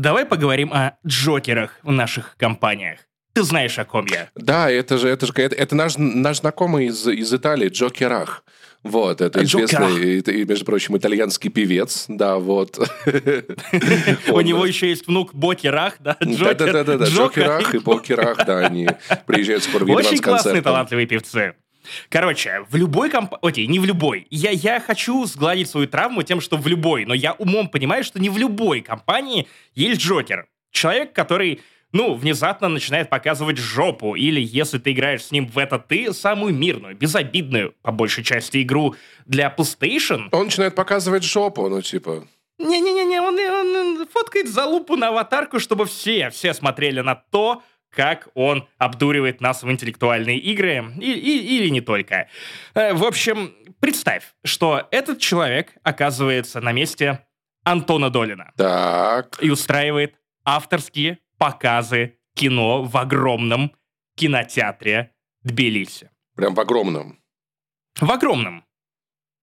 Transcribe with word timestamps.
давай 0.00 0.24
поговорим 0.24 0.72
о 0.72 0.92
Джокерах 1.06 1.78
в 1.82 1.90
наших 1.90 2.36
компаниях. 2.36 3.00
Ты 3.32 3.42
знаешь, 3.42 3.78
о 3.78 3.84
ком 3.84 4.06
я. 4.06 4.30
Да, 4.34 4.70
это 4.70 4.96
же, 4.96 5.08
это 5.08 5.26
же 5.26 5.32
это, 5.36 5.54
это 5.54 5.74
наш, 5.74 5.96
наш 5.98 6.38
знакомый 6.38 6.86
из, 6.86 7.06
из 7.06 7.34
Италии, 7.34 7.68
Джо 7.68 7.90
Керах. 7.90 8.44
Вот, 8.82 9.20
это 9.20 9.42
известный, 9.42 10.20
и, 10.20 10.44
между 10.44 10.64
прочим, 10.64 10.96
итальянский 10.96 11.50
певец, 11.50 12.04
да, 12.08 12.36
вот. 12.36 12.78
У 14.28 14.40
него 14.40 14.64
еще 14.64 14.88
есть 14.88 15.08
внук 15.08 15.34
Боки 15.34 15.66
Рах, 15.66 15.96
да. 15.98 16.16
Да-да-да, 16.20 17.04
Джокер 17.04 17.48
Рах 17.48 17.74
и 17.74 17.78
Боки 17.78 18.12
Рах, 18.12 18.46
да, 18.46 18.58
они 18.58 18.88
приезжают 19.26 19.64
скоро 19.64 19.84
в 19.84 19.90
Очень 19.90 20.18
классные, 20.18 20.62
талантливые 20.62 21.06
певцы. 21.06 21.54
Короче, 22.08 22.64
в 22.68 22.76
любой 22.76 23.10
компании... 23.10 23.46
Окей, 23.46 23.66
не 23.66 23.78
в 23.78 23.84
любой. 23.84 24.26
Я, 24.30 24.50
я 24.50 24.80
хочу 24.80 25.24
сгладить 25.26 25.68
свою 25.68 25.86
травму 25.86 26.22
тем, 26.22 26.40
что 26.40 26.56
в 26.56 26.66
любой, 26.66 27.04
но 27.04 27.14
я 27.14 27.32
умом 27.32 27.68
понимаю, 27.68 28.04
что 28.04 28.20
не 28.20 28.30
в 28.30 28.38
любой 28.38 28.80
компании 28.80 29.48
есть 29.74 30.00
Джокер. 30.00 30.46
Человек, 30.70 31.12
который 31.12 31.60
ну, 31.92 32.14
внезапно 32.14 32.68
начинает 32.68 33.08
показывать 33.08 33.58
жопу, 33.58 34.14
или 34.14 34.40
если 34.40 34.78
ты 34.78 34.92
играешь 34.92 35.24
с 35.24 35.32
ним 35.32 35.46
в 35.46 35.56
это 35.58 35.78
ты, 35.78 36.12
самую 36.12 36.54
мирную, 36.54 36.96
безобидную, 36.96 37.74
по 37.82 37.92
большей 37.92 38.24
части, 38.24 38.62
игру 38.62 38.94
для 39.24 39.54
PlayStation. 39.56 40.28
Он 40.32 40.44
начинает 40.44 40.74
показывать 40.74 41.24
жопу, 41.24 41.68
ну, 41.68 41.80
типа... 41.80 42.26
Не-не-не, 42.58 43.20
он, 43.20 43.38
он 43.38 44.06
фоткает 44.08 44.48
залупу 44.48 44.96
на 44.96 45.08
аватарку, 45.08 45.58
чтобы 45.58 45.84
все, 45.84 46.30
все 46.30 46.54
смотрели 46.54 47.00
на 47.00 47.14
то, 47.14 47.62
как 47.96 48.28
он 48.34 48.68
обдуривает 48.76 49.40
нас 49.40 49.62
в 49.62 49.70
интеллектуальные 49.70 50.38
игры, 50.38 50.92
и, 51.00 51.12
и, 51.12 51.56
или 51.56 51.68
не 51.70 51.80
только. 51.80 52.28
Э, 52.74 52.92
в 52.92 53.02
общем, 53.04 53.54
представь, 53.80 54.34
что 54.44 54.86
этот 54.90 55.18
человек 55.18 55.72
оказывается 55.82 56.60
на 56.60 56.72
месте 56.72 57.26
Антона 57.64 58.10
Долина. 58.10 58.52
Так. 58.56 59.42
И 59.42 59.50
устраивает 59.50 60.20
авторские 60.44 61.18
показы 61.38 62.18
кино 62.34 62.82
в 62.82 62.96
огромном 62.96 63.72
кинотеатре 64.14 65.12
Тбилиси. 65.42 66.10
Прям 66.36 66.54
в 66.54 66.60
огромном? 66.60 67.18
В 67.98 68.10
огромном. 68.10 68.64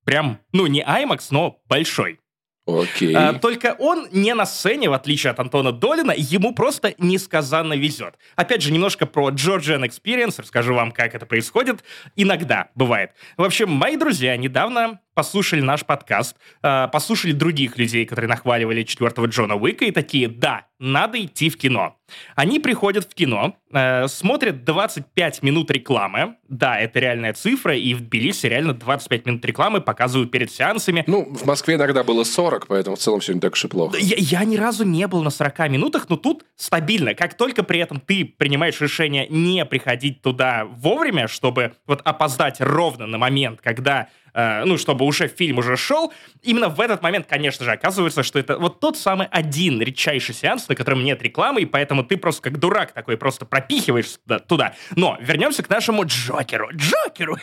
Прям, 0.05 0.39
ну, 0.51 0.67
не 0.67 0.83
IMAX, 0.83 1.27
но 1.31 1.59
большой. 1.65 2.19
Окей. 2.65 3.13
А, 3.13 3.33
только 3.33 3.75
он 3.77 4.07
не 4.11 4.33
на 4.33 4.45
сцене, 4.45 4.89
в 4.89 4.93
отличие 4.93 5.31
от 5.31 5.39
Антона 5.39 5.73
Долина, 5.73 6.13
ему 6.15 6.53
просто 6.53 6.95
несказанно 6.97 7.73
везет. 7.73 8.15
Опять 8.35 8.61
же, 8.61 8.71
немножко 8.71 9.05
про 9.05 9.29
Georgian 9.31 9.85
Experience, 9.85 10.35
расскажу 10.37 10.73
вам, 10.73 10.91
как 10.91 11.13
это 11.13 11.25
происходит. 11.25 11.83
Иногда 12.15 12.69
бывает. 12.75 13.11
В 13.35 13.43
общем, 13.43 13.69
мои 13.69 13.97
друзья 13.97 14.37
недавно 14.37 14.99
послушали 15.13 15.61
наш 15.61 15.85
подкаст, 15.85 16.35
э, 16.61 16.87
послушали 16.91 17.31
других 17.31 17.77
людей, 17.77 18.05
которые 18.05 18.29
нахваливали 18.29 18.83
четвертого 18.83 19.27
Джона 19.27 19.55
Уика, 19.55 19.85
и 19.85 19.91
такие, 19.91 20.27
да, 20.27 20.65
надо 20.79 21.23
идти 21.23 21.49
в 21.49 21.57
кино. 21.57 21.95
Они 22.35 22.59
приходят 22.59 23.05
в 23.05 23.13
кино, 23.13 23.55
э, 23.71 24.07
смотрят 24.07 24.65
25 24.65 25.41
минут 25.41 25.71
рекламы. 25.71 26.35
Да, 26.49 26.77
это 26.77 26.99
реальная 26.99 27.33
цифра, 27.33 27.75
и 27.75 27.93
в 27.93 28.01
Тбилиси 28.01 28.47
реально 28.47 28.73
25 28.73 29.25
минут 29.25 29.45
рекламы 29.45 29.81
показывают 29.81 30.29
перед 30.29 30.51
сеансами. 30.51 31.03
Ну, 31.07 31.33
в 31.33 31.45
Москве 31.45 31.75
иногда 31.75 32.03
было 32.03 32.23
40, 32.23 32.67
поэтому 32.67 32.97
в 32.97 32.99
целом 32.99 33.21
все 33.21 33.33
не 33.33 33.39
так 33.39 33.53
уж 33.53 33.63
и 33.63 33.67
плохо. 33.69 33.97
Я, 33.97 34.17
я 34.17 34.43
ни 34.43 34.57
разу 34.57 34.83
не 34.83 35.07
был 35.07 35.23
на 35.23 35.29
40 35.29 35.69
минутах, 35.69 36.09
но 36.09 36.17
тут 36.17 36.43
стабильно. 36.57 37.13
Как 37.15 37.35
только 37.35 37.63
при 37.63 37.79
этом 37.79 37.99
ты 37.99 38.25
принимаешь 38.25 38.81
решение 38.81 39.27
не 39.29 39.65
приходить 39.65 40.21
туда 40.21 40.65
вовремя, 40.65 41.27
чтобы 41.27 41.73
вот 41.87 42.01
опоздать 42.03 42.59
ровно 42.59 43.07
на 43.07 43.17
момент, 43.17 43.61
когда 43.61 44.09
Э, 44.33 44.63
ну, 44.65 44.77
чтобы 44.77 45.05
уже 45.05 45.27
фильм 45.27 45.59
уже 45.59 45.77
шел, 45.77 46.11
именно 46.41 46.69
в 46.69 46.79
этот 46.81 47.01
момент, 47.01 47.27
конечно 47.27 47.63
же, 47.65 47.71
оказывается, 47.71 48.23
что 48.23 48.39
это 48.39 48.57
вот 48.57 48.79
тот 48.79 48.97
самый 48.97 49.27
один 49.27 49.81
редчайший 49.81 50.33
сеанс, 50.33 50.67
на 50.67 50.75
котором 50.75 51.03
нет 51.03 51.21
рекламы, 51.21 51.61
и 51.61 51.65
поэтому 51.65 52.03
ты 52.03 52.17
просто 52.17 52.41
как 52.41 52.59
дурак 52.59 52.93
такой 52.93 53.17
просто 53.17 53.45
пропихиваешь 53.45 54.17
туда. 54.47 54.73
Но 54.95 55.17
вернемся 55.21 55.63
к 55.63 55.69
нашему 55.69 56.05
Джокеру. 56.05 56.69
Джокеру! 56.73 57.37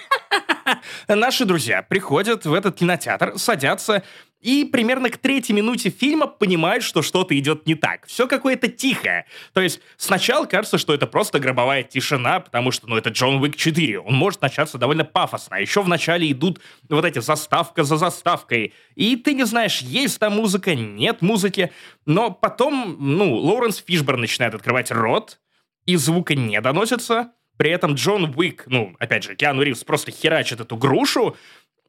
Наши 1.08 1.44
друзья 1.44 1.82
приходят 1.82 2.44
в 2.44 2.52
этот 2.52 2.76
кинотеатр, 2.76 3.38
садятся, 3.38 4.02
и 4.40 4.64
примерно 4.64 5.10
к 5.10 5.18
третьей 5.18 5.54
минуте 5.54 5.90
фильма 5.90 6.26
понимают, 6.26 6.82
что 6.82 7.02
что-то 7.02 7.38
идет 7.38 7.66
не 7.66 7.74
так. 7.74 8.06
Все 8.06 8.26
какое-то 8.26 8.68
тихое. 8.68 9.26
То 9.52 9.60
есть 9.60 9.80
сначала 9.98 10.46
кажется, 10.46 10.78
что 10.78 10.94
это 10.94 11.06
просто 11.06 11.38
гробовая 11.38 11.82
тишина, 11.82 12.40
потому 12.40 12.70
что, 12.70 12.88
ну, 12.88 12.96
это 12.96 13.10
Джон 13.10 13.36
Уик 13.42 13.56
4. 13.56 14.00
Он 14.00 14.14
может 14.14 14.40
начаться 14.40 14.78
довольно 14.78 15.04
пафосно. 15.04 15.56
А 15.56 15.60
еще 15.60 15.82
в 15.82 15.88
начале 15.88 16.30
идут 16.32 16.60
вот 16.88 17.04
эти 17.04 17.18
заставка 17.18 17.84
за 17.84 17.96
заставкой. 17.96 18.72
И 18.94 19.16
ты 19.16 19.34
не 19.34 19.44
знаешь, 19.44 19.80
есть 19.82 20.18
там 20.18 20.36
музыка, 20.36 20.74
нет 20.74 21.20
музыки. 21.20 21.70
Но 22.06 22.30
потом, 22.30 22.96
ну, 22.98 23.34
Лоуренс 23.34 23.84
Фишборн 23.86 24.20
начинает 24.20 24.54
открывать 24.54 24.90
рот, 24.90 25.38
и 25.84 25.96
звука 25.96 26.34
не 26.34 26.58
доносится. 26.60 27.32
При 27.58 27.70
этом 27.70 27.92
Джон 27.92 28.32
Уик, 28.36 28.64
ну, 28.68 28.96
опять 28.98 29.24
же, 29.24 29.36
Киану 29.36 29.60
Ривз 29.60 29.84
просто 29.84 30.10
херачит 30.10 30.60
эту 30.60 30.76
грушу, 30.78 31.36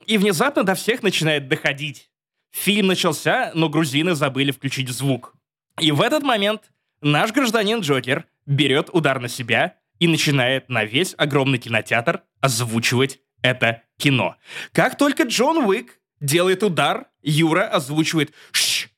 и 0.06 0.18
внезапно 0.18 0.64
до 0.64 0.76
всех 0.76 1.02
начинает 1.02 1.48
доходить 1.48 2.11
Фильм 2.52 2.88
начался, 2.88 3.52
но 3.56 3.70
грузины 3.70 4.14
забыли 4.14 4.52
включить 4.52 4.90
звук. 4.90 5.34
И 5.80 5.92
в 5.92 6.02
этот 6.02 6.24
момент 6.24 6.72
наш 7.02 7.32
гражданин 7.32 7.80
Джокер 7.80 8.26
берет 8.46 8.90
удар 8.92 9.20
на 9.20 9.28
себя 9.28 9.78
и 10.00 10.08
начинает 10.08 10.70
на 10.70 10.84
весь 10.84 11.16
огромный 11.18 11.60
кинотеатр 11.60 12.24
озвучивать 12.42 13.20
это 13.42 13.84
кино. 13.98 14.36
Как 14.74 14.98
только 14.98 15.24
Джон 15.24 15.58
Уик 15.66 16.00
делает 16.20 16.64
удар, 16.64 17.08
Юра 17.22 17.68
озвучивает 17.68 18.34
«Шш! 18.52 18.90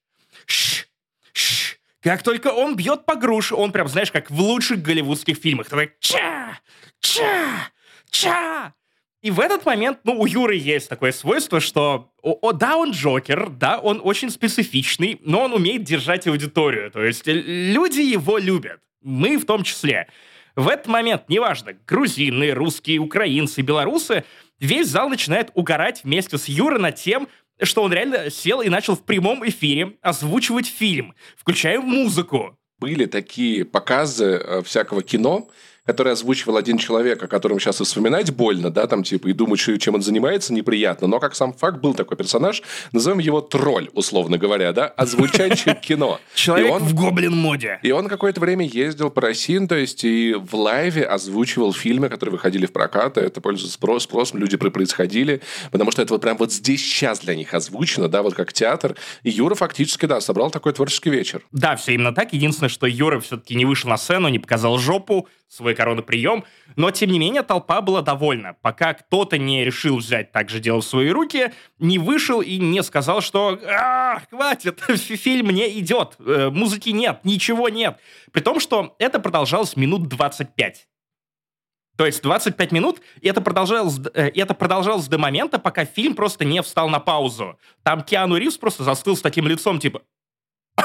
Шш! 0.46 0.88
Шш!». 1.31 1.78
Как 2.02 2.24
только 2.24 2.47
он 2.47 2.75
бьет 2.75 3.06
по 3.06 3.16
груше, 3.16 3.56
он 3.56 3.72
прям, 3.72 3.88
знаешь, 3.88 4.12
как 4.12 4.30
в 4.30 4.40
лучших 4.40 4.81
голливудских 4.81 5.38
фильмах. 5.38 5.69
Такой 5.69 5.94
«Ча! 6.00 6.59
Ча! 7.00 7.69
Ча!» 8.09 8.74
И 9.23 9.31
в 9.31 9.39
этот 9.39 9.66
момент, 9.66 10.00
ну, 10.03 10.19
у 10.19 10.25
Юры 10.25 10.57
есть 10.57 10.89
такое 10.89 11.13
свойство, 11.13 11.61
что, 11.61 12.11
о, 12.22 12.38
о, 12.41 12.51
да, 12.51 12.75
он 12.75 12.91
Джокер, 12.91 13.50
да, 13.50 13.79
он 13.79 14.01
очень 14.03 14.29
специфичный, 14.29 15.17
но 15.23 15.44
он 15.45 15.53
умеет 15.53 15.85
держать 15.85 16.28
аудиторию. 16.28 16.91
То 16.91 17.01
есть 17.01 17.25
люди 17.25 18.01
его 18.01 18.38
любят. 18.38 18.81
Мы 19.01 19.38
в 19.38 19.45
том 19.45 19.63
числе. 19.63 20.09
В 20.57 20.67
этот 20.67 20.88
момент, 20.88 21.29
неважно, 21.29 21.72
грузины, 21.88 22.51
русские, 22.51 23.00
украинцы, 23.00 23.62
белорусы, 23.62 24.25
весь 24.59 24.89
зал 24.89 25.07
начинает 25.07 25.51
угорать 25.53 26.03
вместе 26.03 26.38
с 26.38 26.50
Юрой 26.50 26.81
над 26.81 26.95
тем, 26.95 27.29
что 27.62 27.83
он 27.83 27.94
реально 27.94 28.29
сел 28.29 28.59
и 28.59 28.67
начал 28.67 28.97
в 28.97 29.03
прямом 29.06 29.47
эфире 29.47 29.94
озвучивать 30.01 30.67
фильм, 30.67 31.16
включая 31.38 31.79
музыку. 31.79 32.57
Были 32.78 33.06
такие 33.06 33.63
показы 33.63 34.25
э, 34.25 34.62
всякого 34.63 35.01
кино, 35.01 35.47
который 35.85 36.13
озвучивал 36.13 36.57
один 36.57 36.77
человек, 36.77 37.21
о 37.23 37.27
котором 37.27 37.59
сейчас 37.59 37.81
и 37.81 37.83
вспоминать 37.83 38.31
больно, 38.31 38.69
да, 38.69 38.88
там 38.88 39.03
типа 39.03 39.27
и 39.27 39.33
думать, 39.33 39.59
чем 39.59 39.95
он 39.95 40.01
занимается, 40.01 40.53
неприятно. 40.53 41.07
Но 41.07 41.19
как 41.19 41.35
сам 41.35 41.53
факт 41.53 41.79
был 41.79 41.94
такой 41.94 42.17
персонаж, 42.17 42.61
назовем 42.91 43.19
его 43.19 43.41
тролль, 43.41 43.89
условно 43.94 44.38
говоря, 44.38 44.71
да, 44.73 44.88
озвучающий 44.88 45.75
кино. 45.81 46.19
Человек 46.35 46.81
в 46.81 46.95
гоблин-моде. 46.95 47.79
И 47.83 47.91
он 47.91 48.07
какое-то 48.07 48.39
время 48.39 48.66
ездил 48.66 49.09
по 49.09 49.21
России, 49.21 49.53
то 49.66 49.75
есть 49.75 50.03
и 50.03 50.33
в 50.33 50.55
лайве 50.55 51.03
озвучивал 51.03 51.73
фильмы, 51.73 52.09
которые 52.09 52.33
выходили 52.33 52.65
в 52.65 52.71
прокат, 52.71 53.17
это 53.17 53.41
пользуется 53.41 53.73
спрос, 53.73 54.03
спросом, 54.03 54.39
люди 54.39 54.57
происходили, 54.57 55.41
потому 55.71 55.91
что 55.91 56.01
это 56.01 56.13
вот 56.13 56.21
прям 56.21 56.38
вот 56.38 56.51
здесь 56.51 56.81
сейчас 56.81 57.19
для 57.19 57.35
них 57.35 57.53
озвучено, 57.53 58.07
да, 58.07 58.23
вот 58.23 58.33
как 58.33 58.53
театр. 58.53 58.95
И 59.23 59.29
Юра 59.29 59.55
фактически, 59.55 60.05
да, 60.05 60.21
собрал 60.21 60.50
такой 60.50 60.73
творческий 60.73 61.09
вечер. 61.09 61.41
Да, 61.51 61.75
все 61.75 61.94
именно 61.94 62.13
так. 62.13 62.33
Единственное, 62.33 62.69
что 62.69 62.88
Юра 62.88 63.19
все-таки 63.19 63.55
не 63.55 63.65
вышел 63.65 63.89
на 63.89 63.97
сцену, 63.97 64.29
не 64.29 64.39
показал 64.39 64.77
жопу, 64.77 65.27
свой 65.53 65.75
коронаприем, 65.75 66.44
но, 66.75 66.91
тем 66.91 67.12
не 67.12 67.19
менее, 67.19 67.44
толпа 67.44 67.81
была 67.81 68.02
довольна, 68.02 68.56
пока 68.62 68.94
кто-то 68.94 69.38
не 69.38 69.64
решил 69.64 69.97
взять 69.97 70.31
также 70.31 70.59
дело 70.59 70.81
в 70.81 70.86
свои 70.86 71.09
руки, 71.09 71.53
не 71.80 72.00
вышел 72.00 72.41
и 72.41 72.58
не 72.58 72.81
сказал, 72.84 73.22
что 73.22 73.59
«А, 73.68 74.22
хватит, 74.30 74.81
фильм 74.90 75.52
не 75.52 75.80
идет, 75.80 76.16
э, 76.19 76.50
музыки 76.50 76.90
нет, 76.90 77.19
ничего 77.24 77.69
нет». 77.69 77.97
При 78.31 78.42
том, 78.42 78.60
что 78.60 78.95
это 79.00 79.19
продолжалось 79.19 79.75
минут 79.75 80.07
25. 80.07 80.88
То 81.95 82.07
есть 82.07 82.24
25 82.24 82.72
минут, 82.72 83.01
и 83.22 83.27
это 83.27 83.39
продолжалось, 83.42 84.00
э, 84.16 84.30
это 84.30 84.56
продолжалось 84.56 85.07
до 85.07 85.19
момента, 85.19 85.60
пока 85.60 85.86
фильм 85.86 86.16
просто 86.16 86.44
не 86.44 86.62
встал 86.63 86.89
на 86.89 87.00
паузу. 87.00 87.60
Там 87.83 88.01
Киану 88.01 88.38
Ривз 88.38 88.57
просто 88.57 88.83
застыл 88.83 89.16
с 89.16 89.22
таким 89.22 89.48
лицом, 89.48 89.80
типа, 89.80 90.01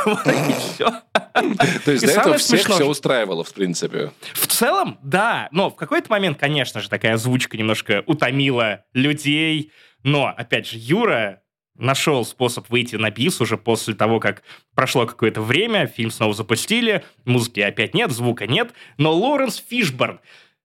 То 1.85 1.93
есть 1.93 2.05
до 2.05 2.13
этого 2.13 2.39
всех 2.39 2.61
все 2.61 2.85
устраивало, 2.85 3.45
в 3.45 3.53
принципе. 3.53 4.13
В 4.35 4.47
целом, 4.47 4.99
да. 5.03 5.49
Но 5.53 5.71
в 5.71 5.77
какой-то 5.77 6.11
момент, 6.11 6.39
конечно 6.39 6.81
же, 6.81 6.89
такая 6.89 7.15
озвучка 7.15 7.57
немножко 7.57 8.03
утомила 8.07 8.85
людей. 8.93 9.73
Но, 10.03 10.27
опять 10.27 10.69
же, 10.69 10.79
Юра 10.79 11.43
нашел 11.79 12.25
способ 12.25 12.69
выйти 12.69 12.97
на 12.97 13.11
бис 13.11 13.41
уже 13.41 13.57
после 13.57 13.95
того, 13.95 14.21
как 14.21 14.43
прошло 14.75 15.07
какое-то 15.07 15.41
время, 15.41 15.87
фильм 15.87 16.11
снова 16.11 16.35
запустили, 16.35 17.05
музыки 17.25 17.61
опять 17.61 17.95
нет, 17.95 18.11
звука 18.11 18.47
нет, 18.47 18.73
но 18.97 19.15
Лоренс 19.15 19.63
Фишборн 19.69 20.21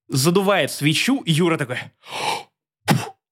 задувает 0.07 0.71
свечу, 0.71 1.21
и 1.21 1.31
Юра 1.31 1.57
такой... 1.57 1.77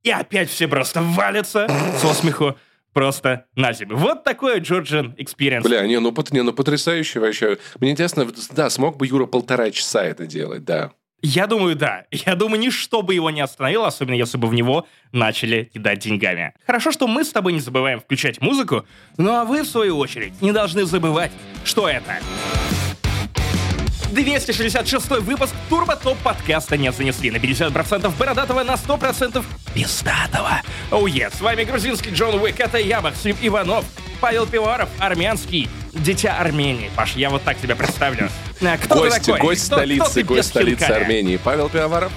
И 0.03 0.09
опять 0.09 0.49
все 0.49 0.67
просто 0.67 1.01
валятся 1.01 1.67
со 1.99 2.13
смеху. 2.15 2.55
Просто 2.93 3.45
на 3.55 3.73
зиму. 3.73 3.95
Вот 3.97 4.23
такой 4.23 4.59
Georgian 4.59 5.15
Experience. 5.17 5.63
Бля, 5.63 5.85
не, 5.87 5.99
ну, 5.99 6.13
не, 6.31 6.43
ну 6.43 6.53
потрясающе 6.53 7.19
вообще. 7.19 7.57
Мне 7.79 7.91
интересно, 7.91 8.27
да, 8.51 8.69
смог 8.69 8.97
бы 8.97 9.07
Юра 9.07 9.25
полтора 9.25 9.71
часа 9.71 10.03
это 10.03 10.25
делать, 10.25 10.63
да. 10.63 10.91
Я 11.23 11.45
думаю, 11.45 11.75
да. 11.75 12.05
Я 12.11 12.35
думаю, 12.35 12.59
ничто 12.59 13.03
бы 13.03 13.13
его 13.13 13.29
не 13.29 13.41
остановило, 13.41 13.87
особенно 13.87 14.15
если 14.15 14.37
бы 14.37 14.47
в 14.47 14.53
него 14.53 14.87
начали 15.11 15.69
кидать 15.71 15.99
деньгами. 15.99 16.53
Хорошо, 16.65 16.91
что 16.91 17.07
мы 17.07 17.23
с 17.23 17.29
тобой 17.29 17.53
не 17.53 17.59
забываем 17.59 17.99
включать 17.99 18.41
музыку, 18.41 18.85
ну 19.17 19.31
а 19.31 19.45
вы, 19.45 19.61
в 19.61 19.67
свою 19.67 19.97
очередь, 19.97 20.41
не 20.41 20.51
должны 20.51 20.85
забывать, 20.85 21.31
что 21.63 21.87
это... 21.87 22.17
266 24.11 25.09
выпуск 25.21 25.53
Турбо 25.69 25.95
Топ 25.95 26.17
подкаста 26.19 26.77
не 26.77 26.91
занесли 26.91 27.31
на 27.31 27.37
50% 27.37 28.11
бородатого, 28.17 28.63
на 28.63 28.73
100% 28.73 29.43
пиздатого. 29.73 30.61
Оу, 30.91 31.07
oh, 31.07 31.11
yes. 31.11 31.37
с 31.37 31.41
вами 31.41 31.63
грузинский 31.63 32.11
Джон 32.11 32.35
Уик, 32.35 32.59
это 32.59 32.77
я, 32.77 33.01
Максим 33.01 33.35
Иванов, 33.41 33.85
Павел 34.19 34.45
Пиваров, 34.45 34.89
армянский, 34.99 35.69
дитя 35.93 36.37
Армении. 36.37 36.91
Паш, 36.95 37.15
я 37.15 37.29
вот 37.29 37.43
так 37.43 37.57
тебя 37.59 37.75
представлю. 37.75 38.29
А, 38.61 38.77
кто 38.77 38.95
гость, 38.95 39.15
ты 39.15 39.31
такой? 39.31 39.39
Гость 39.39 39.65
кто, 39.67 39.77
столицы, 39.77 40.23
кто 40.23 40.33
гость 40.35 40.49
столицы 40.49 40.83
Армении. 40.83 41.37
Павел 41.37 41.69
Пивоваров, 41.69 42.11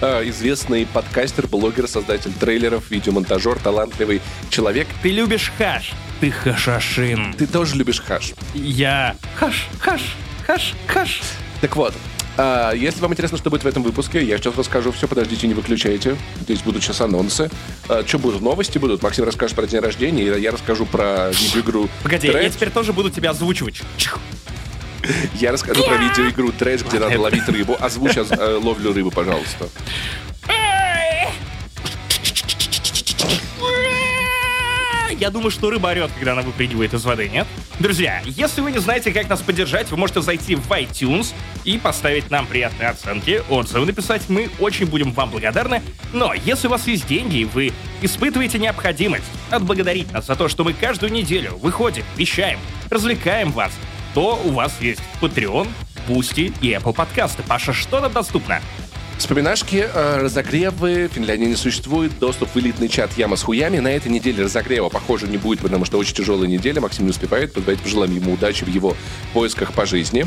э, 0.00 0.28
известный 0.28 0.86
подкастер, 0.86 1.46
блогер, 1.46 1.86
создатель 1.86 2.32
трейлеров, 2.32 2.90
видеомонтажер, 2.90 3.58
талантливый 3.58 4.20
человек. 4.50 4.88
Ты 5.02 5.10
любишь 5.10 5.52
хаш, 5.56 5.92
ты 6.20 6.30
хашашин. 6.30 7.34
Ты 7.34 7.46
тоже 7.46 7.76
любишь 7.76 8.00
хаш. 8.00 8.32
Я 8.54 9.16
хаш, 9.36 9.68
хаш, 9.78 10.02
хаш, 10.46 10.74
хаш. 10.86 11.22
Так 11.60 11.76
вот, 11.76 11.94
а, 12.36 12.72
если 12.72 13.00
вам 13.00 13.12
интересно, 13.12 13.38
что 13.38 13.50
будет 13.50 13.64
в 13.64 13.66
этом 13.66 13.82
выпуске, 13.82 14.22
я 14.22 14.36
сейчас 14.38 14.56
расскажу 14.56 14.92
все, 14.92 15.08
подождите, 15.08 15.46
не 15.46 15.54
выключайте. 15.54 16.16
Здесь 16.40 16.60
будут 16.62 16.82
сейчас 16.82 17.00
анонсы. 17.00 17.50
А, 17.88 18.04
что 18.06 18.18
будут? 18.18 18.42
Новости 18.42 18.78
будут. 18.78 19.02
Максим 19.02 19.24
расскажет 19.24 19.56
про 19.56 19.66
день 19.66 19.80
рождения, 19.80 20.22
и 20.22 20.40
я 20.40 20.52
расскажу 20.52 20.86
про 20.86 21.30
видеоигру. 21.30 21.88
Погоди, 22.02 22.30
Dredge. 22.30 22.44
я 22.44 22.50
теперь 22.50 22.70
тоже 22.70 22.92
буду 22.92 23.10
тебя 23.10 23.30
озвучивать. 23.30 23.82
Я 25.34 25.52
расскажу 25.52 25.84
про 25.84 25.96
видеоигру 25.96 26.52
Dredge, 26.52 26.82
где 26.82 26.98
надо 26.98 27.20
ловить 27.20 27.48
рыбу. 27.48 27.76
Озвучь 27.78 28.16
э, 28.16 28.58
ловлю 28.60 28.92
рыбу, 28.92 29.10
пожалуйста. 29.10 29.68
Я 35.18 35.30
думаю, 35.30 35.50
что 35.50 35.70
рыба 35.70 35.88
орет, 35.88 36.10
когда 36.12 36.32
она 36.32 36.42
выпрыгивает 36.42 36.94
из 36.94 37.04
воды, 37.04 37.28
нет? 37.28 37.46
Друзья, 37.78 38.22
если 38.24 38.60
вы 38.60 38.72
не 38.72 38.78
знаете, 38.78 39.12
как 39.12 39.28
нас 39.28 39.40
поддержать, 39.40 39.90
вы 39.90 39.96
можете 39.96 40.22
зайти 40.22 40.54
в 40.54 40.70
iTunes 40.70 41.34
и 41.64 41.78
поставить 41.78 42.30
нам 42.30 42.46
приятные 42.46 42.88
оценки, 42.88 43.42
отзывы 43.48 43.86
написать. 43.86 44.28
Мы 44.28 44.50
очень 44.58 44.86
будем 44.86 45.12
вам 45.12 45.30
благодарны. 45.30 45.82
Но 46.12 46.34
если 46.34 46.68
у 46.68 46.70
вас 46.70 46.86
есть 46.86 47.06
деньги, 47.06 47.38
и 47.38 47.44
вы 47.44 47.72
испытываете 48.02 48.58
необходимость 48.58 49.24
отблагодарить 49.50 50.12
нас 50.12 50.26
за 50.26 50.36
то, 50.36 50.48
что 50.48 50.64
мы 50.64 50.72
каждую 50.72 51.12
неделю 51.12 51.56
выходим, 51.56 52.04
вещаем, 52.16 52.58
развлекаем 52.90 53.52
вас, 53.52 53.72
то 54.14 54.40
у 54.44 54.50
вас 54.50 54.80
есть 54.80 55.02
Patreon, 55.20 55.68
Boosty 56.08 56.54
и 56.60 56.70
Apple 56.70 56.94
подкасты. 56.94 57.42
Паша, 57.42 57.72
что 57.72 58.00
нам 58.00 58.12
доступно? 58.12 58.60
Вспоминашки, 59.18 59.88
э, 59.92 60.18
разогревы, 60.20 61.08
Финляндии 61.12 61.46
не 61.46 61.56
существует, 61.56 62.18
доступ 62.18 62.50
в 62.54 62.58
элитный 62.58 62.88
чат 62.88 63.16
Яма 63.16 63.36
с 63.36 63.42
хуями. 63.42 63.78
На 63.78 63.88
этой 63.88 64.08
неделе 64.08 64.44
разогрева, 64.44 64.90
похоже, 64.90 65.26
не 65.26 65.38
будет, 65.38 65.60
потому 65.60 65.86
что 65.86 65.96
очень 65.98 66.14
тяжелая 66.14 66.46
неделя. 66.46 66.82
Максим 66.82 67.04
не 67.04 67.10
успевает, 67.10 67.52
давайте 67.54 67.82
пожелаем 67.82 68.14
ему 68.14 68.34
удачи 68.34 68.64
в 68.64 68.68
его 68.68 68.94
поисках 69.32 69.72
по 69.72 69.86
жизни 69.86 70.26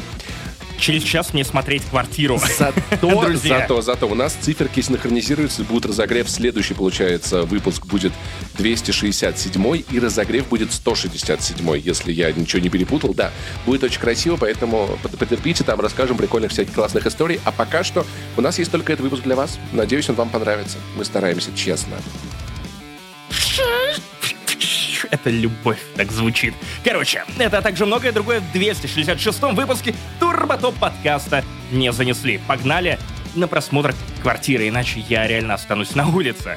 через 0.80 1.04
час 1.04 1.34
мне 1.34 1.44
смотреть 1.44 1.84
квартиру. 1.84 2.40
Зато, 2.58 3.38
зато, 3.44 3.82
зато 3.82 4.08
у 4.08 4.16
нас 4.16 4.34
циферки 4.34 4.82
синхронизируются, 4.82 5.64
будет 5.64 5.86
разогрев. 5.86 6.30
Следующий, 6.30 6.74
получается, 6.74 7.44
выпуск 7.44 7.86
будет 7.86 8.14
267 8.58 9.84
и 9.92 10.00
разогрев 10.00 10.48
будет 10.48 10.74
167 10.74 11.78
если 11.78 12.12
я 12.12 12.32
ничего 12.32 12.62
не 12.62 12.70
перепутал. 12.70 13.14
Да, 13.14 13.32
будет 13.66 13.84
очень 13.84 14.00
красиво, 14.00 14.38
поэтому 14.38 14.98
потерпите, 15.20 15.64
там 15.64 15.80
расскажем 15.80 16.18
прикольных 16.18 16.52
всяких 16.52 16.74
классных 16.74 17.06
историй. 17.06 17.40
А 17.46 17.52
пока 17.52 17.84
что 17.84 18.06
у 18.38 18.42
нас 18.42 18.60
есть 18.60 18.72
только 18.72 18.94
этот 18.94 19.04
выпуск 19.04 19.24
для 19.24 19.36
вас. 19.36 19.60
Надеюсь, 19.74 20.10
он 20.10 20.16
вам 20.16 20.30
понравится. 20.30 20.78
Мы 20.98 21.06
стараемся 21.06 21.50
честно. 21.56 21.98
Это 25.12 25.30
любовь 25.30 25.80
так 25.96 26.12
звучит. 26.12 26.54
Короче, 26.84 27.24
это 27.38 27.60
а 27.60 27.62
также 27.62 27.86
многое 27.86 28.12
другое 28.12 28.42
в 28.42 28.56
266-м 28.56 29.56
выпуске 29.56 29.96
Турботоп 30.20 30.76
подкаста 30.76 31.44
не 31.72 31.92
занесли. 31.92 32.40
Погнали 32.48 33.00
на 33.36 33.48
просмотр 33.48 33.96
квартиры, 34.22 34.68
иначе 34.68 35.00
я 35.08 35.28
реально 35.28 35.56
останусь 35.56 35.96
на 35.96 36.08
улице. 36.08 36.56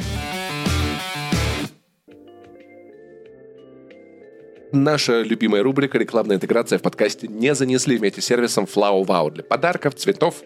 Наша 4.72 5.20
любимая 5.20 5.62
рубрика 5.62 5.98
«Рекламная 5.98 6.36
интеграция» 6.36 6.78
в 6.78 6.82
подкасте 6.82 7.28
не 7.28 7.54
занесли 7.54 7.98
вместе 7.98 8.22
с 8.22 8.24
сервисом 8.24 8.64
Flow 8.64 9.04
Wow 9.04 9.30
для 9.30 9.42
подарков, 9.42 9.94
цветов, 9.96 10.36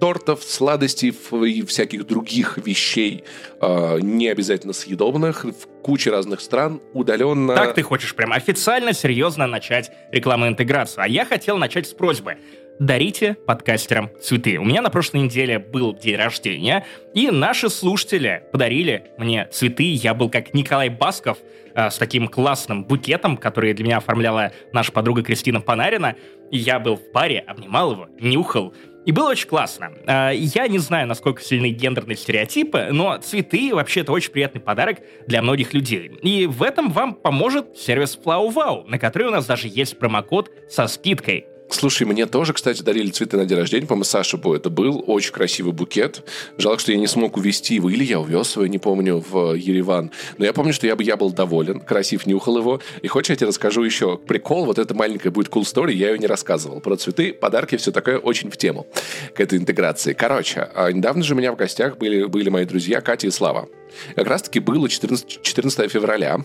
тортов, 0.00 0.42
сладостей 0.42 1.10
и 1.10 1.62
всяких 1.62 2.04
других 2.04 2.58
вещей, 2.58 3.22
э, 3.60 3.98
не 4.00 4.26
обязательно 4.26 4.72
съедобных, 4.72 5.44
в 5.44 5.66
куче 5.82 6.10
разных 6.10 6.40
стран, 6.40 6.80
удаленно. 6.92 7.54
Так 7.54 7.74
ты 7.74 7.82
хочешь 7.82 8.16
прям 8.16 8.32
официально, 8.32 8.92
серьезно 8.92 9.46
начать 9.46 9.92
рекламную 10.10 10.50
интеграцию. 10.50 11.04
А 11.04 11.08
я 11.08 11.24
хотел 11.24 11.56
начать 11.56 11.86
с 11.86 11.92
просьбы 11.92 12.36
дарите 12.78 13.34
подкастерам 13.46 14.10
цветы. 14.20 14.58
У 14.58 14.64
меня 14.64 14.82
на 14.82 14.90
прошлой 14.90 15.20
неделе 15.22 15.58
был 15.58 15.94
день 15.94 16.16
рождения, 16.16 16.84
и 17.14 17.30
наши 17.30 17.68
слушатели 17.68 18.44
подарили 18.52 19.04
мне 19.18 19.46
цветы. 19.50 19.84
Я 19.84 20.14
был 20.14 20.30
как 20.30 20.54
Николай 20.54 20.88
Басков 20.88 21.38
э, 21.74 21.90
с 21.90 21.96
таким 21.98 22.28
классным 22.28 22.84
букетом, 22.84 23.36
который 23.36 23.74
для 23.74 23.84
меня 23.84 23.96
оформляла 23.98 24.52
наша 24.72 24.92
подруга 24.92 25.22
Кристина 25.22 25.60
Панарина. 25.60 26.16
И 26.50 26.58
я 26.58 26.78
был 26.78 26.96
в 26.96 27.12
паре, 27.12 27.40
обнимал 27.40 27.92
его, 27.92 28.08
нюхал. 28.20 28.72
И 29.04 29.12
было 29.12 29.30
очень 29.30 29.48
классно. 29.48 29.92
Э, 30.06 30.30
я 30.34 30.68
не 30.68 30.78
знаю, 30.78 31.08
насколько 31.08 31.42
сильны 31.42 31.70
гендерные 31.70 32.16
стереотипы, 32.16 32.88
но 32.92 33.16
цветы 33.18 33.74
вообще 33.74 34.00
это 34.00 34.12
очень 34.12 34.30
приятный 34.30 34.60
подарок 34.60 34.98
для 35.26 35.42
многих 35.42 35.74
людей. 35.74 36.12
И 36.22 36.46
в 36.46 36.62
этом 36.62 36.90
вам 36.90 37.14
поможет 37.14 37.76
сервис 37.76 38.18
Flow 38.22 38.52
Wow, 38.52 38.86
на 38.86 38.98
который 38.98 39.28
у 39.28 39.30
нас 39.30 39.46
даже 39.46 39.68
есть 39.68 39.98
промокод 39.98 40.50
со 40.68 40.86
скидкой. 40.86 41.46
Слушай, 41.70 42.06
мне 42.06 42.26
тоже, 42.26 42.52
кстати, 42.52 42.82
дарили 42.82 43.10
цветы 43.10 43.36
на 43.36 43.44
день 43.44 43.58
рождения. 43.58 43.86
По-моему, 43.86 44.04
Саша 44.04 44.36
Бо 44.36 44.56
это 44.56 44.70
был. 44.70 45.04
Очень 45.06 45.32
красивый 45.32 45.72
букет. 45.72 46.22
Жалко, 46.56 46.80
что 46.80 46.92
я 46.92 46.98
не 46.98 47.06
смог 47.06 47.36
увезти 47.36 47.74
его. 47.74 47.90
Или 47.90 48.04
я 48.04 48.20
увез 48.20 48.56
его, 48.56 48.66
не 48.66 48.78
помню, 48.78 49.22
в 49.28 49.54
Ереван. 49.54 50.10
Но 50.38 50.44
я 50.44 50.52
помню, 50.52 50.72
что 50.72 50.86
я, 50.86 50.96
бы, 50.96 51.02
я 51.02 51.16
был 51.16 51.30
доволен. 51.30 51.80
Красив 51.80 52.26
нюхал 52.26 52.58
его. 52.58 52.80
И 53.02 53.08
хочешь, 53.08 53.30
я 53.30 53.36
тебе 53.36 53.48
расскажу 53.48 53.82
еще 53.82 54.16
прикол. 54.16 54.64
Вот 54.64 54.78
это 54.78 54.94
маленькая 54.94 55.30
будет 55.30 55.48
cool 55.48 55.62
story. 55.62 55.92
Я 55.92 56.10
ее 56.10 56.18
не 56.18 56.26
рассказывал. 56.26 56.80
Про 56.80 56.96
цветы, 56.96 57.32
подарки, 57.32 57.76
все 57.76 57.92
такое 57.92 58.18
очень 58.18 58.50
в 58.50 58.56
тему 58.56 58.86
к 59.34 59.40
этой 59.40 59.58
интеграции. 59.58 60.14
Короче, 60.14 60.68
а 60.74 60.90
недавно 60.90 61.22
же 61.22 61.34
у 61.34 61.36
меня 61.36 61.52
в 61.52 61.56
гостях 61.56 61.98
были, 61.98 62.24
были 62.24 62.48
мои 62.48 62.64
друзья 62.64 63.00
Катя 63.00 63.26
и 63.26 63.30
Слава. 63.30 63.68
Как 64.14 64.26
раз-таки 64.26 64.60
было 64.60 64.88
14, 64.88 65.42
14 65.42 65.90
февраля, 65.90 66.40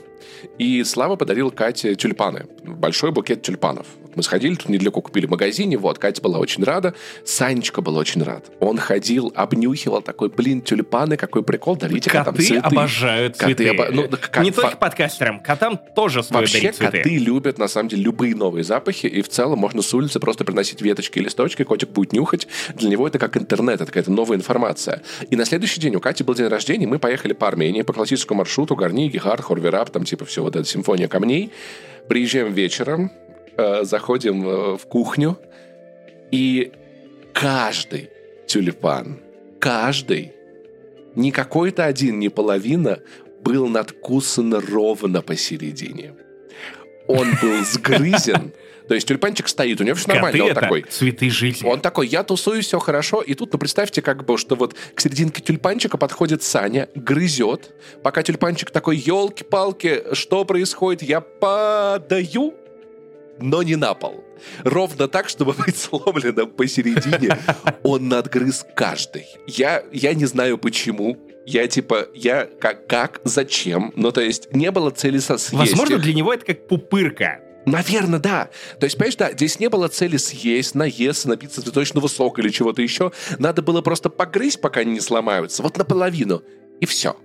и 0.58 0.84
Слава 0.84 1.16
подарил 1.16 1.52
Кате 1.52 1.96
тюльпаны. 1.96 2.48
Большой 2.64 3.12
букет 3.12 3.42
тюльпанов. 3.42 3.86
Мы 4.16 4.24
сходили, 4.24 4.56
тут 4.56 4.70
недалеко 4.70 5.02
купили 5.02 5.26
в 5.26 5.32
магазине, 5.32 5.78
вот, 5.78 5.98
Катя 5.98 6.22
была 6.22 6.40
очень 6.40 6.64
рада, 6.64 6.94
Санечка 7.26 7.82
был 7.82 7.98
очень 7.98 8.22
рад. 8.24 8.52
Он 8.60 8.78
ходил, 8.78 9.32
обнюхивал 9.36 10.02
такой, 10.02 10.30
блин, 10.30 10.62
тюльпаны, 10.62 11.18
какой 11.18 11.44
прикол, 11.44 11.76
дарите 11.76 12.10
коты 12.10 12.26
котам 12.26 12.36
цветы. 12.36 12.68
обожают 12.68 13.38
цветы. 13.38 13.70
Коты 13.70 13.82
обо... 13.82 13.92
ну, 13.92 14.10
как... 14.10 14.44
Не 14.44 14.52
только 14.52 14.78
подкастерам, 14.78 15.40
котам 15.40 15.80
тоже 15.96 16.24
стоит 16.24 16.42
Вообще, 16.42 16.62
дарить 16.62 16.76
цветы. 16.76 16.98
коты 16.98 17.18
любят, 17.18 17.58
на 17.58 17.68
самом 17.68 17.90
деле, 17.90 18.04
любые 18.04 18.36
новые 18.36 18.64
запахи, 18.64 19.08
и 19.08 19.22
в 19.22 19.30
целом 19.30 19.60
можно 19.60 19.82
с 19.82 19.94
улицы 19.94 20.20
просто 20.20 20.46
приносить 20.46 20.82
веточки 20.82 21.20
и 21.20 21.22
листочки, 21.24 21.64
котик 21.64 21.90
будет 21.90 22.14
нюхать. 22.14 22.48
Для 22.76 22.90
него 22.90 23.08
это 23.08 23.20
как 23.20 23.36
интернет, 23.38 23.76
это 23.76 23.88
какая-то 23.88 24.12
новая 24.12 24.38
информация. 24.38 25.02
И 25.30 25.36
на 25.36 25.46
следующий 25.46 25.82
день 25.82 25.96
у 25.96 26.00
Кати 26.00 26.24
был 26.24 26.36
день 26.36 26.48
рождения, 26.48 26.86
мы 26.86 27.00
поехали 27.00 27.33
по 27.34 27.48
Армении 27.48 27.82
по 27.82 27.94
классическому 27.94 28.40
маршруту, 28.40 28.76
Гарни, 28.76 29.10
Гехар, 29.10 29.42
Хорверап, 29.42 29.90
там 29.90 30.04
типа 30.04 30.26
все 30.26 30.42
вот 30.42 30.56
эта 30.56 30.66
симфония 30.66 31.08
камней. 31.08 31.52
Приезжаем 32.08 32.54
вечером, 32.54 33.12
э, 33.58 33.84
заходим 33.84 34.48
э, 34.48 34.78
в 34.78 34.86
кухню, 34.88 35.38
и 36.32 36.72
каждый 37.34 38.10
тюльпан, 38.48 39.20
каждый, 39.60 40.34
не 41.16 41.32
какой-то 41.32 41.86
один, 41.86 42.20
не 42.20 42.30
половина, 42.30 43.00
был 43.42 43.68
надкусан 43.68 44.54
ровно 44.54 45.22
посередине. 45.22 46.14
Он 47.08 47.28
был 47.42 47.64
сгрызен 47.66 48.54
то 48.88 48.96
есть 48.96 49.08
тюльпанчик 49.08 49.48
стоит, 49.48 49.80
у 49.82 49.84
него 49.84 49.96
все 49.96 50.10
нормально. 50.10 50.38
Коты 50.38 50.50
он 50.50 50.56
такой. 50.56 50.82
Цветы 50.84 51.30
жизни. 51.30 51.66
Он 51.68 51.80
такой, 51.80 52.08
я 52.08 52.24
тусуюсь, 52.24 52.68
все 52.68 52.80
хорошо. 52.80 53.22
И 53.22 53.34
тут, 53.34 53.54
ну, 53.54 53.60
представьте, 53.60 54.02
как 54.02 54.26
бы, 54.26 54.38
что 54.38 54.56
вот 54.56 54.76
к 54.94 55.02
серединке 55.02 55.42
тюльпанчика 55.42 55.98
подходит 55.98 56.44
Саня, 56.44 56.90
грызет. 56.96 57.74
Пока 58.04 58.24
тюльпанчик 58.24 58.72
такой, 58.72 58.98
елки-палки, 58.98 60.14
что 60.14 60.46
происходит? 60.46 61.02
Я 61.04 61.22
падаю. 61.22 62.54
Но 63.40 63.64
не 63.64 63.76
на 63.76 63.94
пол. 63.94 64.24
Ровно 64.64 65.08
так, 65.08 65.30
чтобы 65.30 65.54
быть 65.66 65.78
сломленным 65.78 66.50
посередине. 66.52 67.38
Он 67.84 68.08
надгрыз 68.10 68.66
каждый. 68.76 69.26
Я, 69.48 69.84
я 69.92 70.14
не 70.14 70.26
знаю 70.26 70.58
почему. 70.58 71.18
Я 71.46 71.68
типа, 71.68 72.08
я 72.14 72.46
как, 72.46 72.88
как, 72.88 73.22
зачем? 73.26 73.92
Ну, 73.96 74.12
то 74.12 74.22
есть, 74.22 74.54
не 74.54 74.72
было 74.72 74.92
цели 74.92 75.18
со 75.20 75.38
съесть. 75.38 75.72
Возможно, 75.72 75.98
для 75.98 76.14
него 76.14 76.34
это 76.34 76.46
как 76.46 76.68
пупырка. 76.68 77.42
Наверное, 77.66 78.20
да. 78.20 78.50
То 78.80 78.86
есть, 78.86 78.98
понимаешь, 78.98 79.16
да, 79.16 79.32
здесь 79.32 79.60
не 79.60 79.70
было 79.70 79.88
цели 79.88 80.18
съесть, 80.18 80.76
наесться, 80.76 81.30
напиться 81.30 81.62
цветочного 81.62 82.08
сока 82.08 82.42
или 82.42 82.50
чего-то 82.50 82.82
еще. 82.82 83.12
Надо 83.40 83.62
было 83.62 83.82
просто 83.82 84.10
погрызть, 84.10 84.62
пока 84.62 84.82
они 84.82 84.94
не 84.94 85.00
сломаются. 85.00 85.64
Вот 85.64 85.78
наполовину. 85.78 86.44
И 86.82 86.86
все. 86.86 87.16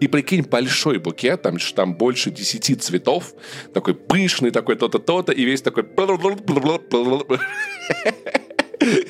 И 0.00 0.08
прикинь, 0.08 0.42
большой 0.42 0.98
букет, 0.98 1.42
там, 1.42 1.56
там 1.74 1.94
больше 1.94 2.30
десяти 2.30 2.74
цветов, 2.74 3.34
такой 3.72 3.94
пышный, 3.94 4.50
такой 4.50 4.76
то-то, 4.76 4.98
то-то, 4.98 5.32
и 5.32 5.44
весь 5.44 5.62
такой... 5.62 5.84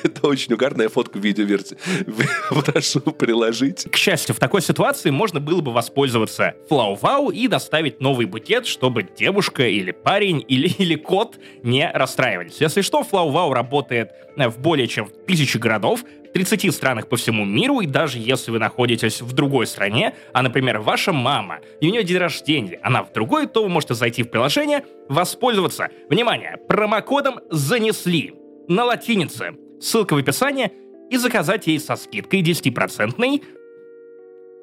Это 0.03 0.27
очень 0.27 0.55
угарная 0.55 0.89
фотка 0.89 1.19
видеоверсии. 1.19 1.77
Прошу 2.73 3.01
приложить. 3.01 3.87
К 3.91 3.97
счастью, 3.97 4.35
в 4.35 4.39
такой 4.39 4.63
ситуации 4.63 5.11
можно 5.11 5.41
было 5.41 5.61
бы 5.61 5.73
воспользоваться 5.73 6.55
флау 6.69 7.31
и 7.31 7.49
доставить 7.49 8.01
новый 8.01 8.27
букет, 8.27 8.67
чтобы 8.67 9.03
девушка 9.03 9.67
или 9.67 9.91
парень 9.91 10.45
или, 10.49 10.69
или 10.69 10.95
кот 10.95 11.39
не 11.63 11.91
расстраивались. 11.91 12.61
Если 12.61 12.83
что, 12.83 13.03
флау 13.03 13.53
работает 13.53 14.13
э, 14.37 14.49
в 14.49 14.59
более 14.59 14.87
чем 14.87 15.09
тысячи 15.27 15.57
городов, 15.57 16.05
30 16.35 16.75
странах 16.75 17.09
по 17.09 17.17
всему 17.17 17.45
миру, 17.45 17.81
и 17.81 17.87
даже 17.87 18.19
если 18.19 18.51
вы 18.51 18.59
находитесь 18.59 19.23
в 19.23 19.33
другой 19.33 19.67
стране, 19.67 20.15
а, 20.33 20.43
например, 20.43 20.81
ваша 20.81 21.13
мама, 21.13 21.61
и 21.81 21.89
у 21.89 21.93
нее 21.93 22.03
день 22.03 22.19
рождения, 22.19 22.81
она 22.83 23.05
в 23.05 23.13
другой, 23.13 23.47
то 23.47 23.63
вы 23.63 23.69
можете 23.69 23.95
зайти 23.95 24.25
в 24.25 24.31
приложение, 24.31 24.85
воспользоваться, 25.09 25.89
внимание, 26.11 26.59
промокодом 26.69 27.39
«Занесли» 27.51 28.35
на 28.67 28.85
латинице, 28.85 29.55
ссылка 29.81 30.15
в 30.15 30.19
описании, 30.19 30.73
и 31.11 31.17
заказать 31.17 31.67
ей 31.67 31.79
со 31.79 31.97
скидкой 31.97 32.43
10% 32.43 33.43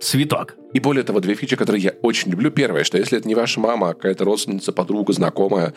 цветок. 0.02 0.56
И 0.74 0.80
более 0.80 1.04
того, 1.04 1.20
две 1.20 1.36
фичи, 1.36 1.56
которые 1.56 1.82
я 1.82 1.94
очень 2.02 2.32
люблю. 2.32 2.52
Первое, 2.52 2.84
что 2.84 2.98
если 2.98 3.18
это 3.18 3.28
не 3.28 3.36
ваша 3.36 3.60
мама, 3.60 3.90
а 3.90 3.94
какая-то 3.94 4.26
родственница, 4.26 4.72
подруга, 4.72 5.14
знакомая, 5.14 5.74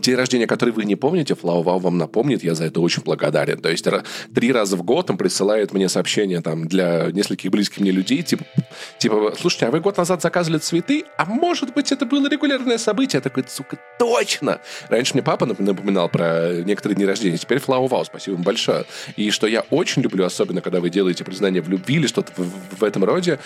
день 0.00 0.14
рождения, 0.14 0.46
который 0.46 0.70
вы 0.70 0.84
не 0.84 0.96
помните, 0.96 1.34
FlowWow 1.34 1.78
вам 1.80 1.98
напомнит, 1.98 2.42
я 2.42 2.54
за 2.54 2.64
это 2.64 2.80
очень 2.80 3.02
благодарен. 3.02 3.60
То 3.60 3.70
есть 3.70 3.86
три 4.34 4.52
раза 4.52 4.76
в 4.76 4.82
год 4.82 5.10
он 5.10 5.16
присылает 5.16 5.72
мне 5.72 5.88
сообщения 5.88 6.40
там 6.40 6.66
для 6.66 7.10
нескольких 7.12 7.50
близких 7.50 7.80
мне 7.80 7.90
людей, 7.90 8.22
типа, 8.22 8.44
типа, 8.98 9.34
слушайте, 9.38 9.66
а 9.66 9.70
вы 9.70 9.80
год 9.80 9.96
назад 9.96 10.22
заказывали 10.22 10.58
цветы, 10.58 11.04
а 11.16 11.24
может 11.24 11.74
быть 11.74 11.92
это 11.92 12.06
было 12.06 12.28
регулярное 12.28 12.78
событие? 12.78 13.18
Я 13.18 13.20
такой, 13.20 13.44
сука, 13.48 13.78
точно! 13.98 14.60
Раньше 14.88 15.14
мне 15.14 15.22
папа 15.22 15.46
напоминал 15.46 16.08
про 16.08 16.52
некоторые 16.64 16.96
дни 16.96 17.04
рождения, 17.04 17.38
теперь 17.38 17.58
FlowWow, 17.58 18.04
спасибо 18.04 18.34
вам 18.34 18.44
большое. 18.44 18.84
И 19.16 19.30
что 19.30 19.46
я 19.46 19.62
очень 19.70 20.02
люблю, 20.02 20.24
особенно 20.24 20.60
когда 20.60 20.80
вы 20.80 20.90
делаете 20.90 21.24
признание 21.24 21.62
в 21.62 21.68
любви 21.68 21.96
или 21.96 22.06
что-то 22.06 22.32
в, 22.36 22.78
в 22.78 22.84
этом 22.84 23.04
роде, 23.04 23.38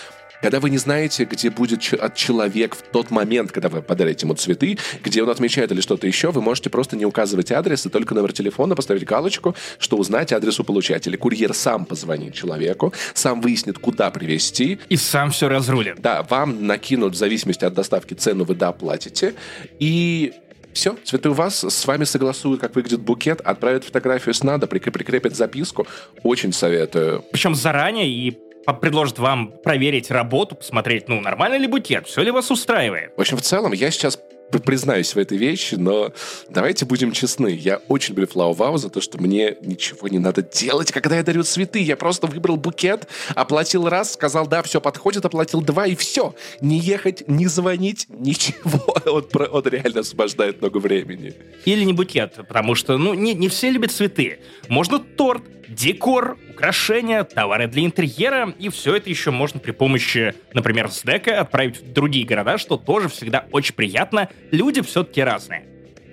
когда 0.43 0.61
вы 0.61 0.71
не 0.71 0.79
знаете, 0.79 1.25
где 1.25 1.51
будет 1.51 1.81
человек 1.81 2.75
в 2.75 2.83
тот 2.83 3.11
момент, 3.11 3.53
когда 3.53 3.69
вы 3.69 3.83
подарите 3.83 4.27
ему 4.27 4.35
цветы, 4.35 4.79
где 5.03 5.23
он 5.23 5.31
отмечает 5.31 5.73
или 5.73 5.81
что-то 5.81 6.07
еще, 6.07 6.31
вы 6.31 6.43
можете 6.43 6.71
просто 6.71 6.97
не 6.97 7.05
указывать 7.05 7.53
адрес 7.53 7.87
и 7.87 7.89
только 7.89 8.15
номер 8.15 8.33
телефона 8.33 8.75
поставить 8.75 9.05
галочку, 9.05 9.55
что 9.79 9.97
узнать 9.97 10.33
адрес 10.33 10.61
у 10.61 10.65
получателя. 10.65 11.17
Курьер 11.17 11.55
сам 11.55 11.85
позвонит 11.85 12.35
человеку, 12.35 12.93
сам 13.15 13.41
выяснит, 13.41 13.79
куда 13.79 14.11
привезти. 14.11 14.79
И 14.89 14.97
сам 14.97 15.31
все 15.31 15.49
разрулит. 15.49 16.01
Да, 16.01 16.23
вам 16.29 16.67
накинут 16.67 17.15
в 17.15 17.17
зависимости 17.17 17.65
от 17.65 17.75
доставки 17.75 18.15
цену, 18.15 18.45
вы 18.45 18.55
доплатите. 18.55 19.35
И 19.79 20.33
все, 20.73 20.97
цветы 21.05 21.31
у 21.31 21.33
вас, 21.33 21.65
с 21.65 21.87
вами 21.87 22.05
согласуют, 22.05 22.61
как 22.61 22.77
выглядит 22.77 23.01
букет, 23.01 23.41
отправят 23.41 23.85
фотографию 23.85 24.35
с 24.35 24.43
надо, 24.43 24.67
прикрепят 24.67 25.35
записку. 25.35 25.87
Очень 26.23 26.53
советую. 26.53 27.25
Причем 27.33 27.55
заранее 27.55 28.09
и 28.09 28.39
предложит 28.73 29.19
вам 29.19 29.53
проверить 29.63 30.11
работу, 30.11 30.57
посмотреть, 30.57 31.09
ну, 31.09 31.21
нормально 31.21 31.57
ли 31.57 31.67
букет, 31.67 32.07
все 32.07 32.23
ли 32.23 32.31
вас 32.31 32.51
устраивает. 32.51 33.13
В 33.17 33.21
общем, 33.21 33.37
в 33.37 33.43
целом, 33.43 33.73
я 33.73 33.91
сейчас 33.91 34.19
признаюсь 34.65 35.15
в 35.15 35.19
этой 35.19 35.37
вещи, 35.37 35.75
но 35.75 36.13
давайте 36.49 36.85
будем 36.85 37.13
честны. 37.13 37.49
Я 37.49 37.81
очень 37.89 38.11
люблю 38.11 38.27
Флау 38.27 38.77
за 38.79 38.89
то, 38.91 39.01
что 39.01 39.19
мне 39.19 39.57
ничего 39.61 40.09
не 40.09 40.19
надо 40.19 40.43
делать, 40.43 40.93
когда 40.93 41.17
я 41.17 41.23
дарю 41.23 41.43
цветы. 41.43 41.81
Я 41.81 41.97
просто 41.97 42.27
выбрал 42.27 42.57
букет, 42.57 43.09
оплатил 43.35 43.89
раз, 43.89 44.13
сказал, 44.13 44.47
да, 44.47 44.63
все 44.63 44.81
подходит, 44.81 45.25
оплатил 45.25 45.61
два, 45.61 45.87
и 45.87 45.97
все. 45.97 46.35
Не 46.61 46.79
ехать, 46.79 47.27
не 47.29 47.47
звонить, 47.47 48.07
ничего. 48.09 48.97
Он, 49.07 49.27
он 49.53 49.63
реально 49.65 50.01
освобождает 50.01 50.61
много 50.61 50.79
времени. 50.79 51.35
Или 51.65 51.85
не 51.85 51.93
букет, 51.93 52.35
потому 52.37 52.75
что, 52.75 52.99
ну, 52.99 53.15
не, 53.15 53.35
не 53.35 53.49
все 53.49 53.71
любят 53.71 53.93
цветы. 53.93 54.41
Можно 54.69 54.99
торт, 54.99 55.43
декор, 55.69 56.39
украшения, 56.51 57.25
товары 57.25 57.67
для 57.67 57.85
интерьера, 57.85 58.55
и 58.59 58.69
все 58.69 58.97
это 58.97 59.11
еще 59.11 59.31
можно 59.31 59.61
при 59.61 59.73
помощи, 59.73 60.35
например, 60.53 60.91
СДЭКа 60.91 61.41
отправить 61.41 61.81
в 61.81 61.93
другие 61.93 62.27
города, 62.27 62.59
что 62.59 62.77
тоже 62.77 63.09
всегда 63.09 63.47
очень 63.53 63.75
приятно. 63.75 64.29
Люди 64.51 64.83
все-таки 64.83 65.23
разные. 65.23 65.65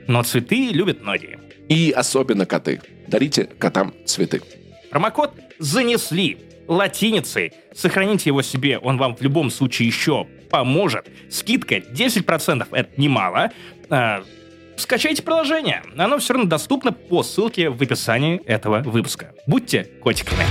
Но 0.08 0.24
цветы 0.24 0.70
любят 0.72 1.02
многие. 1.02 1.40
И 1.70 1.92
особенно 1.92 2.46
коты. 2.46 2.82
Дарите 3.08 3.46
котам 3.46 3.94
цветы. 4.06 4.42
Промокод 4.90 5.34
«Занесли» 5.60 6.38
латиницей. 6.68 7.54
Сохраните 7.74 8.30
его 8.30 8.42
себе, 8.42 8.78
он 8.78 8.98
вам 8.98 9.16
в 9.16 9.22
любом 9.22 9.50
случае 9.50 9.88
еще 9.88 10.28
поможет. 10.50 11.08
Скидка 11.30 11.78
10%, 11.78 12.68
это 12.72 13.02
немало. 13.02 13.52
Скачайте 14.78 15.24
приложение. 15.24 15.84
Оно 15.98 16.18
все 16.18 16.34
равно 16.34 16.50
доступно 16.50 16.92
по 16.92 17.24
ссылке 17.24 17.70
в 17.70 17.82
описании 17.82 18.42
этого 18.46 18.82
выпуска. 18.84 19.34
Будьте 19.48 19.84
котиками. 20.02 20.46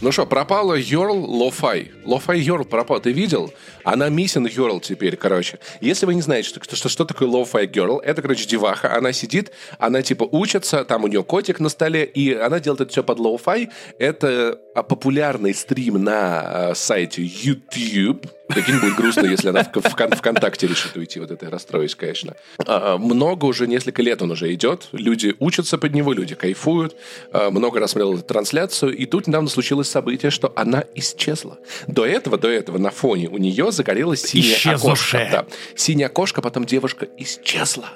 Ну 0.00 0.12
что, 0.12 0.26
пропала 0.26 0.74
Йорл 0.74 1.18
Лофай. 1.18 1.90
Лофай 2.04 2.40
Йорл 2.40 2.64
пропал. 2.64 3.00
Ты 3.00 3.12
видел? 3.12 3.52
Она 3.82 4.08
миссин 4.08 4.46
Йорл 4.46 4.80
теперь, 4.80 5.16
короче. 5.16 5.58
Если 5.80 6.06
вы 6.06 6.14
не 6.14 6.22
знаете, 6.22 6.48
что, 6.48 6.76
что, 6.76 6.88
что 6.88 7.04
такое 7.04 7.28
Лофай 7.28 7.66
Girl, 7.66 8.00
это, 8.00 8.22
короче, 8.22 8.46
деваха. 8.46 8.96
Она 8.96 9.12
сидит, 9.12 9.52
она 9.78 10.02
типа 10.02 10.24
учится, 10.30 10.84
там 10.84 11.04
у 11.04 11.08
нее 11.08 11.22
котик 11.24 11.60
на 11.60 11.68
столе, 11.68 12.04
и 12.04 12.32
она 12.32 12.60
делает 12.60 12.82
это 12.82 12.90
все 12.90 13.02
под 13.02 13.18
lo-fi. 13.18 13.70
Это 13.98 14.58
а, 14.74 14.82
популярный 14.82 15.54
стрим 15.54 16.02
на 16.02 16.70
а, 16.70 16.74
сайте 16.74 17.22
YouTube 17.22 18.26
Прикинь, 18.48 18.78
будет 18.78 18.94
грустно, 18.96 19.26
если 19.26 19.48
она 19.48 19.64
в, 19.64 19.74
в, 19.74 20.16
ВКонтакте 20.16 20.66
решит 20.66 20.96
уйти. 20.96 21.18
Вот 21.18 21.30
это 21.30 21.46
я 21.46 21.50
расстроюсь, 21.50 21.94
конечно. 21.94 22.36
А, 22.66 22.98
много 22.98 23.46
уже, 23.46 23.66
несколько 23.66 24.02
лет 24.02 24.20
он 24.20 24.32
уже 24.32 24.52
идет. 24.52 24.88
Люди 24.92 25.34
учатся 25.38 25.78
под 25.78 25.94
него, 25.94 26.12
люди 26.12 26.34
кайфуют. 26.34 26.94
А, 27.32 27.50
много 27.50 27.80
раз 27.80 27.92
смотрел 27.92 28.20
трансляцию. 28.20 28.94
И 28.94 29.06
тут 29.06 29.26
недавно 29.26 29.48
случилось 29.48 29.88
событие, 29.88 30.30
что 30.30 30.52
она 30.56 30.84
исчезла. 30.94 31.58
До 31.94 32.04
этого, 32.04 32.36
до 32.36 32.48
этого 32.48 32.78
на 32.78 32.90
фоне 32.90 33.28
у 33.28 33.38
нее 33.38 33.70
загорелось 33.70 34.22
синее 34.22 34.74
окошко. 34.74 35.28
Да. 35.30 35.46
Синяя 35.76 36.08
окошко, 36.08 36.42
потом 36.42 36.64
девушка 36.64 37.06
исчезла. 37.16 37.88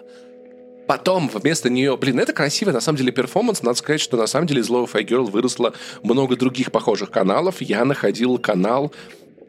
Потом 0.87 1.29
вместо 1.29 1.69
нее, 1.69 1.97
блин, 1.97 2.21
это 2.21 2.33
красивый 2.33 2.73
на 2.73 2.81
самом 2.81 2.99
деле 2.99 3.11
перформанс. 3.11 3.63
Надо 3.63 3.77
сказать, 3.77 4.01
что 4.01 4.17
на 4.17 4.29
самом 4.29 4.47
деле 4.47 4.61
из 4.61 4.71
Fi 4.71 5.05
Girl 5.05 5.29
выросло 5.29 5.75
много 6.05 6.37
других 6.37 6.71
похожих 6.71 7.11
каналов. 7.11 7.61
Я 7.61 7.85
находил 7.85 8.39
канал 8.39 8.93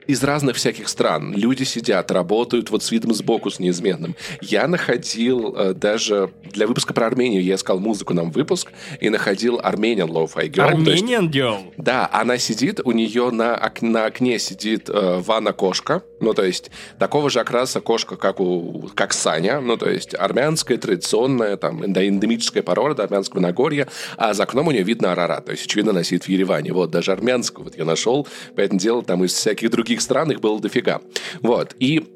из 0.10 0.24
разных 0.24 0.56
всяких 0.56 0.90
стран. 0.90 1.36
Люди 1.36 1.62
сидят, 1.62 2.10
работают 2.10 2.72
вот 2.72 2.82
с 2.82 2.90
видом 2.90 3.14
сбоку, 3.14 3.52
с 3.52 3.60
неизменным. 3.60 4.16
Я 4.42 4.68
находил 4.68 5.56
э, 5.56 5.74
даже 5.76 6.32
для 6.52 6.66
выпуска 6.66 6.96
про 6.96 7.06
Армению, 7.06 7.44
я 7.44 7.54
искал 7.54 7.80
музыку 7.80 8.16
нам 8.16 8.32
выпуск, 8.32 8.72
и 9.00 9.10
находил 9.10 9.60
Armenian 9.60 10.08
Lo-Fi 10.08 10.50
Girl. 10.50 10.74
Armenian 10.74 11.30
Girl? 11.30 11.74
Да, 11.78 12.10
она 12.12 12.40
сидит, 12.40 12.80
у 12.84 12.92
нее 12.92 13.30
на, 13.30 13.56
ок- 13.56 13.84
на 13.84 14.06
окне 14.06 14.40
сидит 14.40 14.90
э, 14.90 15.20
ванна-кошка, 15.20 16.02
ну, 16.20 16.34
то 16.34 16.44
есть 16.44 16.72
такого 16.98 17.30
же 17.30 17.40
окраса 17.40 17.80
кошка, 17.80 18.16
как, 18.16 18.40
у, 18.40 18.90
как 18.96 19.14
Саня, 19.14 19.62
ну, 19.62 19.78
то 19.78 19.88
есть 19.88 20.16
армянская, 20.16 20.80
традиционная, 20.80 21.56
там, 21.56 21.86
эндемическая 21.86 22.64
порода 22.64 23.04
армянского 23.04 23.42
Нагорья, 23.42 23.88
а 24.18 24.34
за 24.34 24.42
окном 24.42 24.70
у 24.70 24.72
нее 24.72 24.82
видно 24.82 25.12
Арара, 25.12 25.40
то 25.40 25.52
есть, 25.52 25.68
очевидно, 25.68 25.92
она 25.92 26.04
сидит 26.04 26.24
в 26.24 26.30
Ереване. 26.30 26.74
Вот, 26.74 26.90
даже 26.90 27.12
армянскую 27.12 27.66
вот 27.66 27.78
я 27.78 27.86
нашел, 27.86 28.28
поэтому 28.56 28.80
дело 28.80 29.04
там 29.04 29.24
из 29.24 29.34
всяких 29.34 29.70
других 29.70 29.99
других 30.00 30.02
стран 30.02 30.32
их 30.32 30.40
было 30.40 30.60
дофига. 30.60 31.02
Вот. 31.42 31.76
И 31.80 32.08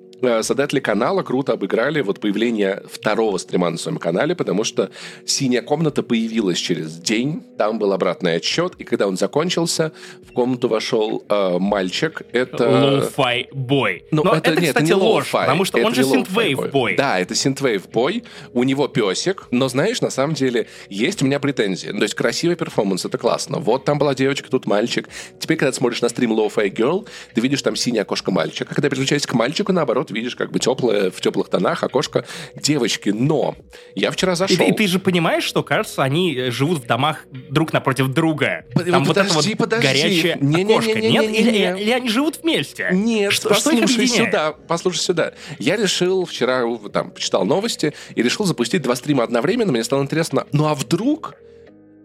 создатели 0.42 0.80
канала 0.80 1.24
круто 1.24 1.54
обыграли 1.54 2.02
вот 2.02 2.20
появление 2.20 2.84
второго 2.92 3.38
стрима 3.38 3.70
на 3.70 3.78
своем 3.78 3.98
канале, 3.98 4.36
потому 4.36 4.64
что 4.64 4.90
«Синяя 5.26 5.62
комната» 5.62 6.04
появилась 6.04 6.58
через 6.58 6.96
день, 6.98 7.44
там 7.58 7.80
был 7.80 7.94
обратный 7.94 8.36
отсчет, 8.36 8.74
и 8.78 8.84
когда 8.84 9.08
он 9.08 9.18
закончился, 9.18 9.92
в 10.28 10.32
комнату 10.32 10.68
вошел 10.68 11.24
э, 11.28 11.58
мальчик. 11.60 12.22
Это... 12.32 12.64
Lo-fi 12.64 13.48
boy. 13.54 14.06
Ну, 14.12 14.24
Но 14.24 14.34
это, 14.34 14.52
это, 14.52 14.62
кстати, 14.62 14.70
это 14.70 14.84
не 14.84 14.94
ложь, 14.94 15.32
потому 15.32 15.66
что 15.66 15.78
это 15.78 15.88
он 15.88 15.96
же 15.96 16.04
synthwave 16.04 16.72
boy. 16.72 16.96
Да, 16.96 17.20
это 17.20 17.36
synthwave 17.36 17.90
boy, 17.90 18.24
у 18.54 18.64
него 18.64 18.88
песик, 18.88 19.48
но 19.52 19.68
знаешь, 19.68 20.02
на 20.02 20.10
самом 20.10 20.36
деле 20.36 20.68
есть 20.90 21.22
у 21.22 21.26
меня 21.26 21.40
претензии. 21.40 21.90
То 21.90 22.04
есть 22.04 22.16
красивый 22.16 22.56
перформанс, 22.56 23.06
это 23.06 23.18
классно. 23.18 23.60
Вот 23.60 23.86
там 23.86 23.98
была 23.98 24.16
девочка, 24.16 24.50
тут 24.50 24.66
мальчик. 24.68 25.10
Теперь, 25.40 25.58
когда 25.58 25.72
ты 25.72 25.78
смотришь 25.78 26.02
на 26.02 26.10
стрим 26.10 26.34
Lofi 26.34 26.74
Girl, 26.74 27.08
ты 27.34 27.42
видишь 27.42 27.62
там 27.62 27.76
синее 27.76 28.06
окошко 28.06 28.32
мальчика. 28.32 28.74
Когда 28.74 28.90
переключаешься 28.90 29.28
к 29.28 29.34
мальчику, 29.34 29.72
наоборот, 29.74 30.12
видишь, 30.14 30.36
как 30.36 30.52
бы 30.52 30.60
теплое, 30.60 31.12
в 31.12 31.20
теплых 31.22 31.50
тонах 31.50 31.84
окошко 31.84 32.26
девочки. 32.56 33.10
Но 33.10 33.56
я 33.96 34.12
вчера 34.12 34.36
зашел... 34.36 34.66
И, 34.66 34.70
и 34.70 34.74
ты 34.74 34.88
же 34.88 35.00
понимаешь, 35.00 35.44
что, 35.44 35.64
кажется, 35.64 36.04
они 36.04 36.36
э, 36.36 36.52
живут 36.52 36.80
в 36.80 36.86
домах 36.86 37.26
друг 37.32 37.74
напротив 37.74 38.08
друга. 38.10 38.66
Там 38.74 39.06
подожди, 39.06 39.08
вот 39.08 39.18
это 39.18 39.34
вот 39.34 39.58
подожди. 39.58 39.88
горячее 39.88 40.38
не, 40.40 40.64
окошко. 40.64 40.94
Не, 40.94 41.02
не, 41.02 41.08
не, 41.08 41.12
Нет? 41.12 41.32
Не, 41.32 41.44
не, 41.44 41.52
не. 41.52 41.60
Или, 41.60 41.82
или 41.82 41.92
они 41.92 42.10
живут 42.10 42.40
вместе? 42.42 42.90
Нет, 42.92 43.34
что, 43.34 43.50
послушай 43.50 43.88
что 43.88 44.08
сюда, 44.08 44.54
послушай 44.68 45.00
сюда. 45.00 45.34
Я 45.60 45.76
решил 45.76 46.26
вчера, 46.26 46.64
там, 46.92 47.12
почитал 47.12 47.46
новости 47.46 47.94
и 48.16 48.24
решил 48.24 48.46
запустить 48.46 48.82
два 48.82 48.96
стрима 48.96 49.24
одновременно. 49.24 49.72
Мне 49.72 49.84
стало 49.84 50.04
интересно, 50.04 50.46
ну 50.52 50.68
а 50.68 50.76
вдруг 50.76 51.36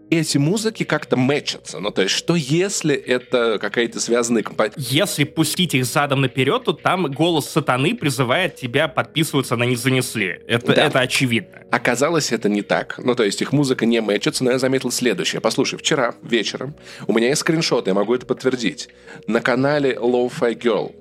эти 0.09 0.37
музыки 0.37 0.83
как-то 0.83 1.17
мэчатся. 1.17 1.79
Ну, 1.79 1.91
то 1.91 2.01
есть, 2.01 2.15
что 2.15 2.35
если 2.35 2.95
это 2.95 3.59
какая-то 3.59 3.99
связанная 3.99 4.43
композиция? 4.43 4.83
Если 4.83 5.23
пустить 5.23 5.73
их 5.73 5.85
задом 5.85 6.21
наперед, 6.21 6.63
то 6.63 6.73
там 6.73 7.11
голос 7.11 7.49
сатаны 7.49 7.95
призывает 7.95 8.55
тебя 8.55 8.87
подписываться 8.87 9.55
на 9.55 9.63
«не 9.63 9.75
занесли». 9.75 10.41
Это, 10.47 10.73
да. 10.73 10.85
это 10.85 10.99
очевидно. 10.99 11.63
Оказалось, 11.71 12.31
это 12.31 12.49
не 12.49 12.61
так. 12.61 12.99
Ну, 13.03 13.15
то 13.15 13.23
есть, 13.23 13.41
их 13.41 13.51
музыка 13.53 13.85
не 13.85 14.01
мэчится, 14.01 14.43
но 14.43 14.51
я 14.51 14.59
заметил 14.59 14.91
следующее. 14.91 15.41
Послушай, 15.41 15.77
вчера 15.77 16.15
вечером 16.23 16.75
у 17.07 17.13
меня 17.13 17.29
есть 17.29 17.41
скриншот, 17.41 17.87
я 17.87 17.93
могу 17.93 18.15
это 18.15 18.25
подтвердить. 18.25 18.89
На 19.27 19.41
канале 19.41 19.93
Lo-Fi 19.93 20.57
Girl 20.59 20.95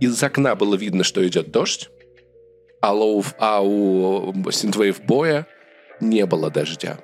из 0.00 0.20
окна 0.22 0.54
было 0.54 0.74
видно, 0.74 1.04
что 1.04 1.26
идет 1.26 1.50
дождь, 1.50 1.90
а, 2.80 2.92
low, 2.92 3.24
а 3.38 3.62
у 3.62 4.32
Synthwave 4.32 5.04
Боя 5.06 5.46
не 6.02 6.26
было 6.26 6.50
дождя. 6.50 6.98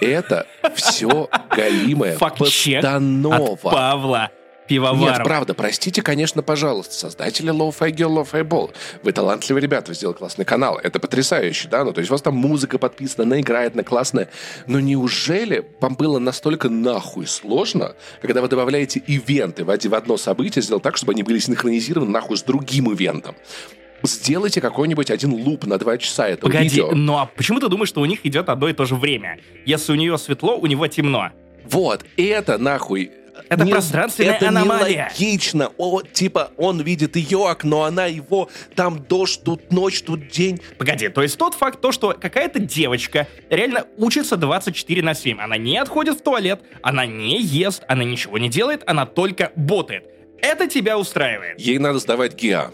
Это 0.00 0.46
все 0.74 1.28
галимая 1.50 2.18
постанова. 2.18 3.56
Павла 3.56 4.30
пивоваров. 4.68 5.16
Нет, 5.16 5.24
правда, 5.24 5.54
простите, 5.54 6.02
конечно, 6.02 6.42
пожалуйста, 6.42 6.94
создатели 6.94 7.52
Lo-Fi 7.52 7.90
Girl, 7.90 8.22
Lo-Fi 8.22 8.42
Ball. 8.46 8.70
Вы 9.02 9.12
талантливые 9.12 9.62
ребята, 9.62 9.90
вы 9.90 9.94
сделали 9.94 10.16
классный 10.16 10.44
канал. 10.44 10.78
Это 10.80 11.00
потрясающе, 11.00 11.68
да? 11.68 11.82
Ну, 11.84 11.92
то 11.92 12.00
есть 12.00 12.10
у 12.10 12.14
вас 12.14 12.22
там 12.22 12.36
музыка 12.36 12.78
подписана, 12.78 13.24
она 13.24 13.40
играет, 13.40 13.74
она 13.74 13.82
классная. 13.82 14.28
Но 14.66 14.78
неужели 14.78 15.66
вам 15.80 15.94
было 15.96 16.18
настолько 16.18 16.68
нахуй 16.68 17.26
сложно, 17.26 17.96
когда 18.20 18.42
вы 18.42 18.48
добавляете 18.48 19.02
ивенты 19.06 19.64
в 19.64 19.94
одно 19.94 20.16
событие, 20.16 20.62
сделать 20.62 20.82
так, 20.82 20.96
чтобы 20.96 21.12
они 21.12 21.22
были 21.22 21.38
синхронизированы 21.38 22.10
нахуй 22.10 22.36
с 22.36 22.42
другим 22.42 22.92
ивентом? 22.92 23.34
Сделайте 24.02 24.60
какой-нибудь 24.60 25.10
один 25.10 25.32
луп 25.32 25.66
на 25.66 25.78
два 25.78 25.98
часа 25.98 26.28
этого 26.28 26.50
Погоди, 26.50 26.68
видео. 26.68 26.90
ну 26.92 27.18
а 27.18 27.26
почему 27.26 27.60
ты 27.60 27.68
думаешь, 27.68 27.88
что 27.88 28.00
у 28.00 28.04
них 28.04 28.24
идет 28.24 28.48
одно 28.48 28.68
и 28.68 28.72
то 28.72 28.84
же 28.84 28.94
время? 28.94 29.38
Если 29.64 29.92
у 29.92 29.94
нее 29.96 30.16
светло, 30.18 30.56
у 30.56 30.66
него 30.66 30.86
темно. 30.86 31.30
Вот, 31.64 32.04
это 32.16 32.58
нахуй 32.58 33.10
это 33.48 33.64
не, 33.64 33.72
пространственная 33.72 34.34
это 34.34 34.48
аномалия. 34.48 35.08
Это 35.10 35.22
нелогично. 35.22 35.72
О, 35.78 36.02
типа, 36.02 36.52
он 36.56 36.80
видит 36.80 37.16
ее 37.16 37.48
окно, 37.48 37.84
она 37.84 38.06
его, 38.06 38.48
там 38.74 39.02
дождь, 39.02 39.42
тут 39.44 39.72
ночь, 39.72 40.02
тут 40.02 40.28
день. 40.28 40.60
Погоди, 40.76 41.08
то 41.08 41.22
есть 41.22 41.38
тот 41.38 41.54
факт, 41.54 41.80
то, 41.80 41.92
что 41.92 42.14
какая-то 42.18 42.58
девочка 42.58 43.26
реально 43.50 43.84
учится 43.96 44.36
24 44.36 45.02
на 45.02 45.14
7. 45.14 45.40
Она 45.40 45.56
не 45.56 45.78
отходит 45.78 46.18
в 46.18 46.22
туалет, 46.22 46.60
она 46.82 47.06
не 47.06 47.40
ест, 47.40 47.84
она 47.88 48.04
ничего 48.04 48.38
не 48.38 48.48
делает, 48.48 48.82
она 48.86 49.06
только 49.06 49.52
ботает. 49.56 50.04
Это 50.40 50.68
тебя 50.68 50.98
устраивает. 50.98 51.58
Ей 51.58 51.78
надо 51.78 51.98
сдавать 51.98 52.34
ГИА. 52.34 52.70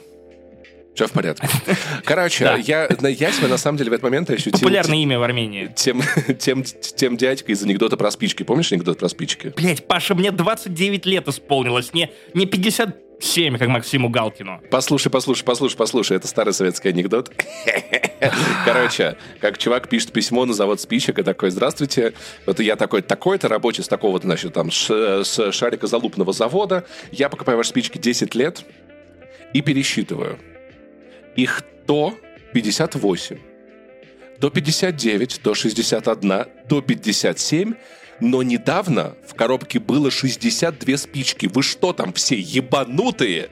Все 0.94 1.08
в 1.08 1.12
порядке. 1.12 1.48
Короче, 2.04 2.44
да. 2.44 2.54
я, 2.56 2.88
я 3.00 3.32
себя 3.32 3.48
на 3.48 3.58
самом 3.58 3.78
деле 3.78 3.90
в 3.90 3.92
этот 3.94 4.04
момент 4.04 4.30
ощутил... 4.30 4.52
Популярное 4.52 4.98
имя 4.98 5.18
в 5.18 5.22
Армении. 5.22 5.72
Тем, 5.74 6.00
тем, 6.38 6.62
тем 6.62 7.16
дядькой 7.16 7.54
из 7.54 7.62
анекдота 7.64 7.96
про 7.96 8.10
спички. 8.12 8.44
Помнишь 8.44 8.70
анекдот 8.70 8.98
про 8.98 9.08
спички? 9.08 9.52
Блять, 9.56 9.88
Паша, 9.88 10.14
мне 10.14 10.30
29 10.30 11.04
лет 11.06 11.26
исполнилось, 11.26 11.92
не, 11.94 12.12
не 12.32 12.46
57, 12.46 13.58
как 13.58 13.68
Максиму 13.68 14.08
Галкину. 14.08 14.60
Послушай, 14.70 15.10
послушай, 15.10 15.42
послушай, 15.42 15.76
послушай, 15.76 16.16
это 16.16 16.28
старый 16.28 16.54
советский 16.54 16.90
анекдот. 16.90 17.32
Короче, 18.64 19.16
как 19.40 19.58
чувак 19.58 19.88
пишет 19.88 20.12
письмо 20.12 20.46
на 20.46 20.54
завод 20.54 20.80
спичек 20.80 21.18
и 21.18 21.24
такой, 21.24 21.50
здравствуйте, 21.50 22.14
вот 22.46 22.60
я 22.60 22.76
такой, 22.76 23.02
такой-то 23.02 23.48
рабочий 23.48 23.82
с 23.82 23.88
такого-то, 23.88 24.26
значит, 24.28 24.52
там, 24.52 24.70
с 24.70 24.86
шарикозалупного 25.50 26.32
завода, 26.32 26.86
я 27.10 27.28
покупаю 27.28 27.58
ваши 27.58 27.70
спички 27.70 27.98
10 27.98 28.36
лет 28.36 28.64
и 29.52 29.60
пересчитываю 29.60 30.38
их 31.36 31.62
то 31.86 32.14
58, 32.52 33.38
то 34.40 34.50
59, 34.50 35.40
то 35.42 35.54
61, 35.54 36.44
то 36.68 36.80
57, 36.80 37.74
но 38.20 38.42
недавно 38.42 39.16
в 39.26 39.34
коробке 39.34 39.78
было 39.78 40.10
62 40.10 40.96
спички. 40.96 41.50
Вы 41.52 41.62
что 41.62 41.92
там 41.92 42.12
все 42.12 42.38
ебанутые? 42.38 43.48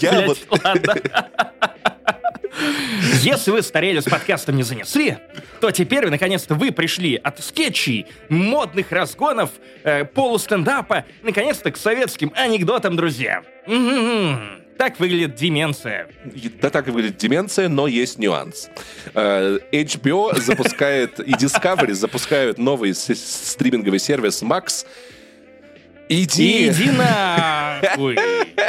Я 0.00 0.26
вот... 0.26 0.38
Если 3.22 3.50
вы 3.50 3.62
старели 3.62 3.98
с 4.00 4.04
подкастом 4.04 4.56
не 4.56 4.62
занесли, 4.62 5.18
то 5.60 5.72
теперь, 5.72 6.08
наконец-то, 6.08 6.54
вы 6.54 6.70
пришли 6.70 7.16
от 7.16 7.42
скетчей, 7.42 8.06
модных 8.28 8.92
разгонов, 8.92 9.50
э, 9.82 10.04
полустендапа, 10.04 11.04
наконец-то, 11.22 11.72
к 11.72 11.76
советским 11.76 12.32
анекдотам, 12.36 12.96
друзья. 12.96 13.42
М-м-м. 13.66 14.63
Так 14.78 14.98
выглядит 14.98 15.34
деменция. 15.36 16.08
Да, 16.60 16.70
так 16.70 16.88
выглядит 16.88 17.16
деменция, 17.16 17.68
но 17.68 17.86
есть 17.86 18.18
нюанс. 18.18 18.68
Э, 19.14 19.58
HBO 19.72 20.38
запускает 20.40 21.20
и 21.20 21.32
Discovery 21.32 21.92
запускают 21.92 22.58
новый 22.58 22.94
стриминговый 22.94 23.98
сервис 23.98 24.42
Max. 24.42 24.84
Иди. 26.08 26.68
Иди 26.68 26.90
нахуй. 26.90 28.18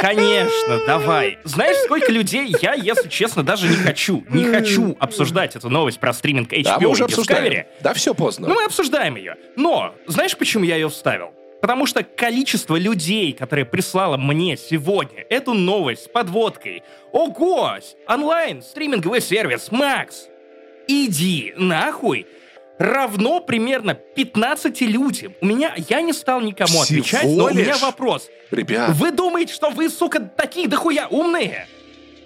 Конечно, 0.00 0.80
давай. 0.86 1.38
Знаешь, 1.44 1.76
сколько 1.84 2.10
людей 2.10 2.54
я, 2.62 2.74
если 2.74 3.08
честно, 3.08 3.42
даже 3.42 3.68
не 3.68 3.76
хочу, 3.76 4.24
не 4.30 4.44
хочу 4.44 4.96
обсуждать 4.98 5.54
эту 5.56 5.68
новость 5.68 6.00
про 6.00 6.12
стриминг 6.12 6.52
HBO 6.52 6.62
да, 6.62 6.78
мы 6.80 6.88
уже 6.88 7.04
и 7.04 7.08
Discovery. 7.08 7.66
Да, 7.82 7.92
все 7.94 8.14
поздно. 8.14 8.48
Ну, 8.48 8.54
мы 8.54 8.64
обсуждаем 8.64 9.16
ее. 9.16 9.36
Но, 9.56 9.94
знаешь, 10.06 10.36
почему 10.36 10.64
я 10.64 10.76
ее 10.76 10.88
вставил? 10.88 11.32
Потому 11.66 11.84
что 11.86 12.04
количество 12.04 12.76
людей, 12.76 13.32
которые 13.32 13.64
прислало 13.64 14.16
мне 14.16 14.56
сегодня 14.56 15.24
эту 15.28 15.52
новость 15.52 16.04
с 16.04 16.08
подводкой 16.08 16.84
«Ого! 17.10 17.78
Онлайн 18.06 18.62
стриминговый 18.62 19.20
сервис 19.20 19.72
Макс! 19.72 20.28
Иди 20.86 21.54
нахуй!» 21.56 22.28
равно 22.78 23.40
примерно 23.40 23.94
15 23.94 24.80
людям. 24.82 25.34
У 25.40 25.46
меня, 25.46 25.74
я 25.88 26.02
не 26.02 26.12
стал 26.12 26.40
никому 26.40 26.68
Всего 26.68 26.82
отвечать, 26.82 27.24
но 27.24 27.48
лишь? 27.48 27.56
у 27.56 27.60
меня 27.60 27.76
вопрос. 27.78 28.28
Ребят. 28.52 28.90
Вы 28.90 29.10
думаете, 29.10 29.52
что 29.52 29.70
вы, 29.70 29.90
сука, 29.90 30.20
такие 30.20 30.68
дохуя 30.68 31.08
умные? 31.08 31.66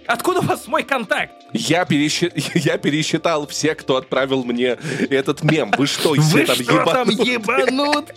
Откуда 0.07 0.41
у 0.41 0.43
вас 0.43 0.67
мой 0.67 0.83
контакт? 0.83 1.33
Я, 1.55 1.87
пересчит... 1.87 2.35
я 2.57 2.77
пересчитал 2.77 3.47
всех, 3.47 3.79
кто 3.79 3.97
отправил 3.97 4.45
мне 4.45 4.77
этот 5.09 5.43
мем. 5.43 5.73
Вы 5.79 5.87
что, 5.87 6.13
все 6.15 6.45
там 6.45 6.57
что 6.57 6.73
ебанут? 6.75 6.93
там 6.93 7.09
ебанут? 7.09 8.13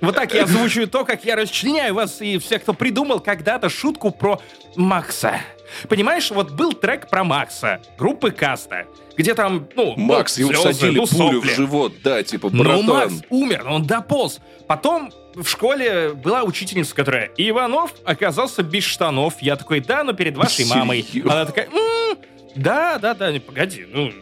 Вот 0.00 0.14
так 0.14 0.32
я 0.32 0.44
озвучиваю 0.44 0.88
то, 0.88 1.04
как 1.04 1.24
я 1.24 1.34
расчленяю 1.34 1.94
вас 1.94 2.20
и 2.20 2.38
всех, 2.38 2.62
кто 2.62 2.72
придумал 2.72 3.20
когда-то 3.20 3.68
шутку 3.68 4.10
про 4.10 4.40
Макса. 4.76 5.40
Понимаешь, 5.88 6.30
вот 6.30 6.52
был 6.52 6.72
трек 6.72 7.10
про 7.10 7.24
Макса, 7.24 7.80
группы 7.98 8.30
Каста, 8.30 8.86
где 9.16 9.34
там, 9.34 9.68
ну, 9.74 9.94
Макс, 9.96 10.38
его 10.38 10.52
слезы, 10.52 10.70
всадили 10.70 10.98
ну, 10.98 11.06
пулю 11.06 11.40
в 11.40 11.44
живот, 11.44 11.92
да, 12.02 12.22
типа, 12.22 12.48
братан. 12.48 12.86
Ну, 12.86 12.94
Макс 12.94 13.14
умер, 13.28 13.66
он 13.68 13.82
дополз. 13.84 14.40
Потом 14.66 15.12
в 15.34 15.46
школе 15.46 16.12
была 16.14 16.42
учительница, 16.44 16.94
которая 16.94 17.30
Иванов 17.36 17.92
оказался 18.04 18.62
без 18.62 18.84
штанов. 18.84 19.34
Я 19.40 19.56
такой, 19.56 19.80
да, 19.80 20.04
но 20.04 20.12
перед 20.12 20.36
вашей 20.36 20.64
мамой. 20.64 21.04
Она 21.24 21.44
такая, 21.44 21.66
м-м, 21.66 22.18
да, 22.54 22.98
да, 22.98 23.14
да, 23.14 23.32
погоди, 23.44 23.86
ну... 23.92 24.12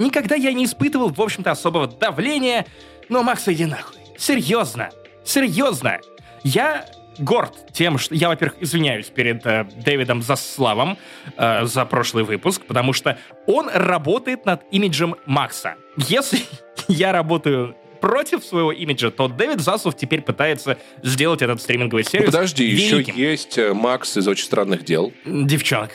Никогда 0.00 0.34
я 0.34 0.52
не 0.54 0.64
испытывал, 0.64 1.10
в 1.10 1.20
общем-то, 1.20 1.50
особого 1.50 1.86
давления, 1.86 2.66
но, 3.10 3.22
Макс, 3.22 3.46
иди 3.48 3.66
нахуй. 3.66 3.98
Серьезно, 4.16 4.88
серьезно. 5.24 6.00
Я 6.42 6.86
горд 7.18 7.72
тем, 7.74 7.98
что 7.98 8.14
я, 8.14 8.28
во-первых, 8.28 8.62
извиняюсь 8.62 9.06
перед 9.06 9.44
э, 9.44 9.66
Дэвидом 9.76 10.22
Заславом 10.22 10.96
э, 11.36 11.66
за 11.66 11.84
прошлый 11.84 12.24
выпуск, 12.24 12.62
потому 12.66 12.94
что 12.94 13.18
он 13.46 13.68
работает 13.68 14.46
над 14.46 14.62
имиджем 14.70 15.16
Макса. 15.26 15.74
Если 15.96 16.40
я 16.88 17.12
работаю 17.12 17.76
против 18.00 18.42
своего 18.42 18.72
имиджа, 18.72 19.10
то 19.10 19.28
Дэвид 19.28 19.60
Засов 19.60 19.98
теперь 19.98 20.22
пытается 20.22 20.78
сделать 21.02 21.42
этот 21.42 21.60
стриминговый 21.60 22.04
сервис 22.04 22.26
Подожди, 22.26 22.66
великим. 22.66 23.14
еще 23.14 23.30
есть 23.30 23.58
э, 23.58 23.74
Макс 23.74 24.16
из 24.16 24.26
«Очень 24.26 24.46
странных 24.46 24.82
дел». 24.82 25.12
Девчонка. 25.26 25.92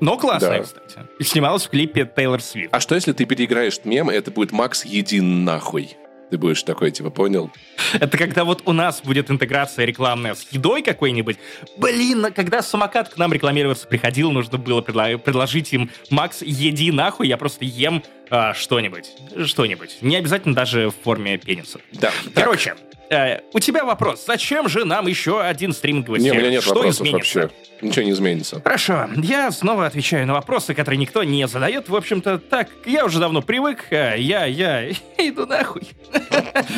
Но 0.00 0.16
классная, 0.16 0.58
да. 0.58 0.64
кстати. 0.64 1.06
И 1.18 1.24
снималась 1.24 1.64
в 1.64 1.70
клипе 1.70 2.10
Тейлор 2.14 2.40
Свифт. 2.40 2.74
А 2.74 2.80
что, 2.80 2.94
если 2.94 3.12
ты 3.12 3.24
переиграешь 3.24 3.80
мем, 3.84 4.10
и 4.10 4.14
это 4.14 4.30
будет 4.30 4.52
Макс 4.52 4.84
един 4.84 5.44
нахуй? 5.44 5.96
Ты 6.30 6.38
будешь 6.38 6.62
такой, 6.62 6.90
типа, 6.90 7.10
понял? 7.10 7.50
Это 7.92 8.18
когда 8.18 8.44
вот 8.44 8.62
у 8.64 8.72
нас 8.72 9.02
будет 9.02 9.30
интеграция 9.30 9.84
рекламная 9.84 10.34
с 10.34 10.48
едой 10.50 10.82
какой-нибудь. 10.82 11.36
Блин, 11.76 12.26
когда 12.34 12.60
самокат 12.62 13.10
к 13.10 13.16
нам 13.18 13.32
рекламироваться 13.32 13.86
приходил, 13.86 14.32
нужно 14.32 14.58
было 14.58 14.80
предло- 14.80 15.18
предложить 15.18 15.72
им 15.72 15.90
«Макс, 16.10 16.42
еди 16.42 16.90
нахуй, 16.90 17.28
я 17.28 17.36
просто 17.36 17.64
ем 17.64 18.02
а, 18.30 18.54
что-нибудь. 18.54 19.10
Что-нибудь. 19.46 19.98
Не 20.00 20.16
обязательно 20.16 20.54
даже 20.54 20.88
в 20.90 20.94
форме 21.02 21.38
пениса. 21.38 21.80
Да. 21.92 22.10
Короче, 22.34 22.74
э, 23.10 23.40
у 23.52 23.58
тебя 23.60 23.84
вопрос. 23.84 24.24
Зачем 24.26 24.68
же 24.68 24.84
нам 24.84 25.06
еще 25.06 25.40
один 25.42 25.72
стриминговый 25.72 26.20
Не, 26.20 26.30
у 26.30 26.32
сервис? 26.34 26.42
меня 26.42 26.52
нет 26.56 26.62
Что 26.62 26.74
вопросов 26.74 27.06
изменится? 27.06 27.40
вообще. 27.40 27.56
Ничего 27.80 28.04
не 28.04 28.10
изменится. 28.12 28.60
Хорошо, 28.62 29.08
я 29.16 29.50
снова 29.50 29.86
отвечаю 29.86 30.26
на 30.26 30.32
вопросы, 30.32 30.74
которые 30.74 30.98
никто 30.98 31.22
не 31.22 31.46
задает. 31.46 31.88
В 31.88 31.96
общем-то, 31.96 32.38
так, 32.38 32.68
я 32.86 33.04
уже 33.04 33.18
давно 33.18 33.42
привык. 33.42 33.86
э, 33.90 34.14
Я, 34.18 34.46
я, 34.46 34.88
иду 35.18 35.44
нахуй. 35.46 35.82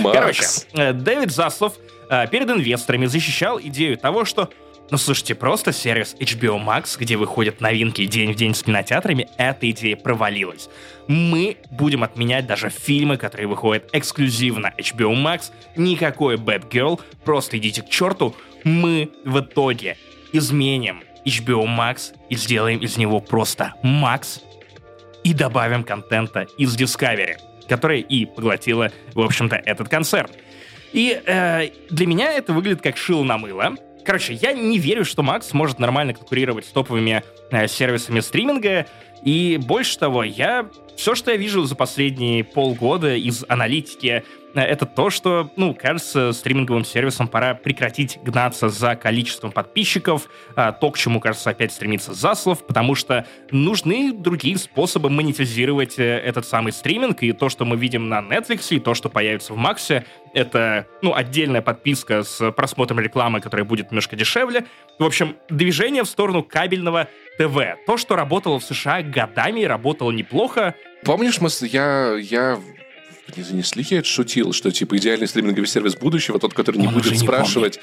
Короче, 0.02 0.42
Макс. 0.42 0.66
э, 0.72 0.92
Дэвид 0.92 1.30
Заслов 1.30 1.74
э, 2.10 2.26
перед 2.28 2.50
инвесторами 2.50 3.06
защищал 3.06 3.60
идею 3.60 3.96
того, 3.96 4.24
что 4.24 4.50
ну, 4.90 4.98
слушайте, 4.98 5.34
просто 5.34 5.72
сервис 5.72 6.14
HBO 6.18 6.64
Max, 6.64 6.96
где 6.98 7.16
выходят 7.16 7.60
новинки 7.60 8.06
день 8.06 8.32
в 8.32 8.36
день 8.36 8.54
с 8.54 8.62
кинотеатрами, 8.62 9.28
эта 9.36 9.68
идея 9.70 9.96
провалилась. 9.96 10.68
Мы 11.08 11.56
будем 11.70 12.04
отменять 12.04 12.46
даже 12.46 12.70
фильмы, 12.70 13.16
которые 13.16 13.48
выходят 13.48 13.88
эксклюзивно 13.92 14.72
HBO 14.78 15.12
Max. 15.14 15.50
Никакой 15.76 16.36
Bad 16.36 16.70
Girl, 16.70 17.00
просто 17.24 17.58
идите 17.58 17.82
к 17.82 17.88
черту. 17.88 18.34
Мы 18.62 19.10
в 19.24 19.40
итоге 19.40 19.96
изменим 20.32 21.02
HBO 21.24 21.64
Max 21.66 22.14
и 22.28 22.36
сделаем 22.36 22.78
из 22.78 22.96
него 22.96 23.20
просто 23.20 23.74
Max 23.82 24.40
и 25.24 25.34
добавим 25.34 25.82
контента 25.82 26.46
из 26.56 26.76
Discovery, 26.76 27.36
которая 27.68 27.98
и 27.98 28.24
поглотила, 28.24 28.92
в 29.14 29.20
общем-то, 29.20 29.56
этот 29.56 29.88
концерн. 29.88 30.30
И 30.92 31.20
э, 31.26 31.70
для 31.90 32.06
меня 32.06 32.32
это 32.32 32.52
выглядит 32.52 32.82
как 32.82 32.96
шил 32.96 33.24
на 33.24 33.36
мыло. 33.36 33.74
Короче, 34.06 34.34
я 34.34 34.52
не 34.52 34.78
верю, 34.78 35.04
что 35.04 35.24
Макс 35.24 35.52
может 35.52 35.80
нормально 35.80 36.14
конкурировать 36.14 36.64
с 36.64 36.68
топовыми 36.68 37.24
э, 37.50 37.66
сервисами 37.66 38.20
стриминга. 38.20 38.86
И 39.22 39.58
больше 39.62 39.98
того, 39.98 40.22
я 40.22 40.68
все, 40.96 41.14
что 41.14 41.30
я 41.30 41.36
вижу 41.36 41.62
за 41.64 41.76
последние 41.76 42.42
полгода 42.42 43.14
из 43.14 43.44
аналитики, 43.48 44.24
э, 44.54 44.60
это 44.60 44.86
то, 44.86 45.10
что, 45.10 45.50
ну, 45.56 45.74
кажется, 45.74 46.32
стриминговым 46.32 46.84
сервисам 46.84 47.28
пора 47.28 47.54
прекратить 47.54 48.18
гнаться 48.22 48.70
за 48.70 48.96
количеством 48.96 49.52
подписчиков, 49.52 50.28
а, 50.54 50.72
то, 50.72 50.90
к 50.90 50.98
чему, 50.98 51.20
кажется, 51.20 51.50
опять 51.50 51.72
стремится 51.72 52.14
Заслов, 52.14 52.66
потому 52.66 52.94
что 52.94 53.26
нужны 53.50 54.12
другие 54.12 54.56
способы 54.56 55.10
монетизировать 55.10 55.98
э, 55.98 56.18
этот 56.18 56.46
самый 56.46 56.72
стриминг, 56.72 57.22
и 57.22 57.32
то, 57.32 57.50
что 57.50 57.66
мы 57.66 57.76
видим 57.76 58.08
на 58.08 58.20
Netflix, 58.20 58.74
и 58.74 58.80
то, 58.80 58.94
что 58.94 59.10
появится 59.10 59.52
в 59.52 59.56
Максе, 59.56 60.06
это, 60.32 60.86
ну, 61.02 61.14
отдельная 61.14 61.62
подписка 61.62 62.22
с 62.22 62.50
просмотром 62.52 63.00
рекламы, 63.00 63.40
которая 63.40 63.64
будет 63.64 63.90
немножко 63.90 64.16
дешевле. 64.16 64.66
В 64.98 65.04
общем, 65.04 65.36
движение 65.50 66.04
в 66.04 66.08
сторону 66.08 66.42
кабельного 66.42 67.08
ТВ. 67.38 67.58
То, 67.86 67.96
что 67.96 68.16
работало 68.16 68.58
в 68.58 68.64
США 68.64 69.02
годами, 69.02 69.60
и 69.60 69.66
работало 69.66 70.10
неплохо, 70.10 70.74
Помнишь, 71.06 71.40
мы, 71.40 71.50
я, 71.62 72.16
я 72.18 72.58
не 73.36 73.42
занесли, 73.44 73.84
я 73.88 73.98
это 73.98 74.08
шутил, 74.08 74.52
что 74.52 74.72
типа 74.72 74.96
идеальный 74.96 75.28
стриминговый 75.28 75.68
сервис 75.68 75.94
будущего, 75.94 76.40
тот, 76.40 76.52
который 76.52 76.78
не 76.78 76.88
Он 76.88 76.94
будет 76.94 77.12
не 77.12 77.18
спрашивать. 77.18 77.78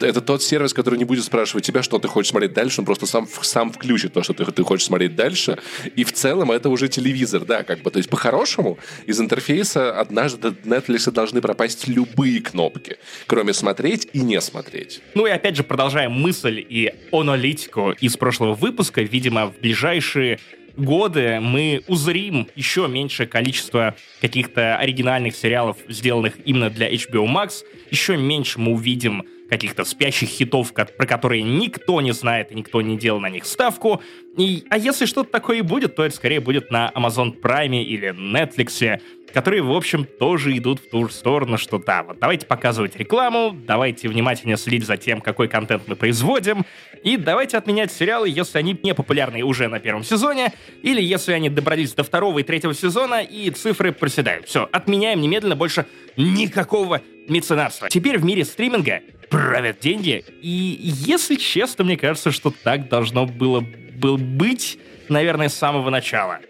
Это 0.00 0.20
тот 0.20 0.42
сервис, 0.42 0.72
который 0.72 0.98
не 0.98 1.04
будет 1.04 1.24
спрашивать 1.24 1.64
тебя, 1.64 1.82
что 1.82 1.98
ты 1.98 2.08
хочешь 2.08 2.30
смотреть 2.30 2.52
дальше, 2.52 2.80
он 2.80 2.84
просто 2.84 3.06
сам, 3.06 3.26
сам 3.42 3.72
включит 3.72 4.12
то, 4.12 4.22
что 4.22 4.32
ты, 4.32 4.44
ты 4.44 4.62
хочешь 4.62 4.86
смотреть 4.86 5.16
дальше. 5.16 5.58
И 5.96 6.04
в 6.04 6.12
целом 6.12 6.50
это 6.52 6.68
уже 6.68 6.88
телевизор, 6.88 7.44
да, 7.44 7.62
как 7.62 7.82
бы. 7.82 7.90
То 7.90 7.98
есть 7.98 8.08
по-хорошему 8.08 8.78
из 9.06 9.20
интерфейса 9.20 9.98
однажды 9.98 10.48
Netflix 10.48 11.10
должны 11.10 11.40
пропасть 11.40 11.88
любые 11.88 12.40
кнопки, 12.40 12.98
кроме 13.26 13.52
смотреть 13.52 14.08
и 14.12 14.20
не 14.20 14.40
смотреть. 14.40 15.00
Ну 15.14 15.26
и 15.26 15.30
опять 15.30 15.56
же, 15.56 15.64
продолжаем 15.64 16.12
мысль 16.12 16.64
и 16.66 16.92
аналитику 17.10 17.92
из 17.92 18.16
прошлого 18.16 18.54
выпуска, 18.54 19.02
видимо, 19.02 19.46
в 19.46 19.58
ближайшие 19.60 20.38
годы 20.76 21.38
мы 21.40 21.82
узрим 21.86 22.48
еще 22.54 22.88
меньшее 22.88 23.26
количество 23.26 23.94
каких-то 24.20 24.76
оригинальных 24.76 25.36
сериалов, 25.36 25.76
сделанных 25.88 26.34
именно 26.44 26.70
для 26.70 26.90
HBO 26.90 27.26
Max. 27.26 27.64
Еще 27.90 28.16
меньше 28.16 28.58
мы 28.58 28.72
увидим 28.72 29.24
каких-то 29.52 29.84
спящих 29.84 30.30
хитов, 30.30 30.72
про 30.72 31.06
которые 31.06 31.42
никто 31.42 32.00
не 32.00 32.12
знает 32.12 32.50
и 32.52 32.54
никто 32.54 32.80
не 32.80 32.96
делал 32.96 33.20
на 33.20 33.28
них 33.28 33.44
ставку. 33.44 34.00
И, 34.38 34.64
а 34.70 34.78
если 34.78 35.04
что-то 35.04 35.30
такое 35.30 35.58
и 35.58 35.60
будет, 35.60 35.94
то 35.94 36.02
это 36.04 36.16
скорее 36.16 36.40
будет 36.40 36.70
на 36.70 36.90
Amazon 36.94 37.38
Prime 37.38 37.82
или 37.82 38.14
Netflix, 38.14 38.98
которые, 39.32 39.62
в 39.62 39.72
общем, 39.72 40.04
тоже 40.04 40.56
идут 40.56 40.80
в 40.80 40.90
ту 40.90 41.08
же 41.08 41.12
сторону, 41.12 41.58
что 41.58 41.78
да, 41.78 42.02
вот 42.02 42.18
давайте 42.18 42.46
показывать 42.46 42.96
рекламу, 42.96 43.52
давайте 43.52 44.08
внимательнее 44.08 44.56
следить 44.56 44.86
за 44.86 44.96
тем, 44.96 45.20
какой 45.20 45.48
контент 45.48 45.84
мы 45.86 45.96
производим, 45.96 46.64
и 47.02 47.16
давайте 47.16 47.56
отменять 47.56 47.92
сериалы, 47.92 48.28
если 48.28 48.58
они 48.58 48.78
не 48.82 48.94
популярны 48.94 49.42
уже 49.42 49.68
на 49.68 49.80
первом 49.80 50.04
сезоне, 50.04 50.52
или 50.82 51.02
если 51.02 51.32
они 51.32 51.48
добрались 51.48 51.92
до 51.94 52.04
второго 52.04 52.38
и 52.38 52.42
третьего 52.42 52.74
сезона, 52.74 53.22
и 53.22 53.50
цифры 53.50 53.92
проседают. 53.92 54.46
Все, 54.46 54.68
отменяем 54.70 55.20
немедленно 55.20 55.56
больше 55.56 55.86
никакого 56.16 57.00
меценатства. 57.28 57.88
Теперь 57.88 58.18
в 58.18 58.24
мире 58.24 58.44
стриминга 58.44 59.00
правят 59.30 59.80
деньги, 59.80 60.24
и 60.42 60.78
если 60.82 61.36
честно, 61.36 61.84
мне 61.84 61.96
кажется, 61.96 62.30
что 62.30 62.52
так 62.62 62.88
должно 62.88 63.26
было, 63.26 63.60
было 63.60 64.16
быть, 64.16 64.78
наверное, 65.08 65.48
с 65.48 65.54
самого 65.54 65.90
начала. 65.90 66.40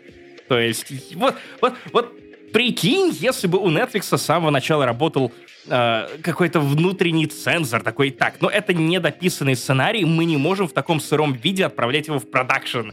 То 0.49 0.59
есть, 0.59 1.15
вот, 1.15 1.35
вот, 1.61 1.75
вот 1.93 2.22
прикинь, 2.53 3.11
если 3.19 3.47
бы 3.47 3.59
у 3.59 3.71
Netflix 3.71 4.17
с 4.17 4.23
самого 4.23 4.51
начала 4.51 4.87
работал 4.87 5.33
э, 5.67 6.09
какой-то 6.23 6.61
внутренний 6.61 7.27
цензор, 7.27 7.83
такой, 7.83 8.11
так, 8.11 8.41
но 8.41 8.49
это 8.49 8.75
недописанный 8.75 9.57
сценарий, 9.57 10.05
мы 10.05 10.25
не 10.25 10.37
можем 10.37 10.69
в 10.69 10.73
таком 10.73 11.01
сыром 11.01 11.33
виде 11.33 11.65
отправлять 11.65 12.09
его 12.09 12.19
в 12.19 12.31
продакшн 12.31 12.91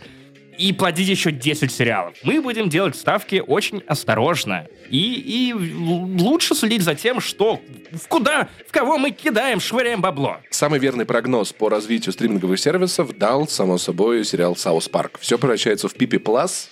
и 0.60 0.74
платить 0.74 1.08
еще 1.08 1.32
10 1.32 1.72
сериалов. 1.72 2.15
Мы 2.24 2.41
будем 2.41 2.67
делать 2.67 2.98
ставки 2.98 3.41
очень 3.45 3.82
осторожно. 3.88 4.67
И, 4.89 5.13
и 5.15 5.54
лучше 5.54 6.54
следить 6.54 6.82
за 6.82 6.95
тем, 6.95 7.22
что, 7.22 7.62
в 7.93 8.08
куда, 8.10 8.50
в 8.67 8.72
кого 8.72 8.98
мы 8.98 9.12
кидаем, 9.12 9.62
швыряем 9.62 10.02
бабло. 10.02 10.39
Самый 10.50 10.80
верный 10.80 11.06
прогноз 11.06 11.54
по 11.54 11.69
развитию 11.69 12.12
стриминговых 12.12 12.60
сервисов 12.60 13.17
дал, 13.17 13.48
само 13.48 13.78
собой, 13.78 14.26
сериал 14.26 14.58
«South 14.58 14.89
Park». 14.89 15.18
Все 15.22 15.38
превращается 15.38 15.88
в 15.88 15.93
Pipi 15.94 16.18
Plus, 16.18 16.70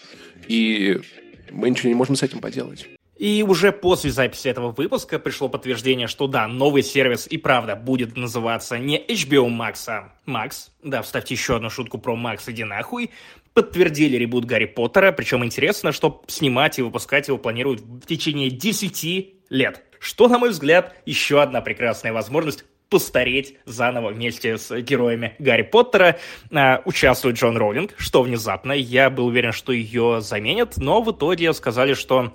и 0.50 1.00
мы 1.52 1.70
ничего 1.70 1.90
не 1.90 1.96
можем 1.96 2.16
с 2.16 2.24
этим 2.24 2.40
поделать. 2.40 2.88
И 3.18 3.44
уже 3.48 3.72
после 3.72 4.12
записи 4.12 4.48
этого 4.48 4.72
выпуска 4.72 5.18
пришло 5.18 5.50
подтверждение, 5.50 6.08
что 6.08 6.28
да, 6.28 6.48
новый 6.48 6.84
сервис 6.84 7.28
и 7.28 7.38
правда 7.38 7.76
будет 7.76 8.16
называться 8.16 8.78
не 8.78 9.00
HBO 9.00 9.50
Max, 9.50 9.88
а 9.88 10.14
Max. 10.28 10.70
Да, 10.84 11.02
вставьте 11.02 11.34
еще 11.34 11.56
одну 11.56 11.70
шутку 11.70 11.98
про 11.98 12.16
Max, 12.16 12.42
иди 12.48 12.64
нахуй. 12.64 13.10
Подтвердили 13.54 14.18
ребут 14.18 14.46
Гарри 14.46 14.66
Поттера, 14.66 15.12
причем 15.12 15.44
интересно, 15.44 15.92
что 15.92 16.24
снимать 16.28 16.78
и 16.78 16.84
выпускать 16.84 17.28
его 17.28 17.40
планируют 17.40 17.82
в 17.82 18.06
течение 18.06 18.52
10 18.52 19.34
лет. 19.50 19.84
Что, 20.00 20.28
на 20.28 20.38
мой 20.38 20.52
взгляд, 20.52 20.96
еще 21.08 21.42
одна 21.42 21.62
прекрасная 21.62 22.14
возможность 22.14 22.66
постареть 22.90 23.56
заново 23.66 24.10
вместе 24.10 24.58
с 24.58 24.76
героями 24.82 25.36
Гарри 25.40 25.64
Поттера. 25.64 26.18
А, 26.52 26.82
участвует 26.86 27.38
Джон 27.38 27.58
Роулинг, 27.58 27.94
что 27.98 28.22
внезапно. 28.22 28.72
Я 28.72 29.10
был 29.10 29.28
уверен, 29.28 29.52
что 29.52 29.72
ее 29.72 30.22
заменят, 30.22 30.78
но 30.78 31.02
в 31.02 31.12
итоге 31.12 31.54
сказали, 31.54 31.94
что 31.94 32.34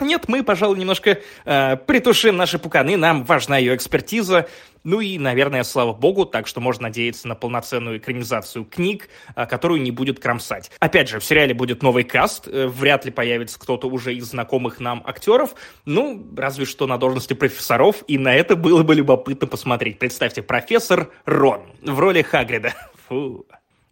нет, 0.00 0.28
мы, 0.28 0.42
пожалуй, 0.42 0.78
немножко 0.78 1.18
э, 1.44 1.76
притушим 1.76 2.36
наши 2.36 2.58
пуканы, 2.58 2.96
нам 2.96 3.24
важна 3.24 3.58
ее 3.58 3.74
экспертиза. 3.74 4.48
Ну 4.84 5.00
и, 5.00 5.18
наверное, 5.18 5.64
слава 5.64 5.92
богу, 5.92 6.24
так 6.24 6.46
что 6.46 6.60
можно 6.60 6.84
надеяться 6.84 7.26
на 7.26 7.34
полноценную 7.34 7.98
экранизацию 7.98 8.64
книг, 8.64 9.08
э, 9.34 9.46
которую 9.46 9.82
не 9.82 9.90
будет 9.90 10.20
кромсать. 10.20 10.70
Опять 10.78 11.08
же, 11.08 11.20
в 11.20 11.24
сериале 11.24 11.54
будет 11.54 11.82
новый 11.82 12.04
каст, 12.04 12.46
э, 12.46 12.66
вряд 12.66 13.04
ли 13.04 13.10
появится 13.10 13.58
кто-то 13.58 13.88
уже 13.88 14.14
из 14.14 14.26
знакомых 14.26 14.80
нам 14.80 15.02
актеров, 15.04 15.54
ну, 15.84 16.26
разве 16.36 16.64
что 16.64 16.86
на 16.86 16.96
должности 16.96 17.34
профессоров, 17.34 18.04
и 18.06 18.18
на 18.18 18.34
это 18.34 18.56
было 18.56 18.82
бы 18.82 18.94
любопытно 18.94 19.46
посмотреть. 19.46 19.98
Представьте, 19.98 20.42
профессор 20.42 21.10
Рон 21.24 21.62
в 21.82 21.98
роли 21.98 22.22
Хагрида. 22.22 22.74
Фу. 23.08 23.46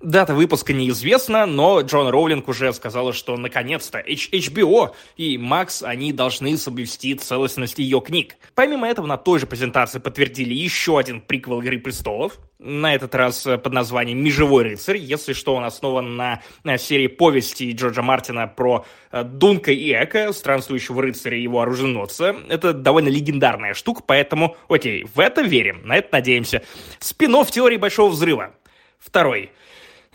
Дата 0.06 0.34
выпуска 0.34 0.72
неизвестна, 0.72 1.46
но 1.46 1.80
Джон 1.80 2.06
Роулинг 2.10 2.46
уже 2.46 2.72
сказала, 2.72 3.12
что 3.12 3.36
наконец-то 3.36 3.98
HBO 3.98 4.94
и 5.16 5.36
Max, 5.36 5.84
они 5.84 6.12
должны 6.12 6.56
соблюсти 6.56 7.14
целостность 7.14 7.80
ее 7.80 8.00
книг. 8.00 8.36
Помимо 8.54 8.86
этого, 8.86 9.08
на 9.08 9.16
той 9.16 9.40
же 9.40 9.48
презентации 9.48 9.98
подтвердили 9.98 10.54
еще 10.54 10.96
один 10.96 11.20
приквел 11.20 11.60
«Игры 11.60 11.80
престолов», 11.80 12.38
на 12.60 12.94
этот 12.94 13.16
раз 13.16 13.48
э, 13.48 13.58
под 13.58 13.72
названием 13.72 14.22
«Межевой 14.22 14.62
рыцарь». 14.62 14.96
Если 14.96 15.32
что, 15.32 15.56
он 15.56 15.64
основан 15.64 16.14
на, 16.14 16.40
на 16.62 16.78
серии 16.78 17.08
повести 17.08 17.72
Джорджа 17.72 18.02
Мартина 18.02 18.46
про 18.46 18.86
э, 19.10 19.24
Дунка 19.24 19.72
и 19.72 19.90
Эка, 19.90 20.32
странствующего 20.32 21.02
рыцаря 21.02 21.36
и 21.36 21.42
его 21.42 21.62
оруженосца. 21.62 22.36
Это 22.48 22.72
довольно 22.72 23.08
легендарная 23.08 23.74
штука, 23.74 24.04
поэтому, 24.06 24.56
окей, 24.68 25.04
в 25.12 25.18
это 25.18 25.42
верим, 25.42 25.80
на 25.82 25.96
это 25.96 26.10
надеемся. 26.12 26.62
Спинов 27.00 27.50
теории 27.50 27.76
Большого 27.76 28.10
Взрыва. 28.10 28.54
Второй. 29.00 29.50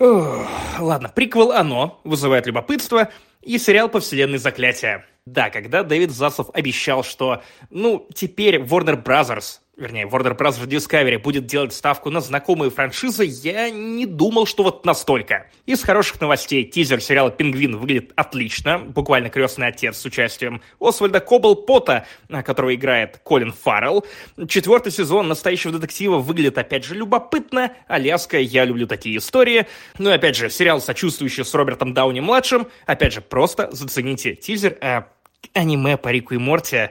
Ох, 0.01 0.47
ладно, 0.79 1.09
приквел 1.09 1.51
«Оно» 1.51 2.01
вызывает 2.03 2.47
любопытство, 2.47 3.11
и 3.43 3.59
сериал 3.59 3.87
по 3.87 3.99
вселенной 3.99 4.39
«Заклятия». 4.39 5.05
Да, 5.27 5.51
когда 5.51 5.83
Дэвид 5.83 6.09
Заслов 6.09 6.49
обещал, 6.55 7.03
что, 7.03 7.43
ну, 7.69 8.07
теперь 8.11 8.55
Warner 8.55 8.99
Brothers 9.03 9.59
вернее, 9.81 10.05
Warner 10.05 10.37
Bros. 10.37 10.65
Discovery 10.65 11.17
будет 11.17 11.45
делать 11.47 11.73
ставку 11.73 12.09
на 12.09 12.21
знакомые 12.21 12.71
франшизы, 12.71 13.25
я 13.25 13.69
не 13.69 14.05
думал, 14.05 14.45
что 14.45 14.63
вот 14.63 14.85
настолько. 14.85 15.47
Из 15.65 15.83
хороших 15.83 16.21
новостей 16.21 16.63
тизер 16.63 17.01
сериала 17.01 17.31
«Пингвин» 17.31 17.77
выглядит 17.77 18.13
отлично, 18.15 18.79
буквально 18.79 19.29
крестный 19.29 19.67
отец 19.67 19.97
с 19.97 20.05
участием 20.05 20.61
Освальда 20.79 21.19
Коблпота, 21.19 22.05
которого 22.45 22.73
играет 22.73 23.19
Колин 23.23 23.51
Фаррелл. 23.51 24.05
Четвертый 24.47 24.91
сезон 24.91 25.27
настоящего 25.27 25.73
детектива 25.73 26.19
выглядит 26.19 26.57
опять 26.57 26.85
же 26.85 26.95
любопытно, 26.95 27.73
Аляска, 27.87 28.39
я 28.39 28.65
люблю 28.65 28.87
такие 28.87 29.17
истории. 29.17 29.67
Ну 29.97 30.11
и 30.11 30.13
опять 30.13 30.35
же, 30.35 30.49
сериал 30.49 30.79
сочувствующий 30.79 31.43
с 31.43 31.53
Робертом 31.53 31.93
Дауни-младшим, 31.93 32.67
опять 32.85 33.13
же, 33.13 33.21
просто 33.21 33.69
зацените 33.71 34.35
тизер, 34.35 34.77
а 34.81 35.07
аниме 35.53 35.97
по 35.97 36.09
Рику 36.09 36.35
и 36.35 36.37
Морти 36.37 36.89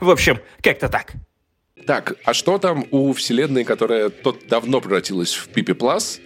в 0.00 0.10
общем, 0.10 0.40
как-то 0.62 0.88
так. 0.88 1.12
Так, 1.86 2.14
а 2.24 2.34
что 2.34 2.58
там 2.58 2.84
у 2.90 3.12
вселенной, 3.12 3.64
которая 3.64 4.10
тот 4.10 4.46
давно 4.46 4.80
превратилась 4.80 5.34
в 5.34 5.48
Пипи 5.48 5.72
Плас, 5.72 6.20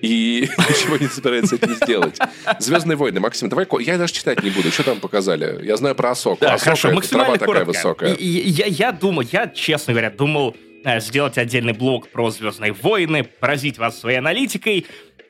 и 0.00 0.48
ничего 0.58 0.96
не 0.96 1.08
собирается 1.08 1.56
этим 1.56 1.74
сделать. 1.74 2.18
Звездные 2.60 2.96
войны, 2.96 3.20
Максим, 3.20 3.48
давай, 3.48 3.66
я 3.80 3.98
даже 3.98 4.12
читать 4.12 4.42
не 4.42 4.50
буду. 4.50 4.70
Что 4.70 4.84
там 4.84 5.00
показали? 5.00 5.64
Я 5.64 5.76
знаю 5.76 5.94
про 5.94 6.10
Асоку. 6.10 6.38
Да, 6.40 6.54
Асока 6.54 6.64
хорошо, 6.64 6.92
максимально 6.92 7.36
трава 7.38 7.46
коротко. 7.46 7.72
такая 7.72 7.82
высокая. 7.82 8.16
Я, 8.16 8.66
я 8.66 8.92
думал, 8.92 9.24
я, 9.32 9.48
честно 9.48 9.92
говоря, 9.92 10.10
думал 10.10 10.56
э, 10.84 11.00
сделать 11.00 11.36
отдельный 11.38 11.72
блог 11.72 12.08
про 12.10 12.30
Звездные 12.30 12.72
войны, 12.72 13.24
поразить 13.24 13.78
вас 13.78 13.98
своей 13.98 14.18
аналитикой, 14.18 14.86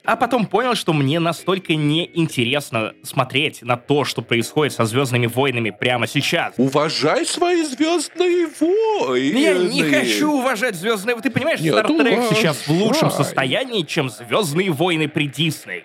а 0.08 0.16
потом 0.16 0.46
понял, 0.46 0.74
что 0.74 0.94
мне 0.94 1.20
настолько 1.20 1.74
неинтересно 1.74 2.94
смотреть 3.02 3.60
на 3.60 3.76
то, 3.76 4.04
что 4.06 4.22
происходит 4.22 4.72
со 4.72 4.86
Звездными 4.86 5.26
войнами 5.26 5.68
прямо 5.68 6.06
сейчас. 6.06 6.54
Уважай 6.56 7.26
свои 7.26 7.62
звездные 7.62 8.48
войны. 8.58 9.38
Я 9.38 9.52
не 9.58 9.82
хочу 9.82 10.32
уважать 10.32 10.76
Звездные 10.76 11.14
войны. 11.14 11.28
Ты 11.28 11.30
понимаешь, 11.30 11.60
Нет, 11.60 11.74
Стартрек 11.74 12.22
сейчас 12.30 12.56
в 12.66 12.70
лучшем 12.70 13.10
состоянии, 13.10 13.82
чем 13.82 14.08
Звездные 14.08 14.70
войны 14.70 15.08
при 15.08 15.26
Дисней. 15.26 15.84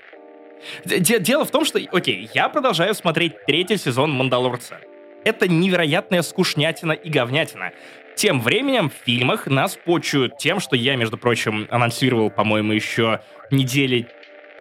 Дело 0.86 1.44
в 1.44 1.52
том, 1.52 1.66
что, 1.66 1.78
окей, 1.92 2.30
я 2.34 2.48
продолжаю 2.48 2.96
смотреть 2.96 3.34
третий 3.46 3.76
сезон 3.76 4.12
«Мандалорца». 4.12 4.80
Это 5.26 5.50
невероятная 5.50 6.22
скучнятина 6.22 6.94
и 6.94 7.10
говнятина. 7.10 7.74
Тем 8.16 8.42
временем 8.42 8.90
в 8.90 8.94
фильмах 9.06 9.48
нас 9.48 9.78
почуют 9.84 10.38
тем, 10.38 10.60
что 10.60 10.76
я, 10.76 10.96
между 10.96 11.18
прочим, 11.18 11.68
анонсировал, 11.72 12.30
по-моему, 12.30 12.74
еще 12.74 13.22
недели... 13.52 14.08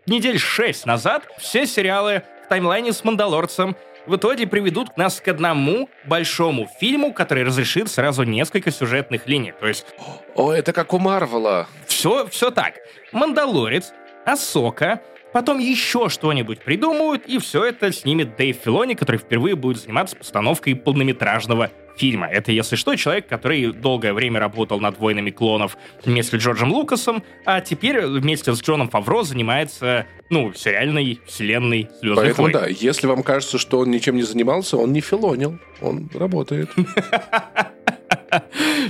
недель 0.07 0.39
шесть 0.39 0.87
назад. 0.87 1.27
Все 1.39 1.67
сериалы 1.67 2.23
в 2.45 2.49
таймлайне 2.49 2.93
с 2.93 3.05
«Мандалорцем» 3.05 3.77
в 4.07 4.17
итоге 4.17 4.47
приведут 4.47 4.97
нас 4.97 5.21
к 5.21 5.29
одному 5.29 5.89
большому 6.05 6.69
фильму, 6.81 7.13
который 7.13 7.45
разрешит 7.45 7.89
сразу 7.89 8.25
несколько 8.25 8.71
сюжетных 8.71 9.29
линий. 9.29 9.53
То 9.53 9.69
есть 9.69 9.87
О, 10.35 10.53
это 10.53 10.73
как 10.73 10.93
у 10.93 10.99
Марвела. 10.99 11.69
все, 11.87 12.27
все 12.27 12.51
так. 12.51 12.75
Мандалорец, 13.13 13.93
Асока, 14.27 15.01
потом 15.33 15.59
еще 15.61 16.09
что-нибудь 16.09 16.61
придумают, 16.61 17.27
и 17.27 17.39
все 17.39 17.65
это 17.65 17.93
снимет 17.93 18.37
Дэйв 18.37 18.57
Филони, 18.65 18.95
который 18.95 19.19
впервые 19.19 19.55
будет 19.55 19.79
заниматься 19.81 20.17
постановкой 20.17 20.75
полнометражного 20.75 21.71
фильма. 21.97 22.27
Это, 22.27 22.53
если 22.53 22.77
что, 22.77 22.95
человек, 22.97 23.27
который 23.27 23.73
долгое 23.73 24.13
время 24.13 24.41
работал 24.41 24.81
над 24.81 24.99
«Войнами 24.99 25.31
клонов» 25.31 25.77
вместе 26.05 26.39
с 26.39 26.43
Джорджем 26.43 26.73
Лукасом, 26.73 27.23
а 27.45 27.61
теперь 27.61 28.07
вместе 28.07 28.55
с 28.55 28.63
Джоном 28.63 28.89
Фавро 28.89 29.23
занимается, 29.23 30.07
ну, 30.31 30.53
сериальной 30.53 31.21
вселенной 31.27 31.89
«Звездных 32.01 32.17
Поэтому 32.17 32.49
войн». 32.49 32.53
да, 32.53 32.67
если 32.67 33.07
вам 33.07 33.23
кажется, 33.23 33.59
что 33.59 33.81
он 33.81 33.91
ничем 33.91 34.17
не 34.17 34.23
занимался, 34.23 34.77
он 34.77 34.93
не 34.93 35.01
филонил. 35.01 35.59
Он 35.81 36.09
работает. 36.15 36.71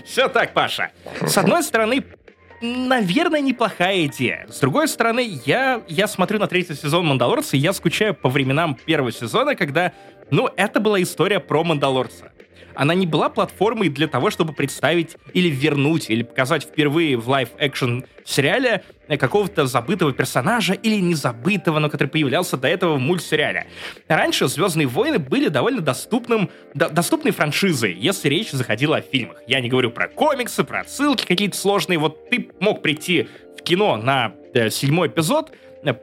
Все 0.04 0.28
так, 0.28 0.54
Паша. 0.54 0.90
С 1.26 1.36
одной 1.36 1.62
стороны, 1.62 2.04
наверное, 2.60 3.40
неплохая 3.40 4.06
идея. 4.06 4.46
С 4.48 4.60
другой 4.60 4.88
стороны, 4.88 5.40
я, 5.44 5.82
я 5.88 6.06
смотрю 6.06 6.38
на 6.38 6.46
третий 6.46 6.74
сезон 6.74 7.06
«Мандалорца», 7.06 7.56
и 7.56 7.60
я 7.60 7.72
скучаю 7.72 8.14
по 8.14 8.28
временам 8.28 8.74
первого 8.74 9.12
сезона, 9.12 9.56
когда, 9.56 9.92
ну, 10.30 10.48
это 10.56 10.80
была 10.80 11.02
история 11.02 11.40
про 11.40 11.64
«Мандалорца». 11.64 12.32
Она 12.74 12.94
не 12.94 13.06
была 13.06 13.28
платформой 13.28 13.88
для 13.88 14.06
того, 14.06 14.30
чтобы 14.30 14.52
представить 14.52 15.16
или 15.34 15.48
вернуть, 15.48 16.10
или 16.10 16.22
показать 16.22 16.64
впервые 16.64 17.16
в 17.16 17.28
live-action 17.28 18.00
сериале 18.24 18.82
э, 19.08 19.16
какого-то 19.16 19.66
забытого 19.66 20.12
персонажа 20.12 20.74
или 20.74 21.00
незабытого, 21.00 21.78
но 21.78 21.90
который 21.90 22.08
появлялся 22.08 22.56
до 22.56 22.68
этого 22.68 22.94
в 22.96 23.00
мультсериале. 23.00 23.66
Раньше 24.08 24.48
«Звездные 24.48 24.86
войны» 24.86 25.18
были 25.18 25.48
довольно 25.48 25.80
доступным, 25.80 26.50
до- 26.74 26.88
доступной 26.88 27.32
франшизой, 27.32 27.94
если 27.94 28.28
речь 28.28 28.50
заходила 28.50 28.96
о 28.96 29.00
фильмах. 29.00 29.38
Я 29.46 29.60
не 29.60 29.68
говорю 29.68 29.90
про 29.90 30.08
комиксы, 30.08 30.64
про 30.64 30.80
отсылки 30.80 31.26
какие-то 31.26 31.56
сложные. 31.56 31.98
Вот 31.98 32.30
ты 32.30 32.50
мог 32.60 32.82
прийти 32.82 33.28
в 33.58 33.62
кино 33.62 33.96
на 33.96 34.32
э, 34.54 34.70
седьмой 34.70 35.08
эпизод, 35.08 35.52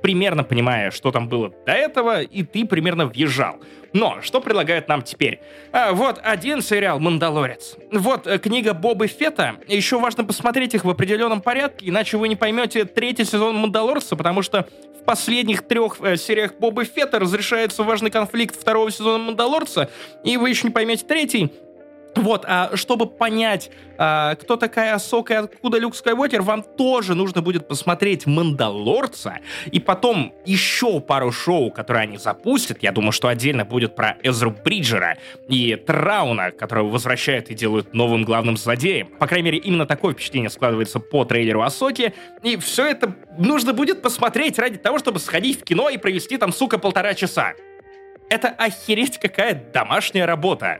примерно 0.01 0.43
понимая, 0.43 0.91
что 0.91 1.11
там 1.11 1.27
было 1.29 1.51
до 1.65 1.71
этого, 1.71 2.21
и 2.21 2.43
ты 2.43 2.65
примерно 2.65 3.05
въезжал. 3.05 3.59
Но 3.93 4.21
что 4.21 4.41
предлагают 4.41 4.87
нам 4.87 5.01
теперь? 5.01 5.39
А, 5.71 5.93
вот 5.93 6.19
один 6.21 6.61
сериал 6.61 6.99
«Мандалорец». 6.99 7.75
Вот 7.91 8.27
э, 8.27 8.37
книга 8.37 8.73
Бобы 8.73 9.07
Фета. 9.07 9.55
Еще 9.67 9.99
важно 9.99 10.23
посмотреть 10.23 10.75
их 10.75 10.85
в 10.85 10.89
определенном 10.89 11.41
порядке, 11.41 11.89
иначе 11.89 12.17
вы 12.17 12.27
не 12.27 12.35
поймете 12.35 12.85
третий 12.85 13.23
сезон 13.23 13.55
«Мандалорца», 13.55 14.15
потому 14.15 14.41
что 14.41 14.67
в 15.01 15.05
последних 15.05 15.67
трех 15.67 15.97
э, 16.01 16.17
сериях 16.17 16.53
Бобы 16.59 16.85
Фета 16.85 17.19
разрешается 17.19 17.83
важный 17.83 18.11
конфликт 18.11 18.55
второго 18.55 18.91
сезона 18.91 19.23
«Мандалорца», 19.23 19.89
и 20.23 20.37
вы 20.37 20.49
еще 20.49 20.67
не 20.67 20.73
поймете 20.73 21.05
третий. 21.05 21.51
Вот, 22.15 22.43
а 22.47 22.75
чтобы 22.75 23.05
понять, 23.05 23.69
а, 23.97 24.35
кто 24.35 24.55
такая 24.55 24.95
Асока 24.95 25.33
и 25.33 25.37
откуда 25.37 25.77
Люк 25.77 25.95
Скайуокер, 25.95 26.41
вам 26.41 26.63
тоже 26.63 27.15
нужно 27.15 27.41
будет 27.41 27.67
посмотреть 27.67 28.25
«Мандалорца», 28.25 29.39
и 29.71 29.79
потом 29.79 30.33
еще 30.45 30.99
пару 30.99 31.31
шоу, 31.31 31.71
которые 31.71 32.03
они 32.03 32.17
запустят. 32.17 32.81
Я 32.81 32.91
думаю, 32.91 33.11
что 33.11 33.27
отдельно 33.27 33.63
будет 33.63 33.95
про 33.95 34.17
Эзру 34.23 34.51
Бриджера 34.51 35.17
и 35.47 35.75
Трауна, 35.75 36.51
которого 36.51 36.89
возвращают 36.89 37.49
и 37.49 37.53
делают 37.53 37.93
новым 37.93 38.23
главным 38.23 38.57
злодеем. 38.57 39.07
По 39.07 39.27
крайней 39.27 39.45
мере, 39.45 39.57
именно 39.59 39.85
такое 39.85 40.13
впечатление 40.13 40.49
складывается 40.49 40.99
по 40.99 41.25
трейлеру 41.25 41.61
Асоки. 41.61 42.13
И 42.43 42.57
все 42.57 42.85
это 42.85 43.15
нужно 43.37 43.73
будет 43.73 44.01
посмотреть 44.01 44.59
ради 44.59 44.77
того, 44.77 44.99
чтобы 44.99 45.19
сходить 45.19 45.61
в 45.61 45.63
кино 45.63 45.89
и 45.89 45.97
провести 45.97 46.37
там, 46.37 46.51
сука, 46.51 46.77
полтора 46.77 47.13
часа. 47.13 47.53
Это 48.29 48.49
охереть 48.49 49.19
какая 49.19 49.55
домашняя 49.55 50.25
работа. 50.25 50.79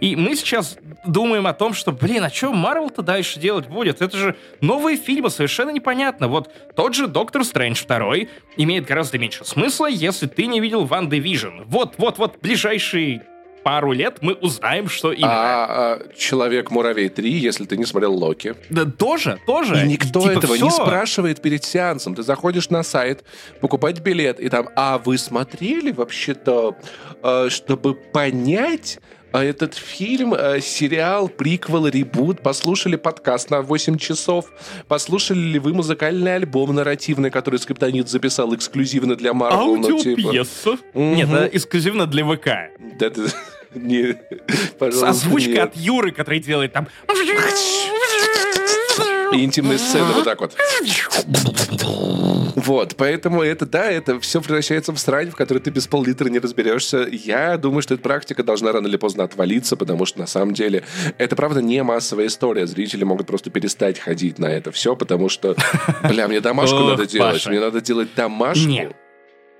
И 0.00 0.16
мы 0.16 0.36
сейчас 0.36 0.76
думаем 1.06 1.46
о 1.46 1.52
том, 1.52 1.74
что, 1.74 1.92
блин, 1.92 2.24
а 2.24 2.30
что 2.30 2.52
Марвел-то 2.52 3.02
дальше 3.02 3.40
делать 3.40 3.66
будет? 3.68 4.02
Это 4.02 4.16
же 4.16 4.36
новые 4.60 4.96
фильмы, 4.96 5.30
совершенно 5.30 5.70
непонятно. 5.70 6.28
Вот 6.28 6.50
тот 6.74 6.94
же 6.94 7.06
Доктор 7.06 7.44
Стрэндж 7.44 7.84
2 7.86 8.14
имеет 8.56 8.86
гораздо 8.86 9.18
меньше 9.18 9.44
смысла, 9.44 9.86
если 9.86 10.26
ты 10.26 10.46
не 10.46 10.60
видел 10.60 10.84
Ван 10.84 11.08
Division. 11.08 11.64
Вот, 11.66 11.94
вот, 11.98 12.18
вот, 12.18 12.38
ближайшие 12.40 13.22
пару 13.64 13.92
лет 13.92 14.18
мы 14.20 14.34
узнаем, 14.34 14.88
что 14.88 15.10
именно. 15.10 15.32
А, 15.32 15.66
а 15.68 16.12
Человек-муравей 16.16 17.08
3, 17.08 17.30
если 17.30 17.64
ты 17.64 17.76
не 17.76 17.86
смотрел 17.86 18.14
Локи. 18.14 18.54
Да, 18.70 18.84
тоже, 18.84 19.40
тоже. 19.46 19.82
И 19.82 19.88
никто 19.88 20.20
Типа, 20.20 20.32
этого 20.32 20.54
всё. 20.54 20.66
не 20.66 20.70
спрашивает 20.70 21.40
перед 21.42 21.64
сеансом. 21.64 22.14
Ты 22.14 22.22
заходишь 22.22 22.70
на 22.70 22.82
сайт, 22.82 23.24
покупать 23.60 24.00
билет, 24.00 24.38
и 24.38 24.48
там, 24.48 24.68
а 24.76 24.98
вы 24.98 25.18
смотрели 25.18 25.90
вообще-то, 25.90 26.76
э, 27.22 27.48
чтобы 27.48 27.94
понять, 27.94 29.00
этот 29.42 29.74
фильм, 29.74 30.34
э, 30.34 30.60
сериал, 30.60 31.28
приквел, 31.28 31.86
ребут, 31.86 32.40
послушали 32.42 32.96
подкаст 32.96 33.50
на 33.50 33.62
8 33.62 33.98
часов, 33.98 34.46
послушали 34.88 35.38
ли 35.38 35.58
вы 35.58 35.74
музыкальный 35.74 36.34
альбом 36.36 36.74
нарративный, 36.74 37.30
который 37.30 37.58
Скриптонит 37.58 38.08
записал 38.08 38.54
эксклюзивно 38.54 39.16
для 39.16 39.32
Марвел? 39.34 39.76
ну, 39.76 39.98
типа, 40.00 40.28
Аудиопьеса. 40.28 40.78
Нет, 40.94 41.28
это 41.28 41.56
эксклюзивно 41.56 42.06
для 42.06 42.24
ВК. 42.24 42.48
да 42.98 43.10
ты- 43.10 43.22
не, 43.74 44.14
пожалуйста, 44.78 45.08
Озвучка 45.08 45.50
нет. 45.50 45.58
от 45.64 45.76
Юры, 45.76 46.12
который 46.12 46.38
делает 46.38 46.72
там... 46.72 46.86
И 49.34 49.44
интимные 49.44 49.78
сцены 49.78 50.12
вот 50.14 50.24
так 50.24 50.40
вот. 50.40 50.54
Вот, 52.56 52.94
поэтому 52.96 53.42
это, 53.42 53.66
да, 53.66 53.90
это 53.90 54.18
все 54.20 54.40
превращается 54.40 54.92
в 54.92 54.98
срань, 54.98 55.30
в 55.30 55.36
которой 55.36 55.58
ты 55.58 55.70
без 55.70 55.86
пол-литра 55.86 56.28
не 56.28 56.38
разберешься. 56.38 57.06
Я 57.10 57.58
думаю, 57.58 57.82
что 57.82 57.94
эта 57.94 58.02
практика 58.02 58.42
должна 58.42 58.72
рано 58.72 58.86
или 58.86 58.96
поздно 58.96 59.24
отвалиться, 59.24 59.76
потому 59.76 60.06
что 60.06 60.20
на 60.20 60.26
самом 60.26 60.54
деле 60.54 60.84
это, 61.18 61.36
правда, 61.36 61.60
не 61.60 61.82
массовая 61.82 62.26
история. 62.26 62.66
Зрители 62.66 63.04
могут 63.04 63.26
просто 63.26 63.50
перестать 63.50 63.98
ходить 63.98 64.38
на 64.38 64.46
это 64.46 64.72
все, 64.72 64.96
потому 64.96 65.28
что, 65.28 65.56
бля, 66.08 66.26
мне 66.26 66.40
домашку 66.44 66.78
надо 66.78 67.06
делать, 67.06 67.44
мне 67.46 67.60
надо 67.60 67.80
делать 67.80 68.14
домашку. 68.14 68.68
Нет. 68.68 68.96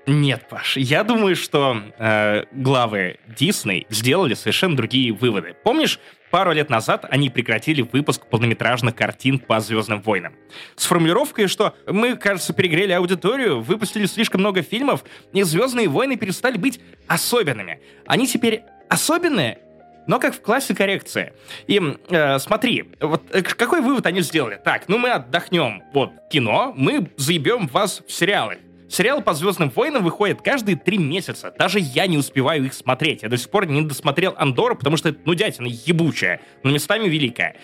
Нет, 0.07 0.47
Паш, 0.49 0.77
я 0.77 1.03
думаю, 1.03 1.35
что 1.35 1.81
э, 1.97 2.43
главы 2.51 3.17
Дисней 3.27 3.87
сделали 3.89 4.35
совершенно 4.35 4.75
другие 4.75 5.11
выводы. 5.11 5.55
Помнишь, 5.63 5.99
пару 6.29 6.51
лет 6.51 6.69
назад 6.69 7.05
они 7.09 7.31
прекратили 7.31 7.81
выпуск 7.81 8.27
полнометражных 8.27 8.93
картин 8.93 9.39
по 9.39 9.59
Звездным 9.59 10.01
войнам. 10.01 10.35
С 10.75 10.85
формулировкой, 10.85 11.47
что 11.47 11.75
мы, 11.87 12.15
кажется, 12.17 12.53
перегрели 12.53 12.91
аудиторию, 12.91 13.61
выпустили 13.61 14.05
слишком 14.05 14.41
много 14.41 14.61
фильмов, 14.61 15.03
и 15.33 15.41
Звездные 15.41 15.87
войны 15.87 16.17
перестали 16.17 16.57
быть 16.57 16.79
особенными. 17.07 17.79
Они 18.05 18.27
теперь 18.27 18.61
особенные, 18.89 19.57
но 20.05 20.19
как 20.19 20.35
в 20.35 20.41
классе 20.41 20.75
коррекции. 20.75 21.33
И 21.65 21.81
э, 22.09 22.37
смотри, 22.37 22.91
вот 22.99 23.23
э, 23.31 23.41
какой 23.41 23.81
вывод 23.81 24.05
они 24.05 24.21
сделали? 24.21 24.61
Так, 24.63 24.87
ну 24.87 24.99
мы 24.99 25.09
отдохнем 25.09 25.81
от 25.93 26.11
кино, 26.29 26.73
мы 26.75 27.09
заебем 27.17 27.65
вас 27.67 28.03
в 28.07 28.11
сериалы. 28.11 28.59
Сериал 28.95 29.21
по 29.21 29.33
«Звездным 29.33 29.69
войнам» 29.71 30.05
выходит 30.05 30.41
каждые 30.41 30.77
три 30.77 30.97
месяца. 30.97 31.53
Даже 31.59 31.79
я 31.81 32.07
не 32.07 32.17
успеваю 32.17 32.63
их 32.63 32.73
смотреть. 32.73 33.23
Я 33.23 33.27
до 33.29 33.37
сих 33.37 33.49
пор 33.49 33.65
не 33.65 33.81
досмотрел 33.81 34.33
«Андору», 34.37 34.77
потому 34.77 34.95
что 34.95 35.09
это 35.09 35.19
нудятина 35.25 35.67
ебучая, 35.67 36.39
но 36.63 36.71
местами 36.71 37.09
великая. 37.09 37.57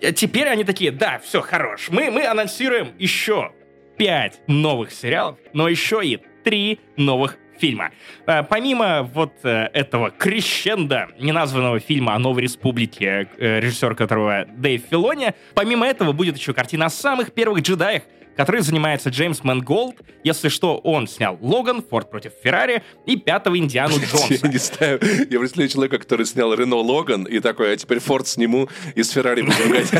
Э, 0.00 0.12
теперь 0.12 0.46
они 0.46 0.62
такие, 0.62 0.92
да, 0.92 1.18
все, 1.18 1.40
хорош. 1.40 1.88
Мы, 1.88 2.12
мы 2.12 2.24
анонсируем 2.24 2.92
еще 3.00 3.50
пять 3.98 4.38
новых 4.46 4.92
сериалов, 4.92 5.38
но 5.52 5.68
еще 5.68 6.06
и 6.06 6.20
три 6.44 6.78
новых 6.96 7.36
фильма. 7.58 7.90
Э, 8.28 8.44
помимо 8.44 9.02
вот 9.02 9.32
э, 9.42 9.68
этого 9.72 10.12
крещендо, 10.12 11.08
неназванного 11.18 11.80
фильма 11.80 12.14
о 12.14 12.20
Новой 12.20 12.42
Республике, 12.42 13.28
режиссер 13.36 13.96
которого 13.96 14.46
Дэйв 14.46 14.84
Филони, 14.88 15.34
помимо 15.56 15.84
этого 15.84 16.12
будет 16.12 16.36
еще 16.36 16.54
картина 16.54 16.86
о 16.86 16.90
самых 16.90 17.32
первых 17.32 17.62
джедаях, 17.62 18.04
которой 18.36 18.60
занимается 18.60 19.10
Джеймс 19.10 19.42
Мэнголд. 19.42 19.96
Если 20.24 20.48
что, 20.48 20.76
он 20.78 21.08
снял 21.08 21.38
Логан, 21.40 21.82
Форд 21.82 22.10
против 22.10 22.32
Феррари 22.42 22.82
и 23.06 23.16
пятого 23.16 23.58
Индиану 23.58 23.96
Джонса. 23.98 24.34
Я 24.42 24.48
не 24.48 24.58
знаю, 24.58 25.00
я 25.30 25.38
представляю 25.38 25.68
человека, 25.68 25.98
который 25.98 26.26
снял 26.26 26.52
Рено 26.54 26.76
Логан, 26.76 27.24
и 27.24 27.40
такой, 27.40 27.72
а 27.72 27.76
теперь 27.76 27.98
Форд 28.00 28.28
сниму, 28.28 28.68
и 28.94 29.02
с 29.02 29.10
Феррари 29.10 29.42
будем 29.42 29.70
гоняться. 29.70 29.96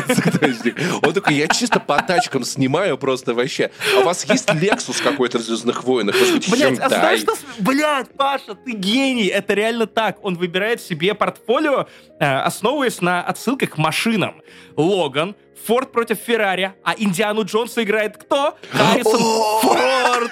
Он 1.01 1.13
такой, 1.13 1.35
я 1.35 1.47
чисто 1.47 1.79
по 1.79 2.01
тачкам 2.01 2.43
снимаю 2.43 2.97
просто 2.97 3.33
вообще. 3.33 3.71
А 3.95 4.01
у 4.01 4.03
вас 4.03 4.25
есть 4.29 4.53
Лексус 4.53 5.01
какой-то 5.01 5.39
в 5.39 5.41
«Звездных 5.41 5.83
войнах»? 5.83 6.15
Блять, 6.49 6.79
а 6.79 6.89
знаешь 6.89 7.21
что? 7.21 7.33
Блять, 7.59 8.09
Паша, 8.15 8.55
ты 8.55 8.73
гений! 8.73 9.27
Это 9.27 9.53
реально 9.53 9.87
так. 9.87 10.23
Он 10.23 10.35
выбирает 10.35 10.81
себе 10.81 11.13
портфолио, 11.13 11.87
э, 12.19 12.25
основываясь 12.25 13.01
на 13.01 13.23
отсылках 13.23 13.71
к 13.71 13.77
машинам. 13.77 14.41
Логан, 14.75 15.35
Форд 15.65 15.91
против 15.91 16.17
Феррари, 16.19 16.73
а 16.83 16.93
Индиану 16.97 17.43
Джонса 17.43 17.83
играет 17.83 18.17
кто? 18.17 18.57
Харрисон 18.71 19.19
Форд! 19.61 20.31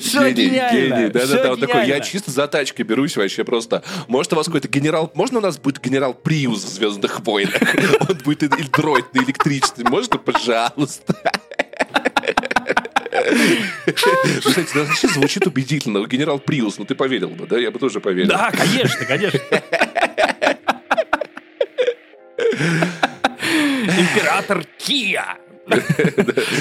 Все 0.00 0.30
гениально. 0.30 1.10
Да, 1.10 1.26
да, 1.26 1.42
да. 1.42 1.52
Он 1.52 1.60
такой, 1.60 1.86
я 1.86 2.00
чисто 2.00 2.30
за 2.30 2.46
тачкой 2.48 2.84
берусь 2.84 3.16
вообще 3.16 3.44
просто. 3.44 3.82
Может, 4.08 4.32
у 4.32 4.36
вас 4.36 4.46
какой-то 4.46 4.68
генерал... 4.68 5.10
Можно 5.14 5.38
у 5.38 5.42
нас 5.42 5.58
будет 5.58 5.82
генерал 5.82 6.14
Приус 6.14 6.64
в 6.64 6.68
«Звездных 6.68 7.20
войнах»? 7.20 7.60
Он 8.08 8.16
будет 8.24 8.42
или 8.42 8.68
дроид 8.68 9.12
на 9.14 9.22
электричестве. 9.22 9.84
Можно, 9.84 10.18
пожалуйста? 10.18 11.14
Кстати, 13.94 14.74
да, 14.74 14.84
вообще 14.84 15.08
звучит 15.08 15.46
убедительно. 15.46 16.06
Генерал 16.06 16.38
Приус, 16.38 16.78
ну 16.78 16.84
ты 16.84 16.94
поверил 16.94 17.28
бы, 17.30 17.46
да? 17.46 17.58
Я 17.58 17.70
бы 17.70 17.78
тоже 17.78 18.00
поверил. 18.00 18.28
Да, 18.28 18.50
конечно, 18.50 19.04
конечно. 19.04 19.40
Император 23.98 24.64
Кия. 24.78 25.36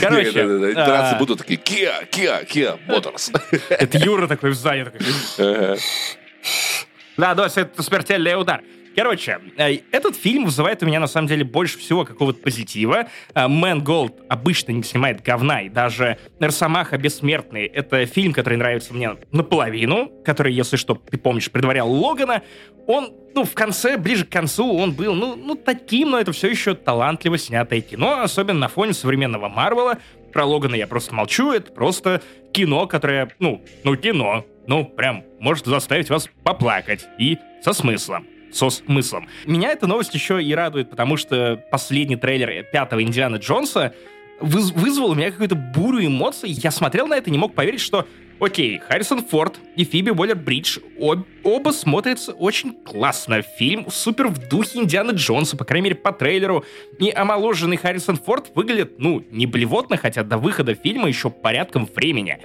Короче. 0.01 0.29
Императоры 0.29 1.19
будут 1.19 1.39
такие, 1.39 1.57
Киа, 1.57 2.05
Киа, 2.09 2.43
Киа, 2.43 2.77
Моторс. 2.87 3.31
Это 3.69 3.97
Юра 3.97 4.27
такой 4.27 4.51
в 4.51 4.55
здании. 4.55 4.85
Да, 7.17 7.33
да, 7.33 7.47
это 7.47 7.81
смертельный 7.81 8.39
удар. 8.39 8.61
Короче, 8.95 9.39
э, 9.57 9.79
этот 9.91 10.15
фильм 10.15 10.45
вызывает 10.45 10.81
у 10.81 10.85
меня 10.85 11.01
на 11.01 11.07
самом 11.07 11.27
деле 11.27 11.43
больше 11.43 11.77
всего 11.77 12.05
какого-то 12.05 12.39
позитива. 12.39 13.07
Э, 13.33 13.47
Мэнголд 13.47 14.21
обычно 14.29 14.71
не 14.71 14.83
снимает 14.83 15.21
говна, 15.21 15.63
и 15.63 15.69
даже 15.69 16.17
Росомаха 16.39 16.97
Бессмертный— 16.97 17.65
это 17.73 18.05
фильм, 18.05 18.31
который 18.31 18.57
нравится 18.57 18.93
мне 18.93 19.17
наполовину, 19.31 20.09
который, 20.23 20.53
если 20.53 20.77
что, 20.77 20.95
ты 20.95 21.17
помнишь, 21.17 21.51
предварял 21.51 21.91
Логана. 21.91 22.41
Он, 22.87 23.13
ну, 23.35 23.43
в 23.43 23.53
конце, 23.53 23.97
ближе 23.97 24.25
к 24.25 24.29
концу, 24.29 24.75
он 24.75 24.93
был, 24.93 25.13
ну, 25.13 25.35
ну 25.35 25.55
таким, 25.55 26.11
но 26.11 26.19
это 26.19 26.31
все 26.31 26.47
еще 26.47 26.73
талантливо 26.73 27.37
снятое 27.37 27.81
кино, 27.81 28.21
особенно 28.21 28.59
на 28.59 28.67
фоне 28.69 28.93
современного 28.93 29.49
Марвела. 29.49 29.99
Про 30.31 30.45
Логана 30.45 30.75
я 30.75 30.87
просто 30.87 31.13
молчу, 31.13 31.51
это 31.51 31.71
просто 31.71 32.21
кино, 32.53 32.87
которое, 32.87 33.29
ну, 33.39 33.61
ну, 33.83 33.95
кино, 33.97 34.45
ну, 34.67 34.85
прям 34.85 35.23
может 35.39 35.65
заставить 35.65 36.09
вас 36.09 36.29
поплакать 36.43 37.05
и 37.19 37.37
со 37.61 37.73
смыслом 37.73 38.25
со 38.51 38.69
смыслом. 38.69 39.27
Меня 39.45 39.71
эта 39.71 39.85
новость 39.85 40.13
еще 40.13 40.41
и 40.41 40.55
радует, 40.55 40.89
потому 40.89 41.17
что 41.17 41.61
последний 41.71 42.15
трейлер 42.15 42.63
пятого 42.63 43.03
Индиана 43.03 43.35
Джонса 43.35 43.93
выз 44.39 44.71
вызвал 44.71 45.11
у 45.11 45.15
меня 45.15 45.31
какую-то 45.31 45.55
бурю 45.55 46.05
эмоций. 46.05 46.49
Я 46.49 46.71
смотрел 46.71 47.07
на 47.07 47.15
это 47.15 47.29
и 47.29 47.31
не 47.31 47.37
мог 47.37 47.53
поверить, 47.53 47.81
что 47.81 48.07
Окей, 48.37 48.79
Харрисон 48.79 49.23
Форд 49.23 49.61
и 49.77 49.85
Фиби 49.85 50.09
Уоллер-Бридж 50.09 50.81
об, 50.99 51.25
оба 51.43 51.69
смотрятся 51.69 52.33
очень 52.33 52.73
классно. 52.83 53.41
Фильм 53.41 53.89
супер 53.89 54.27
в 54.27 54.49
духе 54.49 54.79
Индианы 54.79 55.11
Джонса, 55.11 55.55
по 55.55 55.63
крайней 55.63 55.85
мере, 55.85 55.95
по 55.95 56.11
трейлеру. 56.11 56.65
И 56.99 57.09
омоложенный 57.11 57.77
Харрисон 57.77 58.17
Форд 58.17 58.51
выглядит, 58.53 58.99
ну, 58.99 59.23
не 59.31 59.45
блевотно, 59.45 59.95
хотя 59.95 60.23
до 60.23 60.37
выхода 60.37 60.75
фильма 60.75 61.07
еще 61.07 61.29
порядком 61.29 61.85
времени. 61.85 62.39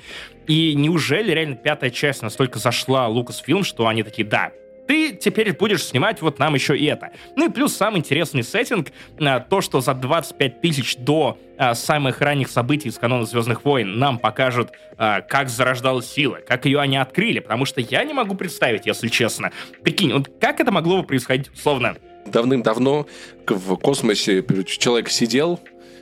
И 0.46 0.74
неужели 0.76 1.32
реально 1.32 1.56
пятая 1.56 1.90
часть 1.90 2.22
настолько 2.22 2.60
зашла 2.60 3.08
Лукас 3.08 3.38
Фильм, 3.38 3.64
что 3.64 3.88
они 3.88 4.04
такие, 4.04 4.26
да, 4.26 4.52
ты 4.90 5.12
теперь 5.12 5.52
будешь 5.52 5.84
снимать 5.84 6.20
вот 6.20 6.40
нам 6.40 6.56
еще 6.56 6.76
и 6.76 6.84
это. 6.86 7.12
Ну 7.36 7.46
и 7.46 7.48
плюс 7.48 7.76
самый 7.76 7.98
интересный 7.98 8.42
сеттинг, 8.42 8.88
а, 9.20 9.38
то, 9.38 9.60
что 9.60 9.80
за 9.80 9.94
25 9.94 10.60
тысяч 10.60 10.96
до 10.96 11.38
а, 11.56 11.76
самых 11.76 12.20
ранних 12.20 12.50
событий 12.50 12.88
из 12.88 12.98
канона 12.98 13.24
Звездных 13.24 13.64
войн 13.64 14.00
нам 14.00 14.18
покажут, 14.18 14.72
а, 14.98 15.20
как 15.20 15.48
зарождалась 15.48 16.10
сила, 16.10 16.40
как 16.44 16.64
ее 16.64 16.80
они 16.80 16.96
открыли, 16.96 17.38
потому 17.38 17.66
что 17.66 17.80
я 17.80 18.02
не 18.02 18.12
могу 18.12 18.34
представить, 18.34 18.84
если 18.84 19.06
честно. 19.06 19.52
Прикинь, 19.84 20.12
вот 20.12 20.28
как 20.40 20.58
это 20.58 20.72
могло 20.72 21.02
бы 21.02 21.06
происходить, 21.06 21.52
условно, 21.54 21.94
давным-давно 22.26 23.06
в 23.46 23.76
космосе 23.76 24.44
человек 24.66 25.08
сидел, 25.08 25.60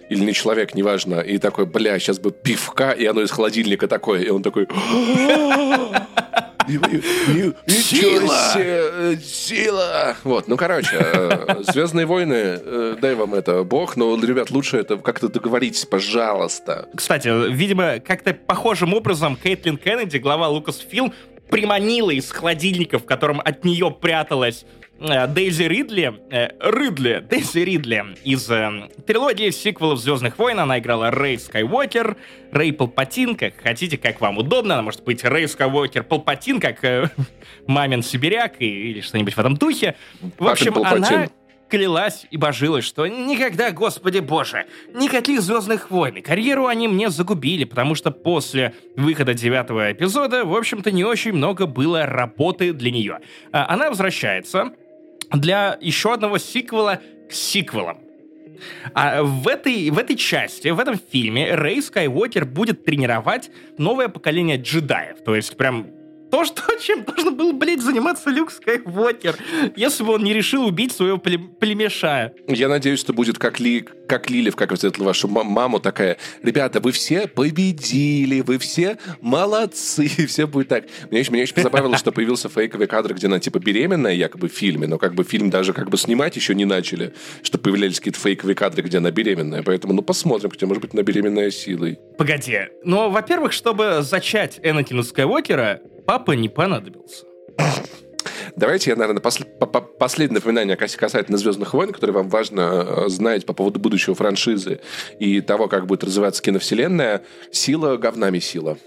или 0.08 0.24
не 0.24 0.32
человек, 0.32 0.74
неважно, 0.74 1.20
и 1.20 1.36
такой, 1.36 1.66
бля, 1.66 1.98
сейчас 1.98 2.18
бы 2.18 2.30
пивка, 2.30 2.92
и 2.92 3.04
оно 3.04 3.20
из 3.20 3.30
холодильника 3.30 3.86
такое, 3.86 4.22
и 4.22 4.30
он 4.30 4.42
такой... 4.42 4.66
Сила! 7.66 8.52
Э, 8.56 9.16
сила! 9.22 10.16
Вот, 10.24 10.48
ну, 10.48 10.56
короче, 10.56 10.96
э, 10.98 11.62
«Звездные 11.62 12.06
войны», 12.06 12.34
э, 12.34 12.96
дай 13.00 13.14
вам 13.14 13.34
это 13.34 13.64
бог, 13.64 13.96
но, 13.96 14.14
ребят, 14.20 14.50
лучше 14.50 14.76
это 14.76 14.98
как-то 14.98 15.28
договоритесь, 15.28 15.84
пожалуйста. 15.86 16.88
Кстати, 16.94 17.28
видимо, 17.50 18.00
как-то 18.00 18.34
похожим 18.34 18.94
образом 18.94 19.36
Кейтлин 19.36 19.78
Кеннеди, 19.78 20.18
глава 20.18 20.48
Lucasfilm, 20.48 21.12
приманила 21.50 22.10
из 22.10 22.30
холодильника, 22.30 22.98
в 22.98 23.04
котором 23.04 23.40
от 23.40 23.64
нее 23.64 23.90
пряталась 23.90 24.64
Э, 25.00 25.28
Дейзи 25.28 25.62
Ридли, 25.62 26.12
э, 26.30 26.48
Ридли, 26.60 27.24
Дейзи 27.28 27.58
Ридли 27.60 28.16
из 28.24 28.50
э, 28.50 28.88
трилогии 29.06 29.50
сиквелов 29.50 30.00
«Звездных 30.00 30.38
войн». 30.38 30.58
Она 30.58 30.80
играла 30.80 31.12
Рэй 31.12 31.38
Скайуокер, 31.38 32.16
Рэй 32.50 32.72
Палпатин, 32.72 33.36
как 33.36 33.54
хотите, 33.62 33.96
как 33.96 34.20
вам 34.20 34.38
удобно. 34.38 34.74
Она 34.74 34.82
может 34.82 35.04
быть 35.04 35.22
Рэй 35.22 35.46
Скайуокер 35.46 36.02
Палпатин, 36.02 36.58
как 36.58 36.82
э, 36.82 37.10
мамин 37.66 38.02
сибиряк 38.02 38.60
и, 38.60 38.90
или 38.90 39.00
что-нибудь 39.00 39.34
в 39.34 39.38
этом 39.38 39.56
духе. 39.56 39.94
В 40.36 40.48
общем, 40.48 40.76
она 40.78 41.28
клялась 41.68 42.26
и 42.30 42.36
божилась, 42.36 42.84
что 42.84 43.06
никогда, 43.06 43.70
господи 43.70 44.20
боже, 44.20 44.66
никаких 44.94 45.40
«Звездных 45.40 45.90
войн». 45.90 46.22
Карьеру 46.22 46.66
они 46.66 46.88
мне 46.88 47.10
загубили, 47.10 47.64
потому 47.64 47.94
что 47.94 48.10
после 48.10 48.74
выхода 48.96 49.34
девятого 49.34 49.92
эпизода, 49.92 50.44
в 50.44 50.56
общем-то, 50.56 50.90
не 50.90 51.04
очень 51.04 51.32
много 51.32 51.66
было 51.66 52.06
работы 52.06 52.72
для 52.72 52.90
нее. 52.90 53.18
А 53.52 53.72
она 53.72 53.88
возвращается, 53.90 54.72
для 55.32 55.78
еще 55.80 56.14
одного 56.14 56.38
сиквела 56.38 57.00
к 57.28 57.32
сиквелам. 57.32 57.98
А 58.94 59.22
в 59.22 59.46
этой, 59.46 59.90
в 59.90 59.98
этой 59.98 60.16
части, 60.16 60.68
в 60.68 60.80
этом 60.80 60.98
фильме 60.98 61.54
Рэй 61.54 61.80
Скайуокер 61.80 62.44
будет 62.44 62.84
тренировать 62.84 63.50
новое 63.76 64.08
поколение 64.08 64.56
джедаев. 64.56 65.22
То 65.24 65.36
есть 65.36 65.56
прям 65.56 65.86
то, 66.30 66.44
что, 66.44 66.62
чем 66.80 67.04
должен 67.04 67.36
был, 67.36 67.52
блядь, 67.52 67.80
заниматься 67.80 68.30
Люк 68.30 68.50
Скайуокер, 68.50 69.36
если 69.76 70.04
бы 70.04 70.14
он 70.14 70.24
не 70.24 70.34
решил 70.34 70.66
убить 70.66 70.92
своего 70.92 71.18
племеша. 71.18 72.32
Я 72.46 72.68
надеюсь, 72.68 73.00
что 73.00 73.12
будет 73.12 73.38
как, 73.38 73.60
Ли, 73.60 73.86
как 74.06 74.30
Лилив, 74.30 74.56
как 74.56 74.72
встретила 74.72 75.06
вашу 75.06 75.28
маму, 75.28 75.80
такая, 75.80 76.18
ребята, 76.42 76.80
вы 76.80 76.92
все 76.92 77.26
победили, 77.26 78.40
вы 78.40 78.58
все 78.58 78.98
молодцы, 79.20 80.08
все 80.28 80.46
будет 80.46 80.68
так. 80.68 80.84
Меня, 81.10 81.24
меня 81.30 81.42
очень 81.42 81.54
позабавило, 81.54 81.96
что 81.96 82.12
появился 82.12 82.48
фейковый 82.48 82.86
кадр, 82.86 83.14
где 83.14 83.26
она, 83.26 83.38
типа, 83.38 83.58
беременная, 83.58 84.14
якобы, 84.14 84.48
в 84.48 84.52
фильме, 84.52 84.86
но 84.86 84.98
как 84.98 85.14
бы 85.14 85.24
фильм 85.24 85.50
даже 85.50 85.72
как 85.72 85.90
бы 85.90 85.96
снимать 85.96 86.36
еще 86.36 86.54
не 86.54 86.64
начали, 86.64 87.14
что 87.42 87.58
появлялись 87.58 87.98
какие-то 87.98 88.20
фейковые 88.20 88.54
кадры, 88.54 88.82
где 88.82 88.98
она 88.98 89.10
беременная. 89.10 89.62
Поэтому, 89.62 89.92
ну, 89.92 90.02
посмотрим, 90.02 90.50
где, 90.50 90.66
может 90.66 90.82
быть, 90.82 90.94
она 90.94 91.02
беременная 91.02 91.50
силой. 91.50 91.98
Погоди. 92.16 92.60
Ну, 92.84 93.10
во-первых, 93.10 93.52
чтобы 93.52 93.98
зачать 94.02 94.58
Энакина 94.62 95.02
Скайуокера, 95.02 95.80
папа 96.08 96.32
не 96.32 96.48
понадобился. 96.48 97.26
Давайте 98.56 98.90
я, 98.90 98.96
наверное, 98.96 99.20
пос 99.20 99.40
последнее 99.98 100.36
напоминание 100.36 100.74
касательно 100.74 101.36
«Звездных 101.36 101.74
войн», 101.74 101.92
которое 101.92 102.14
вам 102.14 102.30
важно 102.30 102.62
э, 102.62 103.08
знать 103.08 103.44
по 103.44 103.52
поводу 103.52 103.78
будущего 103.78 104.14
франшизы 104.14 104.80
и 105.20 105.42
того, 105.42 105.68
как 105.68 105.86
будет 105.86 106.04
развиваться 106.04 106.42
киновселенная. 106.42 107.24
Сила 107.52 107.98
говнами 107.98 108.38
сила. 108.38 108.78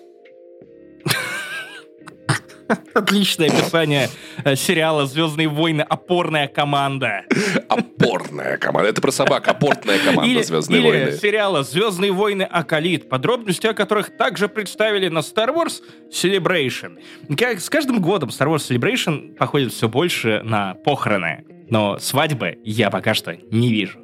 Отличное 2.94 3.48
описание 3.48 4.10
э, 4.44 4.56
сериала 4.56 5.06
«Звездные 5.06 5.48
войны. 5.48 5.82
Опорная 5.82 6.48
команда». 6.48 7.24
Опорная 7.68 8.58
команда. 8.58 8.90
Это 8.90 9.02
про 9.02 9.12
собак. 9.12 9.48
Опорная 9.48 10.00
команда 10.00 10.30
Или, 10.30 10.42
«Звездные 10.42 10.82
или 10.82 10.88
войны». 10.88 11.12
сериала 11.18 11.64
«Звездные 11.64 12.12
войны. 12.12 12.44
Акалит», 12.44 13.10
подробности 13.10 13.68
о 13.68 13.74
которых 13.74 14.16
также 14.18 14.48
представили 14.48 15.08
на 15.08 15.20
Star 15.20 15.54
Wars 15.54 15.82
Celebration. 16.12 17.00
Как 17.38 17.60
с 17.60 17.70
каждым 17.70 18.02
годом 18.02 18.30
Star 18.30 18.48
Wars 18.48 18.70
Celebration 18.70 19.36
походит 19.36 19.74
все 19.74 19.88
больше 19.90 20.42
на 20.44 20.76
похороны. 20.76 21.46
Но 21.70 22.00
свадьбы 22.00 22.58
я 22.64 22.90
пока 22.90 23.14
что 23.14 23.38
не 23.50 23.72
вижу. 23.72 24.00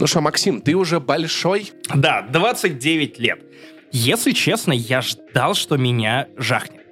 Ну 0.00 0.06
что, 0.06 0.22
Максим, 0.22 0.62
ты 0.62 0.74
уже 0.74 0.98
большой? 0.98 1.72
Да, 1.94 2.22
29 2.22 3.18
лет. 3.18 3.49
Если 3.92 4.32
честно, 4.32 4.72
я 4.72 5.00
ждал, 5.00 5.54
что 5.54 5.76
меня 5.76 6.28
жахнет. 6.36 6.82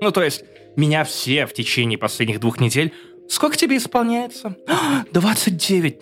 Ну, 0.00 0.10
то 0.10 0.22
есть, 0.22 0.44
меня 0.76 1.04
все 1.04 1.46
в 1.46 1.52
течение 1.52 1.98
последних 1.98 2.40
двух 2.40 2.60
недель... 2.60 2.92
Сколько 3.28 3.56
тебе 3.56 3.76
исполняется? 3.78 4.56
«А, 4.68 5.04
29. 5.10 5.96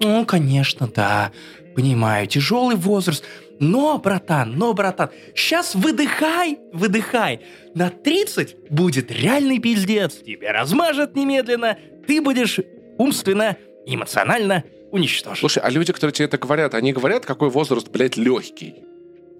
Ну, 0.00 0.26
конечно, 0.26 0.86
да. 0.86 1.32
Понимаю, 1.74 2.26
тяжелый 2.26 2.76
возраст. 2.76 3.24
Но, 3.58 3.98
братан, 3.98 4.52
но, 4.56 4.74
братан, 4.74 5.10
сейчас 5.34 5.74
выдыхай, 5.74 6.58
выдыхай. 6.72 7.40
На 7.74 7.88
30 7.88 8.70
будет 8.70 9.10
реальный 9.10 9.58
пиздец. 9.58 10.16
Тебя 10.16 10.52
размажет 10.52 11.16
немедленно. 11.16 11.78
Ты 12.06 12.20
будешь 12.20 12.60
умственно, 12.98 13.56
эмоционально 13.86 14.64
уничтожен. 14.90 15.38
Слушай, 15.38 15.62
а 15.62 15.70
люди, 15.70 15.92
которые 15.92 16.12
тебе 16.12 16.26
это 16.26 16.38
говорят, 16.38 16.74
они 16.74 16.92
говорят, 16.92 17.24
какой 17.24 17.48
возраст, 17.48 17.88
блядь, 17.88 18.16
легкий? 18.16 18.85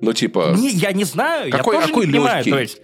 Ну, 0.00 0.12
типа... 0.12 0.54
Не, 0.56 0.70
я 0.70 0.92
не 0.92 1.04
знаю, 1.04 1.50
Какой- 1.50 1.74
я 1.76 1.80
тоже 1.80 1.92
какой 1.92 2.06
не 2.06 2.12
понимаю. 2.12 2.36
легкий? 2.36 2.50
То 2.50 2.58
есть, 2.58 2.80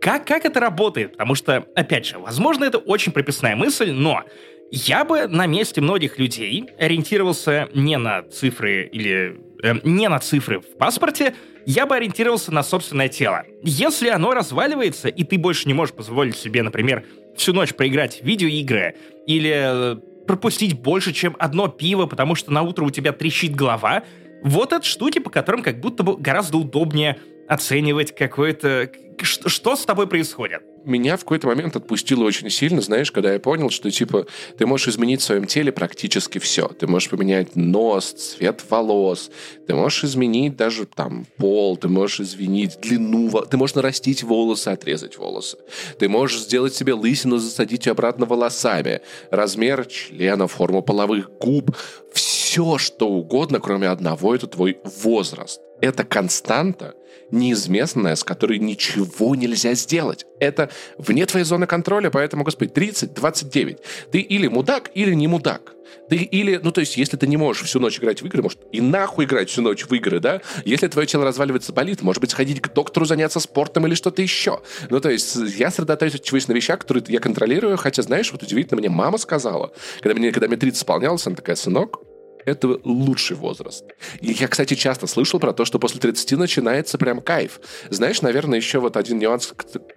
как, 0.00 0.26
как 0.26 0.44
это 0.44 0.60
работает? 0.60 1.12
Потому 1.12 1.34
что, 1.34 1.66
опять 1.74 2.06
же, 2.06 2.18
возможно, 2.18 2.64
это 2.64 2.78
очень 2.78 3.12
прописная 3.12 3.56
мысль, 3.56 3.90
но 3.90 4.22
я 4.70 5.04
бы 5.04 5.26
на 5.26 5.46
месте 5.46 5.80
многих 5.80 6.18
людей 6.18 6.66
ориентировался 6.78 7.68
не 7.74 7.96
на 7.98 8.22
цифры 8.22 8.88
или 8.92 9.36
э, 9.62 9.74
не 9.82 10.08
на 10.08 10.18
цифры 10.18 10.60
в 10.60 10.76
паспорте, 10.78 11.34
я 11.66 11.86
бы 11.86 11.96
ориентировался 11.96 12.52
на 12.52 12.62
собственное 12.62 13.08
тело. 13.08 13.44
Если 13.62 14.08
оно 14.08 14.32
разваливается, 14.34 15.08
и 15.08 15.24
ты 15.24 15.38
больше 15.38 15.66
не 15.66 15.74
можешь 15.74 15.94
позволить 15.94 16.36
себе, 16.36 16.62
например, 16.62 17.04
всю 17.36 17.52
ночь 17.52 17.74
проиграть 17.74 18.20
в 18.20 18.24
видеоигры 18.24 18.94
или 19.26 19.52
э, 19.54 19.96
пропустить 20.26 20.78
больше, 20.78 21.12
чем 21.12 21.34
одно 21.38 21.68
пиво, 21.68 22.06
потому 22.06 22.34
что 22.34 22.52
на 22.52 22.62
утро 22.62 22.84
у 22.84 22.90
тебя 22.90 23.12
трещит 23.12 23.54
голова, 23.56 24.02
вот 24.42 24.72
это 24.72 24.84
штуки, 24.84 25.18
по 25.18 25.30
которым 25.30 25.62
как 25.62 25.80
будто 25.80 26.02
бы 26.02 26.16
гораздо 26.16 26.58
удобнее 26.58 27.18
оценивать 27.48 28.14
какое-то... 28.14 28.90
Что, 29.22 29.48
что 29.48 29.76
с 29.76 29.84
тобой 29.84 30.06
происходит? 30.06 30.62
Меня 30.88 31.18
в 31.18 31.20
какой-то 31.20 31.46
момент 31.48 31.76
отпустило 31.76 32.24
очень 32.24 32.48
сильно, 32.48 32.80
знаешь, 32.80 33.12
когда 33.12 33.34
я 33.34 33.38
понял, 33.38 33.68
что, 33.68 33.90
типа, 33.90 34.26
ты 34.56 34.64
можешь 34.64 34.88
изменить 34.88 35.20
в 35.20 35.24
своем 35.24 35.44
теле 35.44 35.70
практически 35.70 36.38
все. 36.38 36.66
Ты 36.66 36.86
можешь 36.86 37.10
поменять 37.10 37.56
нос, 37.56 38.12
цвет 38.12 38.64
волос, 38.70 39.30
ты 39.66 39.74
можешь 39.74 40.04
изменить 40.04 40.56
даже, 40.56 40.86
там, 40.86 41.26
пол, 41.36 41.76
ты 41.76 41.88
можешь 41.88 42.20
изменить 42.20 42.80
длину, 42.80 43.30
ты 43.50 43.58
можешь 43.58 43.76
нарастить 43.76 44.22
волосы, 44.22 44.68
отрезать 44.68 45.18
волосы. 45.18 45.58
Ты 45.98 46.08
можешь 46.08 46.40
сделать 46.40 46.74
себе 46.74 46.94
лысину, 46.94 47.36
засадить 47.36 47.84
ее 47.84 47.92
обратно 47.92 48.24
волосами. 48.24 49.02
Размер 49.30 49.84
члена, 49.84 50.48
форму 50.48 50.80
половых 50.80 51.30
губ. 51.38 51.76
Все, 52.14 52.78
что 52.78 53.10
угодно, 53.10 53.60
кроме 53.60 53.88
одного, 53.88 54.34
это 54.34 54.46
твой 54.46 54.78
возраст. 55.02 55.60
Это 55.82 56.02
константа, 56.04 56.94
неизвестная, 57.30 58.14
с 58.14 58.24
которой 58.24 58.58
ничего 58.58 59.34
нельзя 59.34 59.74
сделать. 59.74 60.24
Это 60.40 60.70
вне 60.96 61.26
твоей 61.26 61.44
зоны 61.44 61.66
контроля, 61.66 62.10
поэтому, 62.10 62.44
господи, 62.44 62.70
30, 62.70 63.14
29. 63.14 63.78
Ты 64.10 64.20
или 64.20 64.48
мудак, 64.48 64.90
или 64.94 65.14
не 65.14 65.26
мудак. 65.26 65.74
Ты 66.08 66.16
или, 66.16 66.60
ну 66.62 66.72
то 66.72 66.80
есть, 66.80 66.96
если 66.96 67.16
ты 67.16 67.26
не 67.26 67.36
можешь 67.36 67.64
всю 67.64 67.80
ночь 67.80 67.98
играть 67.98 68.22
в 68.22 68.26
игры, 68.26 68.42
может, 68.42 68.60
и 68.72 68.80
нахуй 68.80 69.24
играть 69.24 69.50
всю 69.50 69.62
ночь 69.62 69.84
в 69.84 69.92
игры, 69.94 70.20
да? 70.20 70.40
Если 70.64 70.88
твое 70.88 71.06
тело 71.06 71.24
разваливается, 71.24 71.72
болит, 71.72 72.02
может 72.02 72.20
быть, 72.20 72.30
сходить 72.30 72.60
к 72.60 72.72
доктору, 72.72 73.06
заняться 73.06 73.40
спортом 73.40 73.86
или 73.86 73.94
что-то 73.94 74.22
еще. 74.22 74.60
Ну 74.90 75.00
то 75.00 75.10
есть, 75.10 75.36
я 75.36 75.70
сосредотачиваюсь 75.70 76.48
на 76.48 76.52
вещах, 76.52 76.80
которые 76.80 77.04
я 77.08 77.20
контролирую, 77.20 77.76
хотя, 77.76 78.02
знаешь, 78.02 78.32
вот 78.32 78.42
удивительно, 78.42 78.78
мне 78.78 78.88
мама 78.88 79.18
сказала, 79.18 79.72
когда 80.00 80.18
мне, 80.18 80.32
когда 80.32 80.48
мне 80.48 80.56
30 80.56 80.78
исполнялось, 80.78 81.26
она 81.26 81.36
такая, 81.36 81.56
сынок, 81.56 82.00
это 82.48 82.80
лучший 82.84 83.36
возраст. 83.36 83.84
И 84.20 84.32
я, 84.32 84.48
кстати, 84.48 84.74
часто 84.74 85.06
слышал 85.06 85.40
про 85.40 85.52
то, 85.52 85.64
что 85.64 85.78
после 85.78 86.00
30 86.00 86.32
начинается 86.32 86.98
прям 86.98 87.20
кайф. 87.20 87.60
Знаешь, 87.90 88.22
наверное, 88.22 88.58
еще 88.58 88.78
вот 88.78 88.96
один 88.96 89.18
нюанс, 89.18 89.52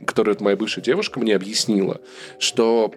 который 0.05 0.29
вот 0.29 0.41
моя 0.41 0.55
бывшая 0.55 0.81
девушка 0.81 1.19
мне 1.19 1.35
объяснила, 1.35 2.01
что 2.39 2.93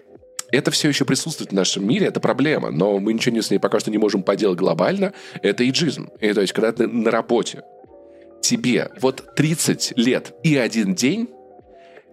это 0.51 0.71
все 0.71 0.87
еще 0.89 1.05
присутствует 1.05 1.51
в 1.51 1.55
нашем 1.55 1.87
мире, 1.87 2.07
это 2.07 2.19
проблема, 2.19 2.71
но 2.71 2.99
мы 2.99 3.13
ничего 3.13 3.41
с 3.41 3.49
ней 3.49 3.59
пока 3.59 3.79
что 3.79 3.91
не 3.91 3.97
можем 3.97 4.23
поделать 4.23 4.59
глобально, 4.59 5.13
это 5.41 5.67
иджизм. 5.67 6.09
И 6.19 6.31
то 6.33 6.41
есть, 6.41 6.53
когда 6.53 6.71
ты 6.71 6.87
на 6.87 7.11
работе, 7.11 7.63
тебе 8.41 8.91
вот 9.01 9.35
30 9.35 9.93
лет 9.97 10.33
и 10.43 10.55
один 10.55 10.93
день, 10.93 11.29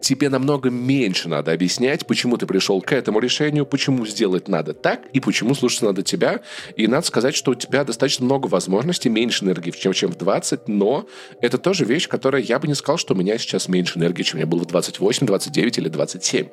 тебе 0.02 0.28
намного 0.28 0.68
меньше 0.68 1.28
надо 1.28 1.52
объяснять, 1.52 2.06
почему 2.06 2.36
ты 2.36 2.46
пришел 2.46 2.82
к 2.82 2.92
этому 2.92 3.20
решению, 3.20 3.64
почему 3.64 4.04
сделать 4.04 4.48
надо 4.48 4.74
так 4.74 5.06
и 5.12 5.20
почему 5.20 5.54
слушаться 5.54 5.86
надо 5.86 6.02
тебя. 6.02 6.40
И 6.76 6.86
надо 6.86 7.06
сказать, 7.06 7.34
что 7.34 7.52
у 7.52 7.54
тебя 7.54 7.84
достаточно 7.84 8.24
много 8.24 8.48
возможностей, 8.48 9.08
меньше 9.08 9.44
энергии, 9.44 9.70
чем, 9.70 9.92
чем 9.92 10.12
в 10.12 10.18
20, 10.18 10.68
но 10.68 11.06
это 11.40 11.56
тоже 11.56 11.84
вещь, 11.84 12.08
которая 12.08 12.42
я 12.42 12.58
бы 12.58 12.66
не 12.68 12.74
сказал, 12.74 12.98
что 12.98 13.14
у 13.14 13.16
меня 13.16 13.38
сейчас 13.38 13.68
меньше 13.68 13.98
энергии, 13.98 14.22
чем 14.22 14.36
у 14.36 14.38
меня 14.38 14.46
было 14.46 14.60
в 14.60 14.66
28, 14.66 15.26
29 15.26 15.78
или 15.78 15.88
27. 15.88 16.48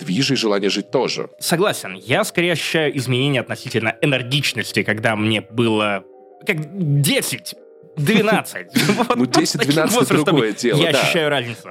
Движи 0.00 0.34
и 0.34 0.36
желание 0.36 0.70
жить 0.70 0.90
тоже. 0.90 1.28
Согласен, 1.38 1.94
я 1.94 2.24
скорее 2.24 2.52
ощущаю 2.52 2.96
изменения 2.96 3.40
относительно 3.40 3.96
энергичности, 4.00 4.82
когда 4.82 5.16
мне 5.16 5.42
было 5.42 6.04
как 6.46 6.56
10, 7.02 7.54
12. 7.96 8.66
Вот 8.96 9.16
Ну, 9.16 9.44
с 9.44 9.52
таким 9.52 9.74
10-12 9.74 9.90
возрастом 9.90 10.24
другое 10.24 10.52
дело, 10.52 10.80
Я 10.80 10.90
ощущаю 10.90 11.28
разницу. 11.28 11.68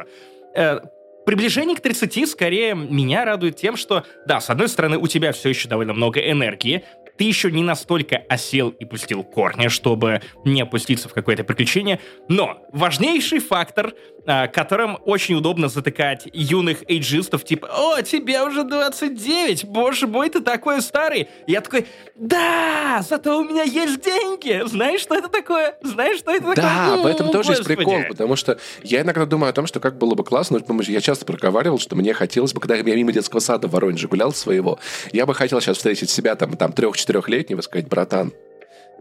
Приближение 1.25 1.75
к 1.75 1.81
30 1.81 2.29
скорее 2.29 2.75
меня 2.75 3.25
радует 3.25 3.55
тем, 3.55 3.77
что, 3.77 4.05
да, 4.27 4.39
с 4.39 4.49
одной 4.49 4.69
стороны, 4.69 4.97
у 4.97 5.07
тебя 5.07 5.31
все 5.31 5.49
еще 5.49 5.67
довольно 5.67 5.93
много 5.93 6.19
энергии, 6.19 6.83
ты 7.17 7.23
еще 7.23 7.51
не 7.51 7.63
настолько 7.63 8.17
осел 8.29 8.69
и 8.69 8.85
пустил 8.85 9.23
корни, 9.23 9.67
чтобы 9.67 10.21
не 10.43 10.61
опуститься 10.61 11.09
в 11.09 11.13
какое-то 11.13 11.43
приключение. 11.43 11.99
Но 12.27 12.61
важнейший 12.71 13.39
фактор, 13.39 13.93
а, 14.27 14.47
которым 14.47 14.97
очень 15.05 15.35
удобно 15.35 15.69
затыкать 15.69 16.27
юных 16.33 16.89
эйджистов, 16.89 17.43
типа 17.43 17.69
«О, 17.71 18.01
тебе 18.01 18.41
уже 18.41 18.63
29, 18.63 19.65
боже 19.65 20.07
мой, 20.07 20.29
ты 20.29 20.41
такой 20.41 20.81
старый!» 20.81 21.27
Я 21.47 21.61
такой 21.61 21.87
«Да, 22.15 23.03
зато 23.07 23.37
у 23.37 23.43
меня 23.43 23.63
есть 23.63 24.01
деньги! 24.01 24.61
Знаешь, 24.65 25.01
что 25.01 25.15
это 25.15 25.29
такое? 25.29 25.77
Знаешь, 25.83 26.19
что 26.19 26.31
это 26.31 26.39
такое?» 26.39 26.55
Да, 26.55 26.97
в 26.97 27.05
этом 27.05 27.31
тоже 27.31 27.49
Господи. 27.49 27.57
есть 27.57 27.67
прикол, 27.67 28.03
потому 28.09 28.35
что 28.35 28.57
я 28.83 29.01
иногда 29.01 29.25
думаю 29.25 29.49
о 29.49 29.53
том, 29.53 29.67
что 29.67 29.79
как 29.79 29.97
было 29.97 30.15
бы 30.15 30.23
классно, 30.23 30.59
потому 30.59 30.81
что 30.81 30.91
я 30.91 31.01
часто 31.01 31.25
проговаривал, 31.25 31.79
что 31.79 31.95
мне 31.95 32.13
хотелось 32.13 32.53
бы, 32.53 32.59
когда 32.59 32.75
я 32.75 32.83
мимо 32.83 33.11
детского 33.11 33.39
сада 33.39 33.67
в 33.67 33.71
Воронеже 33.71 34.07
гулял 34.07 34.33
своего, 34.33 34.79
я 35.11 35.25
бы 35.25 35.33
хотел 35.35 35.61
сейчас 35.61 35.77
встретить 35.77 36.09
себя 36.09 36.35
там, 36.35 36.57
там 36.57 36.71
трех 36.71 36.97
24-летнего, 37.07 37.61
сказать, 37.61 37.87
братан, 37.87 38.33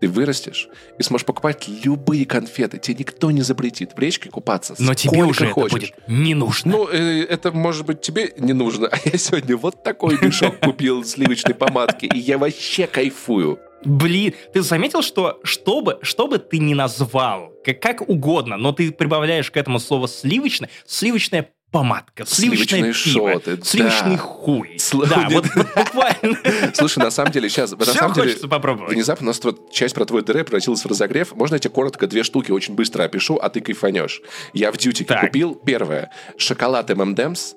ты 0.01 0.09
вырастешь 0.09 0.69
и 0.99 1.03
сможешь 1.03 1.25
покупать 1.25 1.67
любые 1.69 2.27
конфеты. 2.27 2.79
Тебе 2.79 2.97
никто 3.01 3.31
не 3.31 3.43
запретит 3.43 3.93
в 3.95 3.99
речке 3.99 4.29
купаться. 4.29 4.75
Но 4.79 4.95
тебе 4.95 5.25
уже 5.25 5.47
хочешь. 5.47 5.91
это 5.91 5.95
будет 5.95 6.09
не 6.09 6.35
нужно. 6.35 6.73
Ну, 6.73 6.89
э, 6.89 7.25
это, 7.25 7.53
может 7.53 7.87
быть, 7.87 8.01
тебе 8.01 8.33
не 8.37 8.53
нужно. 8.53 8.89
А 8.95 8.99
я 9.05 9.19
сегодня 9.19 9.57
вот 9.57 9.83
такой 9.83 10.19
мешок 10.21 10.59
купил 10.61 11.05
сливочной 11.05 11.55
помадки, 11.55 12.07
и 12.07 12.19
я 12.19 12.39
вообще 12.39 12.87
кайфую. 12.87 13.59
Блин, 13.85 14.35
ты 14.53 14.63
заметил, 14.63 15.03
что 15.03 15.41
чтобы, 15.43 15.99
чтобы 16.03 16.39
ты 16.39 16.59
не 16.59 16.75
назвал, 16.75 17.53
как, 17.65 17.81
как 17.81 18.09
угодно, 18.09 18.57
но 18.57 18.73
ты 18.73 18.93
прибавляешь 18.93 19.51
к 19.51 19.57
этому 19.57 19.79
слово 19.79 20.07
«сливочное», 20.09 20.71
сливочная 20.87 21.51
помадка, 21.75 22.25
сливочное 22.25 22.93
Сливочные 22.93 23.15
пиво, 23.15 23.33
шоты, 23.33 23.57
да. 23.57 23.65
сливочный 23.65 24.17
хуй. 24.17 24.77
Сл- 24.79 25.07
Да, 25.09 25.29
вот, 25.31 25.45
буквально. 25.77 26.39
Слушай, 26.73 27.01
на 27.01 27.11
самом 27.11 27.33
деле, 27.33 27.49
сейчас, 27.49 27.73
на 27.73 27.79
Всё 27.79 27.93
самом 27.95 28.13
деле, 28.15 28.29
хочется 28.29 28.47
попробовать. 28.49 28.93
внезапно 28.93 29.27
у 29.27 29.29
нас 29.31 29.43
вот 29.43 29.73
часть 29.73 29.95
про 29.97 30.05
твой 30.05 30.23
ДР 30.23 30.45
превратилась 30.45 30.83
в 30.85 30.87
разогрев. 30.89 31.35
Можно 31.35 31.57
я 31.57 31.59
тебе 31.59 31.75
коротко 31.75 32.07
две 32.07 32.23
штуки 32.23 32.53
очень 32.53 32.75
быстро 32.75 33.03
опишу, 33.03 33.37
а 33.43 33.49
ты 33.51 33.61
кайфанешь? 33.61 34.21
Я 34.53 34.71
в 34.71 34.77
дьютике 34.77 35.17
купил 35.21 35.57
первое. 35.57 36.11
Шоколад 36.39 36.91
M&M's. 36.91 37.55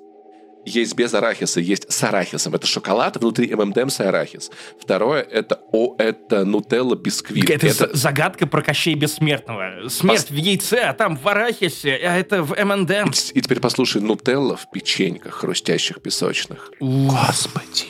Есть 0.64 0.94
без 0.94 1.14
арахиса, 1.14 1.60
есть 1.60 1.90
с 1.90 2.02
арахисом. 2.04 2.54
Это 2.54 2.66
шоколад, 2.66 3.16
внутри 3.16 3.46
M&M's 3.48 4.02
и 4.02 4.06
арахис. 4.06 4.50
Второе, 4.80 5.22
это, 5.22 5.60
о, 5.72 5.94
это 5.98 6.44
нутелла 6.44 6.94
бисквит. 6.94 7.48
Это, 7.48 7.66
Это- 7.66 7.74
за- 7.88 7.96
загадка 7.96 8.46
про 8.46 8.62
Кощей 8.62 8.94
Бессмертного. 8.94 9.88
Смерть 9.88 10.30
в 10.30 10.34
яйце, 10.34 10.80
а 10.80 10.92
там 10.94 11.16
в 11.16 11.26
арахисе, 11.26 11.94
а 11.96 12.16
это 12.18 12.42
в 12.42 12.52
M&M. 12.52 13.10
И 13.34 13.40
теперь 13.40 13.60
послушай, 13.60 14.02
нутелла 14.02 14.56
в 14.56 14.70
печеньках 14.70 15.34
хрустящих 15.34 16.02
песочных. 16.02 16.70
Господи. 16.80 17.86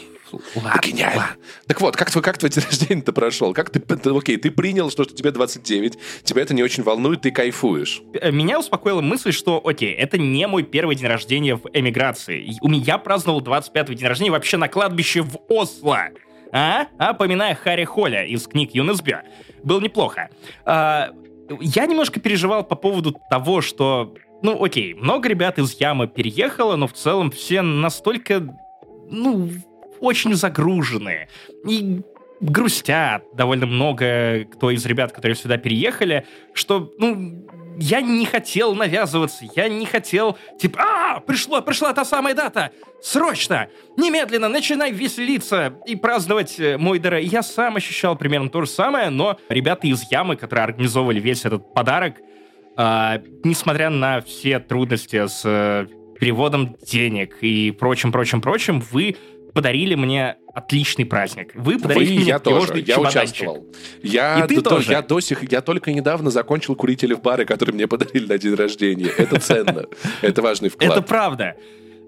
Ладно, 0.55 0.81
Гениально. 0.83 1.17
Ладно. 1.17 1.37
Так 1.67 1.81
вот, 1.81 1.97
как, 1.97 2.11
твой, 2.11 2.23
как 2.23 2.39
твой 2.39 2.51
день 2.51 2.65
рождения-то 2.65 3.13
прошел? 3.13 3.55
Как 3.55 3.71
ты, 3.71 3.81
ты, 3.81 4.11
окей, 4.11 4.37
ты 4.37 4.51
принял, 4.51 4.91
что, 4.91 5.05
что 5.05 5.15
тебе 5.15 5.31
29, 5.31 5.99
тебя 6.25 6.43
это 6.43 6.55
не 6.55 6.63
очень 6.63 6.83
волнует, 6.83 7.23
ты 7.23 7.31
кайфуешь. 7.31 8.03
Э, 8.15 8.31
меня 8.31 8.59
успокоила 8.59 9.01
мысль, 9.01 9.33
что, 9.33 9.61
окей, 9.65 9.93
это 9.93 10.19
не 10.19 10.47
мой 10.47 10.63
первый 10.63 10.97
день 10.97 11.09
рождения 11.09 11.57
в 11.57 11.69
эмиграции. 11.73 12.57
У 12.61 12.69
меня 12.69 12.99
праздновал 12.99 13.41
25-й 13.41 13.95
день 13.95 14.09
рождения 14.09 14.31
вообще 14.31 14.57
на 14.57 14.69
кладбище 14.69 15.23
в 15.23 15.39
Осло. 15.49 16.11
А? 16.53 16.87
А, 16.99 17.15
поминая 17.15 17.55
Харри 17.55 17.85
Холля 17.85 18.25
из 18.25 18.47
книг 18.47 18.71
ЮНСБ. 18.73 19.23
Было 19.63 19.81
неплохо. 19.81 20.31
А, 20.65 21.11
я 21.61 21.87
немножко 21.87 22.21
переживал 22.21 22.65
по 22.65 22.77
поводу 22.77 23.17
того, 23.31 23.61
что 23.61 24.15
ну, 24.43 24.63
окей, 24.63 24.95
много 24.95 25.29
ребят 25.29 25.59
из 25.59 25.75
Ямы 25.81 26.07
переехало, 26.07 26.77
но 26.77 26.87
в 26.87 26.93
целом 26.93 27.31
все 27.31 27.63
настолько, 27.63 28.57
ну, 29.11 29.51
очень 30.01 30.35
загружены. 30.35 31.29
И 31.67 32.03
грустят 32.41 33.25
довольно 33.35 33.67
много 33.67 34.45
кто 34.53 34.71
из 34.71 34.85
ребят, 34.87 35.13
которые 35.13 35.37
сюда 35.37 35.57
переехали, 35.57 36.27
что, 36.55 36.93
ну, 36.99 37.47
я 37.79 38.01
не 38.01 38.27
хотел 38.27 38.75
навязываться, 38.75 39.45
я 39.55 39.69
не 39.69 39.87
хотел, 39.87 40.37
типа, 40.59 40.81
а, 40.81 41.21
пришло, 41.21 41.63
пришла 41.63 41.93
та 41.93 42.05
самая 42.05 42.35
дата, 42.35 42.73
срочно, 43.01 43.69
немедленно 43.97 44.49
начинай 44.49 44.91
веселиться 44.91 45.75
и 45.87 45.95
праздновать 45.95 46.59
э, 46.59 46.77
мой 46.77 46.99
дара. 46.99 47.21
Я 47.21 47.43
сам 47.43 47.77
ощущал 47.77 48.17
примерно 48.17 48.51
то 48.51 48.63
же 48.63 48.69
самое, 48.69 49.11
но 49.11 49.39
ребята 49.49 49.87
из 49.87 50.11
Ямы, 50.11 50.37
которые 50.37 50.65
организовывали 50.65 51.21
весь 51.21 51.45
этот 51.45 51.73
подарок, 51.73 52.17
э, 52.77 53.19
несмотря 53.45 53.91
на 53.91 54.21
все 54.23 54.59
трудности 54.59 55.27
с 55.29 55.43
э, 55.45 55.87
переводом 56.19 56.77
денег 56.83 57.39
и 57.43 57.71
прочим, 57.71 58.11
прочим, 58.11 58.41
прочим, 58.41 58.81
вы 58.91 59.17
подарили 59.59 59.97
мне 59.97 60.37
отличный 60.55 61.05
праздник. 61.05 61.51
Вы 61.57 61.81
подарили 61.81 62.11
Вы, 62.11 62.15
мне 62.21 62.29
я 62.29 62.39
тоже, 62.39 62.79
я 62.79 63.01
участвовал. 63.01 63.67
Я, 64.05 64.39
и 64.39 64.47
ты 64.47 64.63
до, 64.63 64.71
тоже. 64.71 64.93
Я, 64.93 65.03
до 65.03 65.19
сих, 65.19 65.51
я 65.51 65.63
только 65.63 65.93
недавно 65.93 66.31
закончил 66.31 66.77
курители 66.77 67.13
в 67.13 67.21
бары, 67.21 67.45
которые 67.45 67.75
мне 67.75 67.89
подарили 67.89 68.29
на 68.29 68.39
день 68.39 68.55
рождения. 68.55 69.11
Это 69.19 69.41
ценно. 69.41 69.87
Это 70.23 70.43
важный 70.43 70.69
вклад. 70.69 70.93
Это 70.93 71.03
правда. 71.03 71.57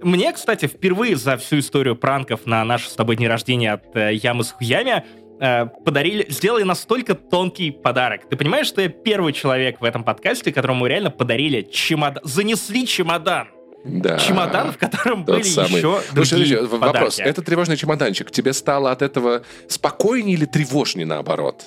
Мне, 0.00 0.32
кстати, 0.32 0.66
впервые 0.66 1.16
за 1.16 1.36
всю 1.38 1.58
историю 1.58 1.96
пранков 1.96 2.46
на 2.46 2.64
наше 2.64 2.88
с 2.88 2.92
тобой 2.92 3.16
день 3.16 3.26
рождения 3.26 3.72
от 3.72 3.96
э, 3.96 4.14
Ямы 4.14 4.44
с 4.44 4.52
Хуями 4.52 5.02
э, 5.40 5.66
подарили, 5.84 6.24
сделали 6.28 6.62
настолько 6.62 7.16
тонкий 7.16 7.72
подарок. 7.72 8.28
Ты 8.30 8.36
понимаешь, 8.36 8.68
что 8.68 8.80
я 8.80 8.88
первый 8.88 9.32
человек 9.32 9.80
в 9.80 9.84
этом 9.84 10.04
подкасте, 10.04 10.52
которому 10.52 10.86
реально 10.86 11.10
подарили 11.10 11.62
чемодан, 11.62 12.22
занесли 12.22 12.86
чемодан. 12.86 13.48
Да. 13.84 14.18
Чемодан, 14.18 14.72
в 14.72 14.78
котором 14.78 15.24
Тот 15.24 15.36
были 15.36 15.42
самый. 15.42 15.78
еще 15.78 16.00
другие 16.12 16.58
Слушай, 16.58 16.68
подарки. 16.68 16.94
Вопрос. 16.94 17.18
Это 17.18 17.42
тревожный 17.42 17.76
чемоданчик. 17.76 18.30
Тебе 18.30 18.52
стало 18.52 18.90
от 18.90 19.02
этого 19.02 19.42
спокойнее 19.68 20.34
или 20.36 20.44
тревожнее 20.44 21.06
наоборот? 21.06 21.64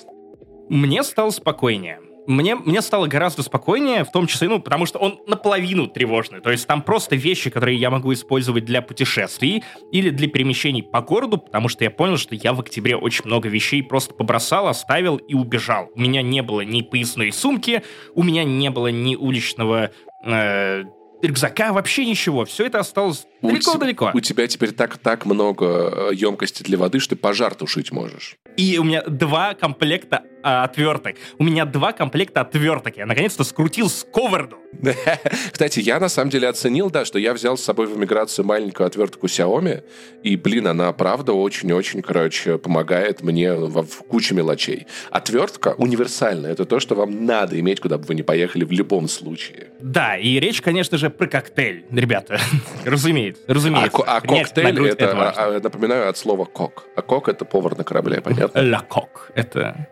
Мне 0.68 1.02
стало 1.02 1.30
спокойнее. 1.30 2.00
Мне, 2.26 2.54
мне 2.56 2.80
стало 2.80 3.06
гораздо 3.06 3.42
спокойнее, 3.42 4.04
в 4.04 4.10
том 4.10 4.26
числе, 4.26 4.48
ну, 4.48 4.58
потому 4.58 4.86
что 4.86 4.98
он 4.98 5.20
наполовину 5.26 5.88
тревожный. 5.88 6.40
То 6.40 6.50
есть 6.50 6.66
там 6.66 6.80
просто 6.80 7.16
вещи, 7.16 7.50
которые 7.50 7.76
я 7.76 7.90
могу 7.90 8.14
использовать 8.14 8.64
для 8.64 8.80
путешествий 8.80 9.62
или 9.92 10.08
для 10.08 10.28
перемещений 10.28 10.82
по 10.82 11.02
городу, 11.02 11.36
потому 11.36 11.68
что 11.68 11.84
я 11.84 11.90
понял, 11.90 12.16
что 12.16 12.34
я 12.34 12.54
в 12.54 12.60
октябре 12.60 12.96
очень 12.96 13.26
много 13.26 13.50
вещей 13.50 13.82
просто 13.82 14.14
побросал, 14.14 14.68
оставил 14.68 15.16
и 15.16 15.34
убежал. 15.34 15.90
У 15.94 16.00
меня 16.00 16.22
не 16.22 16.42
было 16.42 16.62
ни 16.62 16.80
поясной 16.80 17.30
сумки, 17.30 17.82
у 18.14 18.22
меня 18.22 18.44
не 18.44 18.70
было 18.70 18.86
ни 18.88 19.16
уличного 19.16 19.90
э, 20.24 20.84
рюкзака, 21.24 21.72
вообще 21.72 22.04
ничего. 22.04 22.44
Все 22.44 22.66
это 22.66 22.80
осталось 22.80 23.26
далеко-далеко. 23.42 24.10
У, 24.14 24.18
у 24.18 24.20
тебя 24.20 24.46
теперь 24.46 24.72
так, 24.72 24.98
так 24.98 25.26
много 25.26 26.10
э, 26.10 26.14
емкости 26.14 26.62
для 26.62 26.78
воды, 26.78 27.00
что 27.00 27.14
ты 27.14 27.20
пожар 27.20 27.54
тушить 27.54 27.92
можешь. 27.92 28.36
И 28.56 28.78
у 28.78 28.84
меня 28.84 29.02
два 29.02 29.54
комплекта 29.54 30.22
а, 30.44 30.64
отверток. 30.64 31.16
У 31.38 31.44
меня 31.44 31.64
два 31.64 31.92
комплекта 31.92 32.42
отверток. 32.42 32.98
Я 32.98 33.06
наконец-то 33.06 33.44
скрутил 33.44 33.88
сковороду. 33.88 34.58
Кстати, 35.52 35.80
я 35.80 35.98
на 35.98 36.10
самом 36.10 36.30
деле 36.30 36.48
оценил, 36.48 36.90
да, 36.90 37.06
что 37.06 37.18
я 37.18 37.32
взял 37.32 37.56
с 37.56 37.62
собой 37.62 37.86
в 37.86 37.96
эмиграцию 37.96 38.44
маленькую 38.44 38.86
отвертку 38.86 39.26
Xiaomi, 39.26 39.82
и, 40.22 40.36
блин, 40.36 40.66
она, 40.66 40.92
правда, 40.92 41.32
очень-очень, 41.32 42.02
короче, 42.02 42.58
помогает 42.58 43.22
мне 43.22 43.54
в, 43.54 43.86
куче 44.06 44.34
мелочей. 44.34 44.86
Отвертка 45.10 45.74
универсальная. 45.78 46.52
Это 46.52 46.66
то, 46.66 46.78
что 46.78 46.94
вам 46.94 47.24
надо 47.24 47.58
иметь, 47.58 47.80
куда 47.80 47.96
бы 47.96 48.04
вы 48.04 48.14
ни 48.14 48.22
поехали 48.22 48.64
в 48.64 48.72
любом 48.72 49.08
случае. 49.08 49.68
Да, 49.80 50.18
и 50.18 50.38
речь, 50.40 50.60
конечно 50.60 50.98
же, 50.98 51.08
про 51.08 51.26
коктейль, 51.26 51.86
ребята. 51.90 52.38
разумеется, 52.84 53.42
разумеется. 53.48 54.02
А, 54.06 54.18
а 54.18 54.20
коктейль, 54.20 54.88
это, 54.88 55.04
это 55.04 55.32
а, 55.36 55.60
напоминаю, 55.60 56.10
от 56.10 56.18
слова 56.18 56.44
кок. 56.44 56.84
А 56.96 57.00
кок— 57.00 57.28
это 57.30 57.46
повар 57.46 57.78
на 57.78 57.84
корабле, 57.84 58.20
понятно? 58.20 58.62
Ла 58.62 58.80
кок. 58.80 59.30
Это 59.34 59.88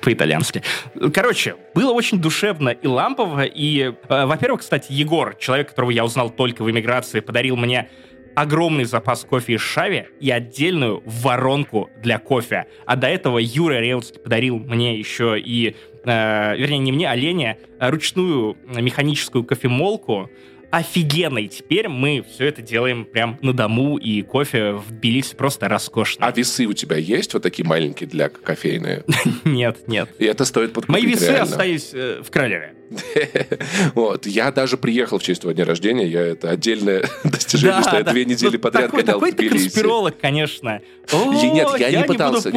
по-итальянски. 0.00 0.62
Короче, 1.12 1.56
было 1.74 1.92
очень 1.92 2.20
душевно 2.20 2.70
и 2.70 2.86
лампово, 2.86 3.44
и, 3.44 3.92
э, 4.08 4.26
во-первых, 4.26 4.60
кстати, 4.60 4.92
Егор, 4.92 5.34
человек, 5.36 5.70
которого 5.70 5.90
я 5.90 6.04
узнал 6.04 6.30
только 6.30 6.62
в 6.62 6.70
эмиграции, 6.70 7.20
подарил 7.20 7.56
мне 7.56 7.88
огромный 8.34 8.84
запас 8.84 9.24
кофе 9.24 9.54
из 9.54 9.60
Шави 9.60 10.06
и 10.20 10.30
отдельную 10.30 11.02
воронку 11.06 11.90
для 12.02 12.18
кофе. 12.18 12.66
А 12.86 12.96
до 12.96 13.06
этого 13.06 13.38
Юра 13.38 13.80
Реутский 13.80 14.20
подарил 14.20 14.58
мне 14.58 14.98
еще 14.98 15.38
и, 15.38 15.76
э, 16.04 16.56
вернее, 16.56 16.78
не 16.78 16.92
мне, 16.92 17.10
а 17.10 17.14
Лене, 17.14 17.58
ручную 17.78 18.56
механическую 18.66 19.44
кофемолку, 19.44 20.30
офигенной. 20.76 21.46
Теперь 21.48 21.88
мы 21.88 22.24
все 22.28 22.46
это 22.46 22.60
делаем 22.60 23.04
прям 23.04 23.38
на 23.42 23.52
дому, 23.52 23.96
и 23.96 24.22
кофе 24.22 24.72
в 24.72 24.90
Тбилиси 24.90 25.36
просто 25.36 25.68
роскошно. 25.68 26.26
А 26.26 26.32
весы 26.32 26.66
у 26.66 26.72
тебя 26.72 26.96
есть 26.96 27.32
вот 27.34 27.42
такие 27.42 27.66
маленькие 27.66 28.08
для 28.08 28.28
кофейные? 28.28 29.04
Нет, 29.44 29.86
нет. 29.86 30.08
И 30.18 30.24
это 30.24 30.44
стоит 30.44 30.72
подкупить 30.72 31.04
Мои 31.04 31.12
весы 31.12 31.30
остались 31.30 31.90
э, 31.92 32.22
в 32.24 32.30
Королеве. 32.30 32.74
Вот. 33.94 34.26
Я 34.26 34.50
даже 34.52 34.76
приехал 34.76 35.18
в 35.18 35.22
честь 35.22 35.42
твоего 35.42 35.54
дня 35.56 35.64
рождения. 35.64 36.06
Я 36.06 36.22
это 36.22 36.50
отдельное 36.50 37.08
достижение, 37.24 37.82
что 37.82 37.96
я 37.96 38.02
две 38.02 38.24
недели 38.24 38.56
подряд 38.56 38.90
гонял 38.90 39.18
в 39.18 39.20
Тбилиси. 39.20 39.36
Такой 39.36 39.48
ты 39.48 39.48
конспиролог, 39.48 40.18
конечно. 40.20 40.80
Нет, 41.12 41.68
я 41.78 41.90
не 41.90 42.04
пытался. 42.04 42.50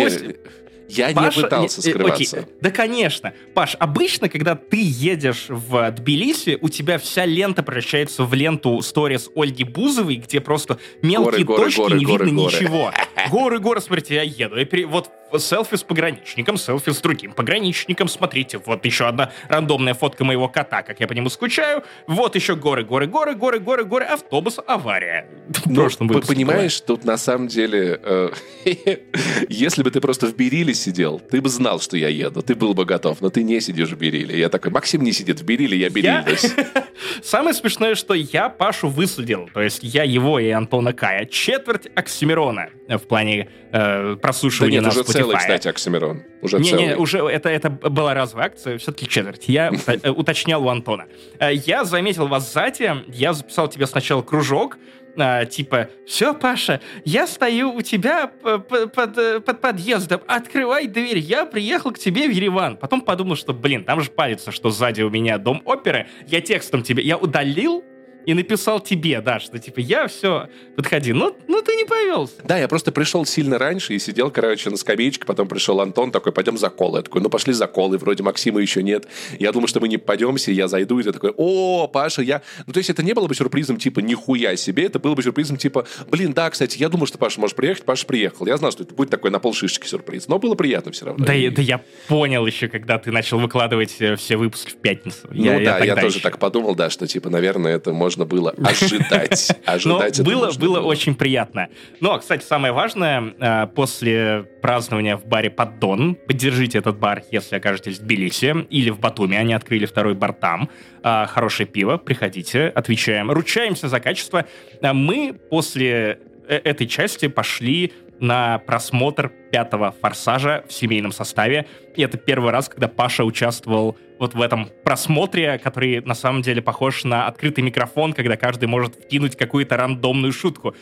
Я 0.89 1.09
Паша, 1.13 1.37
не 1.37 1.43
пытался 1.43 1.81
не, 1.81 1.91
скрываться. 1.91 2.39
Окей. 2.39 2.53
Да, 2.61 2.71
конечно. 2.71 3.33
Паш, 3.53 3.75
обычно, 3.79 4.29
когда 4.29 4.55
ты 4.55 4.79
едешь 4.81 5.45
в 5.49 5.91
Тбилиси, 5.91 6.57
у 6.61 6.69
тебя 6.69 6.97
вся 6.97 7.25
лента 7.25 7.63
превращается 7.63 8.23
в 8.23 8.33
ленту 8.33 8.81
сторис 8.81 9.29
Ольги 9.35 9.63
Бузовой, 9.63 10.15
где 10.15 10.39
просто 10.39 10.77
мелкие 11.01 11.45
горы, 11.45 11.65
точки, 11.65 11.79
горы, 11.79 11.99
не 11.99 12.05
горы, 12.05 12.25
видно 12.25 12.41
горы. 12.41 12.55
ничего. 12.55 12.91
Горы, 13.31 13.59
горы, 13.59 13.81
смотрите, 13.81 14.15
я 14.15 14.21
еду. 14.23 14.55
Я 14.55 14.65
пере... 14.65 14.85
Вот 14.85 15.11
селфи 15.37 15.75
с 15.75 15.83
пограничником, 15.83 16.57
селфи 16.57 16.91
с 16.91 17.01
другим 17.01 17.33
пограничником. 17.33 18.07
Смотрите, 18.07 18.57
вот 18.57 18.85
еще 18.85 19.07
одна 19.07 19.31
рандомная 19.49 19.93
фотка 19.93 20.23
моего 20.23 20.47
кота, 20.47 20.83
как 20.83 20.99
я 20.99 21.07
по 21.07 21.13
нему 21.13 21.29
скучаю. 21.29 21.83
Вот 22.07 22.35
еще 22.35 22.55
горы, 22.55 22.83
горы, 22.83 23.07
горы, 23.07 23.35
горы, 23.35 23.59
горы, 23.59 23.83
горы, 23.85 24.05
автобус, 24.05 24.59
авария. 24.65 25.27
В 25.49 25.65
ну, 25.67 25.75
прошлом 25.75 26.07
выпуске. 26.07 26.33
Понимаешь, 26.33 26.79
тут 26.81 27.03
на 27.05 27.17
самом 27.17 27.47
деле, 27.47 27.99
э, 28.03 28.29
если 29.49 29.83
бы 29.83 29.91
ты 29.91 30.01
просто 30.01 30.27
в 30.27 30.35
Бериле 30.35 30.73
сидел, 30.73 31.19
ты 31.19 31.41
бы 31.41 31.49
знал, 31.49 31.79
что 31.79 31.97
я 31.97 32.09
еду, 32.09 32.41
ты 32.41 32.55
был 32.55 32.73
бы 32.73 32.85
готов, 32.85 33.21
но 33.21 33.29
ты 33.29 33.43
не 33.43 33.59
сидишь 33.61 33.89
в 33.89 33.97
Бериле. 33.97 34.37
Я 34.39 34.49
такой, 34.49 34.71
Максим 34.71 35.03
не 35.03 35.11
сидит 35.11 35.39
в 35.39 35.43
Бериле, 35.43 35.77
я 35.77 35.89
берилась. 35.89 36.53
Самое 37.23 37.53
смешное, 37.53 37.95
что 37.95 38.13
я 38.13 38.49
Пашу 38.49 38.89
высадил, 38.89 39.49
то 39.53 39.61
есть 39.61 39.79
я 39.83 40.03
его 40.03 40.39
и 40.39 40.49
Антона 40.49 40.93
Кая, 40.93 41.25
четверть 41.25 41.87
Оксимирона 41.95 42.69
в 42.87 42.99
плане 42.99 43.49
э, 43.71 44.15
прослушивания 44.21 44.81
да 44.81 44.87
нет, 44.87 44.95
на 44.95 45.03
целый, 45.17 45.37
кстати, 45.37 45.67
Оксимирон. 45.67 46.23
Уже 46.41 46.59
не, 46.59 46.69
целый. 46.69 46.85
Не, 46.87 46.95
уже 46.95 47.19
это, 47.19 47.49
это 47.49 47.69
была 47.69 48.13
разовая 48.13 48.47
акция, 48.47 48.77
все-таки 48.77 49.07
четверть. 49.07 49.47
Я 49.47 49.71
э, 49.87 50.09
уточнял 50.09 50.63
у 50.65 50.69
Антона. 50.69 51.05
Э, 51.39 51.53
я 51.53 51.85
заметил 51.85 52.27
вас 52.27 52.51
сзади, 52.51 52.91
я 53.07 53.33
записал 53.33 53.67
тебе 53.67 53.87
сначала 53.87 54.21
кружок, 54.21 54.77
а, 55.19 55.45
типа, 55.45 55.89
все, 56.05 56.33
Паша, 56.35 56.79
я 57.03 57.25
стою 57.25 57.73
у 57.73 57.81
тебя 57.81 58.27
под, 58.27 58.67
под, 58.93 59.45
под 59.45 59.61
подъездом, 59.61 60.21
открывай 60.27 60.87
дверь, 60.87 61.17
я 61.17 61.45
приехал 61.45 61.91
к 61.91 61.97
тебе 61.97 62.27
в 62.27 62.31
Ереван. 62.31 62.77
Потом 62.77 63.01
подумал, 63.01 63.35
что, 63.35 63.53
блин, 63.53 63.83
там 63.83 64.01
же 64.01 64.11
палится, 64.11 64.51
что 64.51 64.69
сзади 64.69 65.01
у 65.01 65.09
меня 65.09 65.39
дом 65.39 65.61
оперы, 65.65 66.07
я 66.27 66.39
текстом 66.41 66.83
тебе, 66.83 67.01
я 67.01 67.17
удалил 67.17 67.83
и 68.27 68.33
написал 68.33 68.81
тебе, 68.81 69.21
да, 69.21 69.39
что 69.39 69.57
типа 69.57 69.79
я 69.79 70.07
все, 70.07 70.49
подходи. 70.75 71.13
Ну, 71.13 71.33
ну 71.47 71.61
ты 71.61 71.75
не 71.75 71.85
повелся. 71.85 72.33
Да, 72.43 72.57
я 72.57 72.67
просто 72.67 72.91
пришел 72.91 73.25
сильно 73.25 73.57
раньше 73.57 73.93
и 73.93 73.99
сидел, 73.99 74.29
короче, 74.29 74.69
на 74.69 74.75
скамеечке, 74.75 75.25
потом 75.25 75.47
пришел 75.47 75.79
Антон 75.79 76.11
такой, 76.11 76.33
пойдем 76.33 76.57
за 76.57 76.69
колы. 76.69 76.99
Я 76.99 77.03
такой, 77.03 77.21
ну 77.21 77.29
пошли 77.29 77.53
за 77.53 77.67
колы, 77.67 77.97
вроде 77.97 78.23
Максима 78.23 78.59
еще 78.59 78.83
нет. 78.83 79.07
Я 79.39 79.53
думал, 79.53 79.69
что 79.69 79.79
мы 79.79 79.87
не 79.87 79.95
пойдемся, 79.95 80.51
я 80.51 80.67
зайду, 80.67 80.99
и 80.99 81.03
ты 81.03 81.13
такой, 81.13 81.33
о, 81.37 81.87
Паша, 81.87 82.21
я... 82.21 82.41
Ну 82.65 82.73
то 82.73 82.79
есть 82.79 82.89
это 82.89 83.01
не 83.01 83.13
было 83.13 83.27
бы 83.27 83.33
сюрпризом 83.33 83.77
типа 83.77 84.01
нихуя 84.01 84.57
себе, 84.57 84.87
это 84.87 84.99
было 84.99 85.15
бы 85.15 85.23
сюрпризом 85.23 85.55
типа, 85.55 85.87
блин, 86.11 86.33
да, 86.33 86.49
кстати, 86.49 86.77
я 86.77 86.89
думал, 86.89 87.07
что 87.07 87.17
Паша 87.17 87.39
может 87.39 87.55
приехать, 87.55 87.85
Паша 87.85 88.05
приехал. 88.05 88.45
Я 88.45 88.57
знал, 88.57 88.73
что 88.73 88.83
это 88.83 88.93
будет 88.93 89.09
такой 89.09 89.31
на 89.31 89.39
полшишечки 89.39 89.87
сюрприз, 89.87 90.27
но 90.27 90.37
было 90.37 90.55
приятно 90.55 90.91
все 90.91 91.05
равно. 91.05 91.25
Да, 91.25 91.33
и... 91.33 91.47
да 91.47 91.61
я 91.61 91.81
понял 92.09 92.45
еще, 92.45 92.67
когда 92.67 92.99
ты 92.99 93.09
начал 93.09 93.39
выкладывать 93.39 93.95
э, 93.99 94.17
все 94.17 94.35
выпуски 94.35 94.71
в 94.71 94.75
пятницу. 94.75 95.29
Ну 95.31 95.43
я, 95.45 95.59
да, 95.59 95.77
я, 95.79 95.85
я 95.85 95.95
тоже 95.95 96.17
еще. 96.17 96.23
так 96.23 96.39
подумал, 96.39 96.75
да, 96.75 96.89
что 96.89 97.07
типа, 97.07 97.29
наверное, 97.29 97.77
это 97.77 97.93
может 97.93 98.16
можно 98.17 98.25
было 98.25 98.51
ожидать. 98.51 99.51
Ожидать 99.65 100.21
было, 100.23 100.51
было 100.53 100.79
очень 100.79 101.15
приятно. 101.15 101.67
Но, 101.99 102.17
кстати, 102.17 102.43
самое 102.43 102.73
важное, 102.73 103.33
э, 103.39 103.67
после 103.67 104.45
празднования 104.61 105.17
в 105.17 105.25
баре 105.25 105.49
«Поддон», 105.49 106.15
поддержите 106.15 106.79
этот 106.79 106.97
бар, 106.97 107.23
если 107.31 107.55
окажетесь 107.55 107.99
в 107.99 108.03
Тбилиси 108.03 108.65
или 108.69 108.89
в 108.89 108.99
Батуми, 108.99 109.35
они 109.35 109.53
открыли 109.53 109.85
второй 109.85 110.15
бар 110.15 110.33
там, 110.33 110.69
э, 111.03 111.25
хорошее 111.27 111.67
пиво, 111.67 111.97
приходите, 111.97 112.67
отвечаем, 112.67 113.31
ручаемся 113.31 113.87
за 113.87 113.99
качество. 113.99 114.45
Э, 114.81 114.93
мы 114.93 115.33
после 115.49 116.19
этой 116.47 116.87
части 116.87 117.27
пошли 117.27 117.91
на 118.19 118.59
просмотр 118.59 119.31
пятого 119.51 119.93
«Форсажа» 120.01 120.63
в 120.67 120.73
семейном 120.73 121.11
составе. 121.11 121.67
И 121.95 122.01
это 122.01 122.17
первый 122.17 122.51
раз, 122.51 122.69
когда 122.69 122.87
Паша 122.87 123.23
участвовал 123.23 123.97
вот 124.19 124.33
в 124.33 124.41
этом 124.41 124.69
просмотре, 124.83 125.59
который 125.59 126.01
на 126.01 126.15
самом 126.15 126.41
деле 126.41 126.61
похож 126.61 127.03
на 127.03 127.27
открытый 127.27 127.63
микрофон, 127.63 128.13
когда 128.13 128.35
каждый 128.37 128.65
может 128.65 128.95
вкинуть 128.95 129.35
какую-то 129.35 129.77
рандомную 129.77 130.33
шутку. 130.33 130.75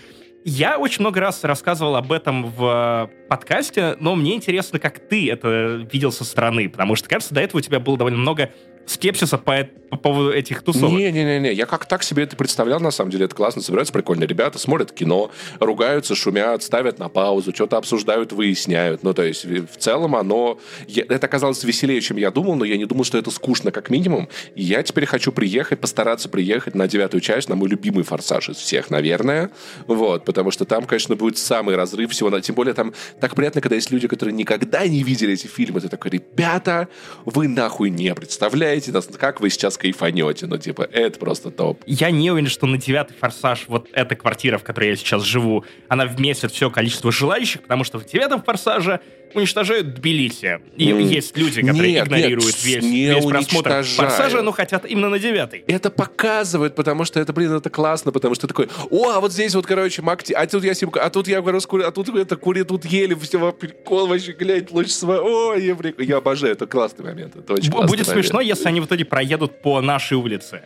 Я 0.48 0.78
очень 0.78 1.02
много 1.02 1.20
раз 1.22 1.44
рассказывал 1.44 1.96
об 1.96 2.12
этом 2.12 2.46
в 2.46 3.10
подкасте, 3.28 3.98
но 4.00 4.16
мне 4.16 4.36
интересно, 4.36 4.78
как 4.78 5.00
ты 5.00 5.32
это 5.32 5.88
видел 5.92 6.12
со 6.12 6.24
стороны, 6.24 6.70
потому 6.70 6.96
что, 6.96 7.10
кажется, 7.10 7.34
до 7.34 7.42
этого 7.42 7.58
у 7.58 7.62
тебя 7.62 7.80
было 7.80 7.98
довольно 7.98 8.20
много 8.20 8.52
скепсиса 8.86 9.38
по, 9.38 9.68
по 9.90 9.98
поводу 9.98 10.32
этих 10.32 10.62
тусовок. 10.62 11.00
Не-не-не, 11.00 11.54
я 11.54 11.66
как 11.66 11.86
так 11.86 12.04
себе 12.04 12.24
это 12.24 12.36
представлял, 12.36 12.80
на 12.80 12.92
самом 12.92 13.12
деле, 13.12 13.26
это 13.26 13.36
классно, 13.36 13.62
собираются 13.62 13.94
прикольные 13.94 14.28
ребята, 14.28 14.60
смотрят 14.60 14.92
кино, 14.92 15.32
ругаются, 15.60 16.16
шумят, 16.16 16.64
ставят 16.64 17.00
на 17.00 17.10
паузу, 17.10 17.54
что-то 17.54 17.78
обсуждают, 17.78 18.32
выясняют. 18.32 19.04
Ну, 19.04 19.14
то 19.14 19.24
есть, 19.24 19.46
в 19.46 19.78
целом 19.78 20.16
оно... 20.16 20.60
Это 20.88 21.26
оказалось 21.26 21.64
веселее, 21.64 22.02
чем 22.02 22.18
я 22.18 22.32
думал, 22.32 22.56
но 22.56 22.66
я 22.66 22.78
не 22.78 22.86
думал, 22.86 23.04
что 23.04 23.18
это 23.18 23.32
скучно, 23.32 23.72
как 23.72 23.90
минимум. 23.90 24.30
И 24.56 24.64
я 24.64 24.84
теперь 24.84 25.06
хочу 25.06 25.32
приехать, 25.32 25.80
постараться 25.80 26.30
приехать 26.30 26.76
на 26.76 26.88
девятую 26.88 27.22
часть, 27.22 27.50
на 27.50 27.56
мой 27.56 27.70
любимый 27.70 28.04
«Форсаж» 28.04 28.50
из 28.50 28.58
всех, 28.58 28.90
наверное. 28.90 29.50
Вот, 29.88 30.26
потому 30.26 30.52
что 30.52 30.66
там, 30.66 30.86
конечно, 30.86 31.16
будет 31.16 31.38
самый 31.38 31.76
разрыв 31.76 32.12
всего. 32.12 32.38
Тем 32.40 32.56
более 32.56 32.74
там 32.74 32.94
так 33.20 33.36
приятно, 33.36 33.62
когда 33.62 33.76
есть 33.76 33.92
люди, 33.92 34.08
которые 34.08 34.34
никогда 34.36 34.88
не 34.88 35.04
видели 35.04 35.34
эти 35.34 35.48
фильмы. 35.48 35.82
Ты 35.82 35.90
такой, 35.90 36.12
ребята, 36.12 36.88
вы 37.26 37.48
нахуй 37.48 37.90
не 37.90 38.14
представляете, 38.14 38.75
представляете, 38.82 39.18
как 39.18 39.42
вы 39.42 39.50
сейчас 39.50 39.78
кайфанете. 39.78 40.48
Ну, 40.48 40.58
типа, 40.58 40.88
это 40.92 41.20
просто 41.20 41.52
топ. 41.52 41.82
Я 41.86 42.12
не 42.12 42.32
уверен, 42.32 42.50
что 42.50 42.66
на 42.68 42.78
девятый 42.78 43.16
форсаж 43.18 43.66
вот 43.68 43.88
эта 43.94 44.16
квартира, 44.16 44.58
в 44.58 44.64
которой 44.64 44.90
я 44.90 44.96
сейчас 44.96 45.24
живу, 45.24 45.66
она 45.88 46.06
вместит 46.06 46.52
все 46.52 46.70
количество 46.70 47.12
желающих, 47.12 47.62
потому 47.62 47.84
что 47.84 48.00
в 48.00 48.06
девятом 48.06 48.42
форсаже 48.42 49.02
уничтожают 49.36 49.94
Тбилиси. 49.96 50.60
И 50.78 50.90
mm. 50.90 51.02
есть 51.04 51.38
люди, 51.38 51.62
которые 51.62 51.94
нет, 51.94 52.08
игнорируют 52.08 52.56
нет, 52.56 52.64
весь, 52.64 52.84
не 52.84 53.06
весь 53.08 53.26
просмотр 53.26 53.84
«Форсажа», 53.84 54.42
но 54.42 54.52
хотят 54.52 54.86
именно 54.86 55.10
на 55.10 55.20
девятый. 55.20 55.64
Это 55.68 55.90
показывает, 55.90 56.76
потому 56.76 57.06
что 57.06 57.20
это, 57.20 57.34
блин, 57.34 57.52
это 57.52 57.70
классно, 57.70 58.12
потому 58.12 58.36
что 58.36 58.48
такой, 58.48 58.70
о, 58.90 59.10
а 59.10 59.20
вот 59.20 59.34
здесь 59.34 59.54
вот, 59.56 59.66
короче, 59.66 60.02
Макти, 60.02 60.34
а 60.34 60.46
тут 60.48 60.64
я 60.64 60.74
симка, 60.74 61.04
а 61.04 61.10
тут 61.10 61.28
я, 61.28 61.42
говорю, 61.42 61.60
а 61.60 61.92
тут 61.92 62.10
это 62.10 62.36
кури, 62.38 62.64
тут 62.64 62.86
ели, 62.86 63.14
все, 63.16 63.52
прикол 63.52 64.08
вообще, 64.08 64.32
глянь, 64.32 64.68
лучше 64.72 64.92
своего, 64.92 65.50
о, 65.50 65.56
я, 65.56 65.76
я 66.00 66.18
обожаю, 66.18 66.54
это 66.54 66.66
классный 66.66 67.06
момент, 67.06 67.36
это 67.36 67.54
очень 67.54 67.72
Будет 67.72 67.90
момент. 67.90 68.08
смешно, 68.08 68.40
если 68.66 68.70
они 68.70 68.82
в 68.82 68.86
итоге 68.86 69.06
проедут 69.06 69.62
по 69.62 69.80
нашей 69.82 70.18
улице. 70.18 70.62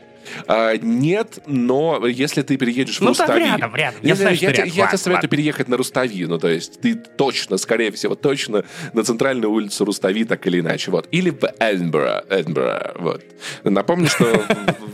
А, 0.47 0.76
нет, 0.78 1.39
но 1.47 2.06
если 2.06 2.43
ты 2.43 2.56
переедешь 2.56 2.97
в 2.97 3.02
ну, 3.02 3.10
Рустави... 3.10 3.39
Ну, 3.39 3.45
рядом, 3.47 3.76
рядом. 3.76 4.00
Я, 4.04 4.16
знаю, 4.16 4.38
я, 4.39 4.52
я, 4.52 4.64
я 4.64 4.88
тебе 4.88 4.97
советую 4.97 5.30
переехать 5.30 5.68
на 5.68 5.76
Рустави. 5.76 6.26
Ну, 6.26 6.38
то 6.38 6.47
есть 6.47 6.80
ты 6.82 6.95
точно, 6.95 7.58
скорее 7.58 7.91
всего, 7.91 8.16
точно 8.16 8.64
на 8.93 9.04
центральную 9.04 9.52
улицу 9.52 9.86
Рустави, 9.86 10.24
так 10.24 10.45
или 10.47 10.60
иначе. 10.60 10.91
Вот. 10.91 11.08
Или 11.12 11.32
в 11.32 11.43
Эдинбург. 11.60 12.26
Эдинбург 12.30 12.95
вот. 13.00 13.24
Напомню, 13.64 14.08
что 14.08 14.45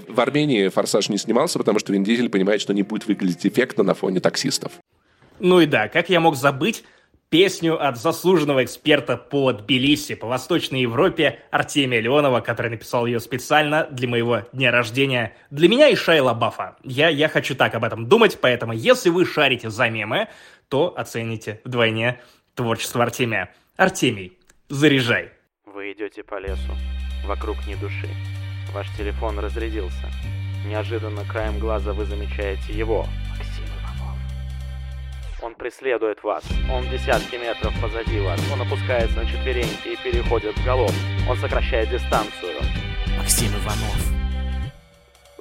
в 0.07 0.19
Армении 0.19 0.69
«Форсаж» 0.69 1.09
не 1.09 1.17
снимался, 1.17 1.59
потому 1.59 1.79
что 1.79 1.91
Вин 1.91 2.03
Дизель 2.03 2.29
понимает, 2.29 2.61
что 2.61 2.73
не 2.73 2.83
будет 2.83 3.05
выглядеть 3.05 3.45
эффектно 3.45 3.83
на 3.83 3.93
фоне 3.93 4.21
таксистов. 4.21 4.71
Ну 5.39 5.59
и 5.59 5.65
да, 5.65 5.89
как 5.89 6.09
я 6.09 6.21
мог 6.21 6.37
забыть 6.37 6.85
песню 7.35 7.85
от 7.85 7.97
заслуженного 7.97 8.63
эксперта 8.63 9.17
по 9.17 9.51
Тбилиси, 9.51 10.15
по 10.15 10.25
Восточной 10.25 10.83
Европе 10.83 11.41
Артемия 11.51 11.99
Леонова, 11.99 12.39
который 12.39 12.71
написал 12.71 13.05
ее 13.05 13.19
специально 13.19 13.85
для 13.91 14.07
моего 14.07 14.43
дня 14.53 14.71
рождения, 14.71 15.35
для 15.49 15.67
меня 15.67 15.89
и 15.89 15.95
Шайла 15.95 16.33
Бафа. 16.33 16.77
Я, 16.81 17.09
я 17.09 17.27
хочу 17.27 17.53
так 17.53 17.75
об 17.75 17.83
этом 17.83 18.07
думать, 18.07 18.37
поэтому 18.39 18.71
если 18.71 19.09
вы 19.09 19.25
шарите 19.25 19.69
за 19.69 19.89
мемы, 19.89 20.29
то 20.69 20.97
оцените 20.97 21.59
вдвойне 21.65 22.21
творчество 22.53 23.03
Артемия. 23.03 23.53
Артемий, 23.75 24.39
заряжай. 24.69 25.31
Вы 25.65 25.91
идете 25.91 26.23
по 26.23 26.39
лесу, 26.39 26.71
вокруг 27.25 27.57
ни 27.67 27.75
души. 27.75 28.07
Ваш 28.73 28.87
телефон 28.95 29.39
разрядился. 29.39 30.09
Неожиданно 30.65 31.25
краем 31.25 31.59
глаза 31.59 31.91
вы 31.91 32.05
замечаете 32.05 32.71
его, 32.71 33.05
он 35.45 35.53
преследует 35.53 36.23
вас. 36.23 36.43
Он 36.71 36.89
десятки 36.89 37.35
метров 37.35 37.71
позади 37.79 38.19
вас. 38.19 38.39
Он 38.51 38.61
опускается 38.63 39.17
на 39.17 39.25
четвереньки 39.27 39.89
и 39.89 39.97
переходит 40.03 40.57
в 40.57 40.65
галоп. 40.65 40.91
Он 41.29 41.37
сокращает 41.37 41.91
дистанцию. 41.91 42.55
Максим 43.15 43.51
Иванов. 43.51 43.95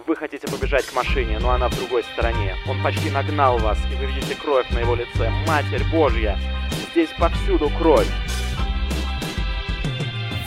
Вы 0.07 0.15
хотите 0.15 0.47
побежать 0.47 0.85
к 0.85 0.95
машине, 0.95 1.39
но 1.39 1.53
она 1.53 1.71
в 1.71 1.77
другой 1.77 2.05
стороне. 2.05 2.55
Он 2.69 2.83
почти 2.83 3.11
нагнал 3.11 3.57
вас, 3.59 3.79
и 3.91 3.97
вы 3.97 4.05
видите 4.13 4.35
кровь 4.35 4.69
на 4.71 4.81
его 4.81 4.95
лице. 4.95 5.31
Матерь 5.47 5.85
Божья! 5.91 6.39
Здесь 6.93 7.11
повсюду 7.19 7.71
кровь. 7.79 8.09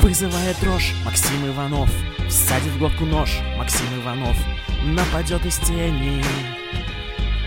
Вызывая 0.02 0.54
дрожь, 0.62 0.94
Максим 1.04 1.48
Иванов. 1.48 1.90
Всадит 2.30 2.74
в 2.74 2.78
глотку 2.78 3.06
нож, 3.06 3.40
Максим 3.58 3.88
Иванов. 4.02 4.38
Нападет 4.84 5.44
из 5.46 5.58
тени. 5.58 6.24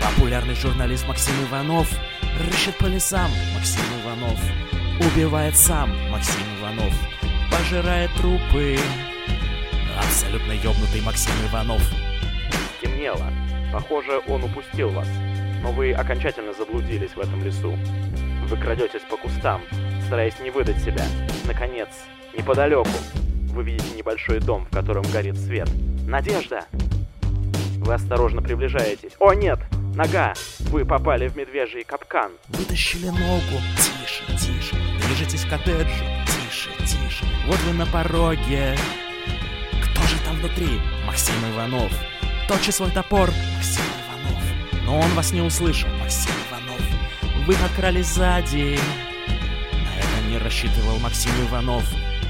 Популярный 0.01 0.55
журналист 0.55 1.07
Максим 1.07 1.33
Иванов 1.47 1.87
рыщет 2.39 2.77
по 2.77 2.85
лесам 2.85 3.29
Максим 3.53 3.83
Иванов 4.03 4.39
Убивает 4.99 5.55
сам 5.55 5.91
Максим 6.09 6.41
Иванов 6.59 6.93
Пожирает 7.51 8.11
трупы 8.15 8.77
Абсолютно 9.97 10.51
ёбнутый 10.53 11.01
Максим 11.01 11.33
Иванов 11.49 11.81
Темнело. 12.81 13.31
Похоже, 13.71 14.21
он 14.27 14.43
упустил 14.43 14.89
вас. 14.89 15.07
Но 15.61 15.71
вы 15.71 15.91
окончательно 15.93 16.53
заблудились 16.53 17.11
в 17.11 17.19
этом 17.19 17.43
лесу. 17.43 17.77
Вы 18.47 18.57
крадетесь 18.57 19.01
по 19.09 19.17
кустам, 19.17 19.61
стараясь 20.07 20.39
не 20.39 20.49
выдать 20.49 20.79
себя. 20.79 21.05
Наконец, 21.45 21.89
неподалеку, 22.35 22.89
вы 23.53 23.63
видите 23.63 23.95
небольшой 23.95 24.39
дом, 24.39 24.65
в 24.65 24.73
котором 24.73 25.03
горит 25.13 25.37
свет. 25.37 25.69
Надежда! 26.07 26.65
Вы 27.77 27.93
осторожно 27.93 28.41
приближаетесь. 28.41 29.13
О, 29.19 29.33
нет! 29.33 29.59
Нога! 29.95 30.33
Вы 30.71 30.85
попали 30.85 31.27
в 31.27 31.35
медвежий 31.35 31.83
капкан. 31.83 32.31
Вытащили 32.47 33.07
ногу. 33.07 33.61
Тише, 33.75 34.23
тише. 34.39 34.75
Движетесь 35.05 35.43
к 35.43 35.49
коттеджу. 35.49 36.05
Тише, 36.25 36.69
тише. 36.79 37.25
Вот 37.45 37.59
вы 37.59 37.73
на 37.73 37.85
пороге. 37.85 38.77
Кто 39.83 40.01
же 40.03 40.17
там 40.25 40.37
внутри? 40.37 40.79
Максим 41.05 41.35
Иванов. 41.53 41.91
Точи 42.47 42.71
свой 42.71 42.89
топор. 42.91 43.31
Максим 43.55 43.83
Иванов. 44.07 44.85
Но 44.85 44.99
он 44.99 45.09
вас 45.11 45.33
не 45.33 45.41
услышал. 45.41 45.89
Максим 45.99 46.31
Иванов. 46.49 46.81
Вы 47.45 47.53
подкрались 47.55 48.07
сзади. 48.07 48.79
На 49.73 49.99
это 49.99 50.29
не 50.29 50.37
рассчитывал 50.37 50.99
Максим 50.99 51.31
Иванов. 51.49 51.83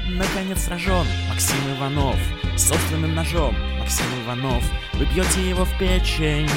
Наконец 0.08 0.64
сражен 0.64 1.06
Максим 1.28 1.58
Иванов. 1.76 2.18
Собственным 2.56 3.14
ножом 3.14 3.56
Максим 3.78 4.06
Иванов. 4.24 4.64
Вы 4.94 5.04
бьете 5.06 5.48
его 5.48 5.64
в 5.64 5.78
печень. 5.78 6.50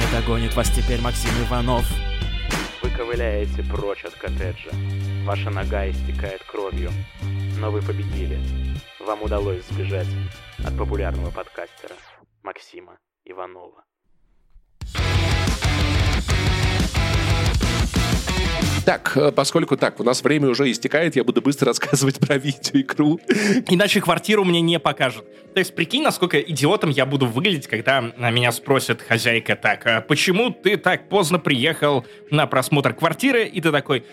Не 0.00 0.18
догонит 0.18 0.54
вас 0.54 0.70
теперь 0.70 0.98
Максим 1.02 1.30
Иванов. 1.44 1.84
Вы 2.82 2.88
ковыляете 2.88 3.62
прочь 3.62 4.02
от 4.06 4.14
коттеджа. 4.14 4.70
Ваша 5.24 5.50
нога 5.50 5.90
истекает 5.90 6.42
кровью. 6.44 6.90
Но 7.58 7.70
вы 7.70 7.82
победили. 7.82 8.38
Вам 8.98 9.22
удалось 9.22 9.62
сбежать 9.66 10.08
от 10.64 10.74
популярного 10.78 11.30
подкастера 11.30 11.94
Максима 12.42 12.96
Так, 18.84 19.16
э, 19.16 19.30
поскольку 19.32 19.76
так, 19.76 20.00
у 20.00 20.04
нас 20.04 20.22
время 20.22 20.48
уже 20.48 20.70
истекает, 20.70 21.14
я 21.14 21.24
буду 21.24 21.42
быстро 21.42 21.66
рассказывать 21.66 22.18
про 22.18 22.38
видеоигру. 22.38 23.20
Иначе 23.68 24.00
квартиру 24.00 24.44
мне 24.44 24.60
не 24.60 24.78
покажут. 24.78 25.24
То 25.52 25.58
есть 25.58 25.74
прикинь, 25.74 26.02
насколько 26.02 26.40
идиотом 26.40 26.90
я 26.90 27.06
буду 27.06 27.26
выглядеть, 27.26 27.66
когда 27.66 28.00
меня 28.00 28.52
спросит 28.52 29.02
хозяйка 29.02 29.56
так, 29.56 29.86
а 29.86 30.00
почему 30.00 30.50
ты 30.50 30.76
так 30.76 31.08
поздно 31.08 31.38
приехал 31.38 32.06
на 32.30 32.46
просмотр 32.46 32.94
квартиры, 32.94 33.44
и 33.44 33.60
ты 33.60 33.70
такой... 33.70 34.04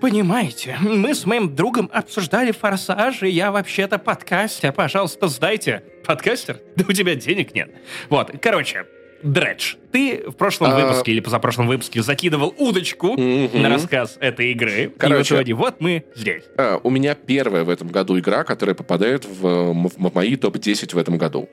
Понимаете, 0.00 0.76
мы 0.80 1.14
с 1.14 1.26
моим 1.26 1.54
другом 1.54 1.88
обсуждали 1.92 2.50
форсаж, 2.50 3.22
и 3.22 3.28
я 3.28 3.52
вообще-то 3.52 3.98
подкастер. 3.98 4.72
Пожалуйста, 4.72 5.28
сдайте. 5.28 5.84
Подкастер? 6.04 6.58
Да 6.74 6.84
у 6.88 6.92
тебя 6.92 7.14
денег 7.14 7.54
нет. 7.54 7.70
Вот, 8.08 8.32
короче, 8.42 8.86
Дредж, 9.22 9.74
ты 9.92 10.24
в 10.26 10.32
прошлом 10.32 10.72
а... 10.72 10.76
выпуске 10.76 11.12
или 11.12 11.20
позапрошлом 11.20 11.68
выпуске 11.68 12.02
закидывал 12.02 12.54
удочку 12.58 13.14
mm-hmm. 13.14 13.58
на 13.58 13.68
рассказ 13.68 14.16
этой 14.20 14.52
игры. 14.52 14.92
Короче, 14.98 15.34
и 15.34 15.36
в 15.36 15.40
итоге 15.40 15.54
вот 15.54 15.80
мы 15.80 16.04
здесь. 16.14 16.44
А, 16.56 16.80
у 16.82 16.90
меня 16.90 17.14
первая 17.14 17.64
в 17.64 17.70
этом 17.70 17.88
году 17.88 18.18
игра, 18.18 18.44
которая 18.44 18.74
попадает 18.74 19.24
в, 19.24 19.42
в, 19.42 19.88
в 19.88 20.14
мои 20.14 20.36
топ-10 20.36 20.94
в 20.94 20.98
этом 20.98 21.18
году. 21.18 21.48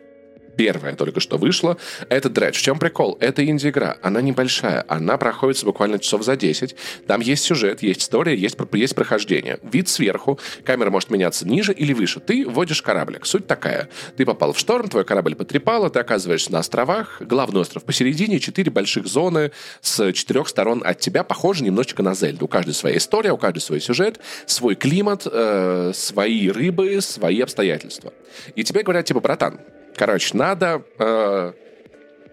Первая 0.60 0.94
только 0.94 1.22
что 1.22 1.38
вышла. 1.38 1.78
Это 2.10 2.28
Dredge. 2.28 2.58
В 2.58 2.62
чем 2.62 2.80
прикол? 2.80 3.18
Это 3.22 3.46
инди-игра. 3.46 3.96
Она 4.02 4.20
небольшая. 4.20 4.84
Она 4.90 5.18
проходится 5.18 5.66
буквально 5.66 6.00
часов 6.00 6.26
за 6.26 6.36
10. 6.36 6.76
Там 7.08 7.22
есть 7.22 7.46
сюжет, 7.46 7.82
есть 7.82 8.02
история, 8.02 8.36
есть, 8.36 8.58
есть 8.74 8.94
прохождение. 8.94 9.60
Вид 9.64 9.88
сверху. 9.88 10.38
Камера 10.66 10.90
может 10.90 11.12
меняться 11.12 11.48
ниже 11.48 11.72
или 11.72 11.94
выше. 11.94 12.20
Ты 12.20 12.46
вводишь 12.46 12.82
кораблик. 12.82 13.26
Суть 13.26 13.48
такая. 13.48 13.88
Ты 14.18 14.26
попал 14.26 14.52
в 14.52 14.60
шторм, 14.60 14.90
твой 14.90 15.06
корабль 15.06 15.34
потрепало, 15.34 15.90
ты 15.90 16.00
оказываешься 16.00 16.52
на 16.52 16.60
островах. 16.60 17.22
Главный 17.22 17.62
остров 17.62 17.86
посередине, 17.86 18.42
четыре 18.42 18.70
больших 18.70 19.08
зоны 19.08 19.54
с 19.80 20.12
четырех 20.12 20.50
сторон 20.50 20.84
от 20.86 21.00
тебя. 21.00 21.24
Похоже 21.24 21.64
немножечко 21.64 22.04
на 22.04 22.16
Зельду. 22.16 22.46
У 22.46 22.48
каждой 22.50 22.74
своя 22.74 22.98
история, 22.98 23.32
у 23.32 23.38
каждой 23.38 23.60
свой 23.60 23.80
сюжет, 23.80 24.20
свой 24.46 24.76
климат, 24.76 25.26
э, 25.26 25.94
свои 25.96 26.50
рыбы, 26.50 27.00
свои 27.00 27.40
обстоятельства. 27.40 28.12
И 28.56 28.66
тебе 28.66 28.84
говорят, 28.84 29.06
типа, 29.06 29.22
братан, 29.22 29.62
короче, 30.00 30.38
надо 30.38 30.82
э, 30.98 31.52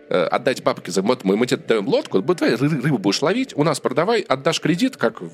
отдать 0.09 0.63
бабки 0.63 0.91
за 0.91 1.03
вот 1.03 1.25
мы, 1.25 1.37
мы 1.37 1.47
тебе 1.47 1.61
даем 1.67 1.89
лодку, 1.89 2.21
давай 2.21 2.55
рыбу 2.55 2.99
будешь 2.99 3.23
ловить, 3.23 3.57
у 3.57 3.65
нас 3.65 3.81
продавай, 3.81 4.21
отдашь 4.21 4.61
кредит, 4.61 4.97
как 4.97 5.21
в, 5.21 5.31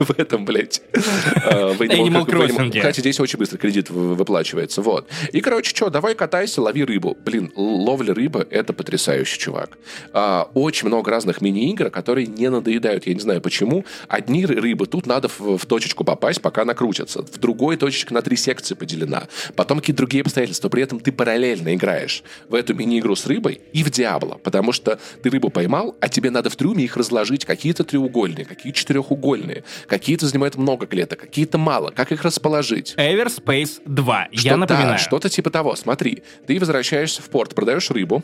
в 0.00 0.18
этом, 0.18 0.44
блядь. 0.44 0.82
Э, 0.92 1.72
Animal 1.72 2.26
Crossing. 2.26 2.70
Кстати, 2.76 3.00
здесь 3.00 3.20
очень 3.20 3.38
быстро 3.38 3.58
кредит 3.58 3.90
выплачивается, 3.90 4.82
вот. 4.82 5.08
И, 5.32 5.40
короче, 5.40 5.70
что, 5.70 5.90
давай 5.90 6.14
катайся, 6.14 6.62
лови 6.62 6.84
рыбу. 6.84 7.16
Блин, 7.24 7.52
ловля 7.54 8.14
рыбы— 8.14 8.46
это 8.50 8.72
потрясающий 8.72 9.38
чувак. 9.38 9.78
А, 10.12 10.48
очень 10.54 10.88
много 10.88 11.10
разных 11.10 11.40
мини-игр, 11.40 11.90
которые 11.90 12.26
не 12.26 12.50
надоедают, 12.50 13.06
я 13.06 13.14
не 13.14 13.20
знаю 13.20 13.40
почему. 13.40 13.84
Одни 14.08 14.46
рыбы, 14.46 14.86
тут 14.86 15.06
надо 15.06 15.28
в, 15.28 15.58
в 15.58 15.66
точечку 15.66 16.04
попасть, 16.04 16.40
пока 16.40 16.62
она 16.62 16.74
крутится. 16.74 17.22
В 17.22 17.38
другой 17.38 17.76
точечка 17.76 18.14
на 18.14 18.22
три 18.22 18.36
секции 18.36 18.74
поделена. 18.74 19.28
Потом 19.54 19.78
какие-то 19.78 19.98
другие 19.98 20.22
обстоятельства. 20.22 20.68
При 20.68 20.82
этом 20.82 21.00
ты 21.00 21.12
параллельно 21.12 21.74
играешь 21.74 22.22
в 22.48 22.54
эту 22.54 22.74
мини-игру 22.74 23.14
с 23.14 23.26
рыбой 23.26 23.60
и 23.72 23.82
в 23.82 23.90
Диабло 23.90 24.15
Диабло, 24.16 24.38
потому 24.42 24.72
что 24.72 24.98
ты 25.22 25.30
рыбу 25.30 25.50
поймал, 25.50 25.94
а 26.00 26.08
тебе 26.08 26.30
надо 26.30 26.48
в 26.48 26.56
трюме 26.56 26.84
их 26.84 26.96
разложить. 26.96 27.44
Какие-то 27.44 27.84
треугольные, 27.84 28.44
какие 28.44 28.72
четырехугольные, 28.72 29.64
какие-то 29.86 30.26
занимают 30.26 30.56
много 30.56 30.86
клеток, 30.86 31.20
какие-то 31.20 31.58
мало. 31.58 31.90
Как 31.90 32.12
их 32.12 32.22
расположить? 32.22 32.94
Everspace 32.96 33.80
2, 33.84 34.28
что, 34.32 34.48
я 34.48 34.56
напоминаю. 34.56 34.92
Да, 34.92 34.98
что-то 34.98 35.28
типа 35.28 35.50
того. 35.50 35.76
Смотри, 35.76 36.22
ты 36.46 36.58
возвращаешься 36.58 37.20
в 37.20 37.28
порт, 37.28 37.54
продаешь 37.54 37.90
рыбу, 37.90 38.22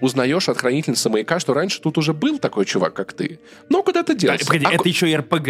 узнаешь 0.00 0.48
от 0.48 0.58
хранительницы 0.58 1.10
маяка, 1.10 1.38
что 1.38 1.52
раньше 1.54 1.80
тут 1.80 1.98
уже 1.98 2.14
был 2.14 2.38
такой 2.38 2.64
чувак, 2.64 2.94
как 2.94 3.12
ты. 3.12 3.38
Но 3.68 3.82
куда 3.82 4.02
ты 4.02 4.14
делся? 4.14 4.46
Погоди, 4.46 4.66
а 4.66 4.72
это 4.72 4.88
еще 4.88 5.10
и 5.10 5.16
РПГ. 5.16 5.48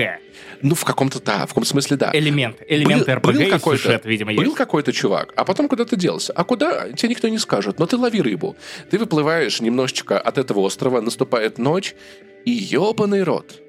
Ну, 0.62 0.74
в 0.74 0.84
каком-то, 0.84 1.20
да, 1.20 1.44
в 1.46 1.48
каком 1.48 1.64
смысле, 1.64 1.96
да. 1.96 2.10
Элемент, 2.12 2.56
элемент 2.66 3.06
был, 3.06 3.14
РПГ 3.14 3.24
был 3.64 3.72
и 3.72 3.76
сюжет, 3.76 4.04
видимо, 4.04 4.32
Был 4.34 4.44
есть. 4.44 4.56
какой-то 4.56 4.92
чувак, 4.92 5.32
а 5.36 5.44
потом 5.44 5.68
куда 5.68 5.84
ты 5.84 5.96
делся? 5.96 6.32
А 6.32 6.42
куда? 6.44 6.90
Тебе 6.92 7.10
никто 7.10 7.28
не 7.28 7.38
скажет, 7.38 7.78
но 7.78 7.86
ты 7.86 7.96
лови 7.96 8.20
рыбу. 8.20 8.56
Ты 8.90 8.98
выплываешь 8.98 9.60
немножечко 9.84 10.18
от 10.18 10.38
этого 10.38 10.60
острова, 10.60 11.00
наступает 11.00 11.58
ночь, 11.58 11.94
и 12.46 12.50
ебаный 12.50 13.22
рот. 13.22 13.60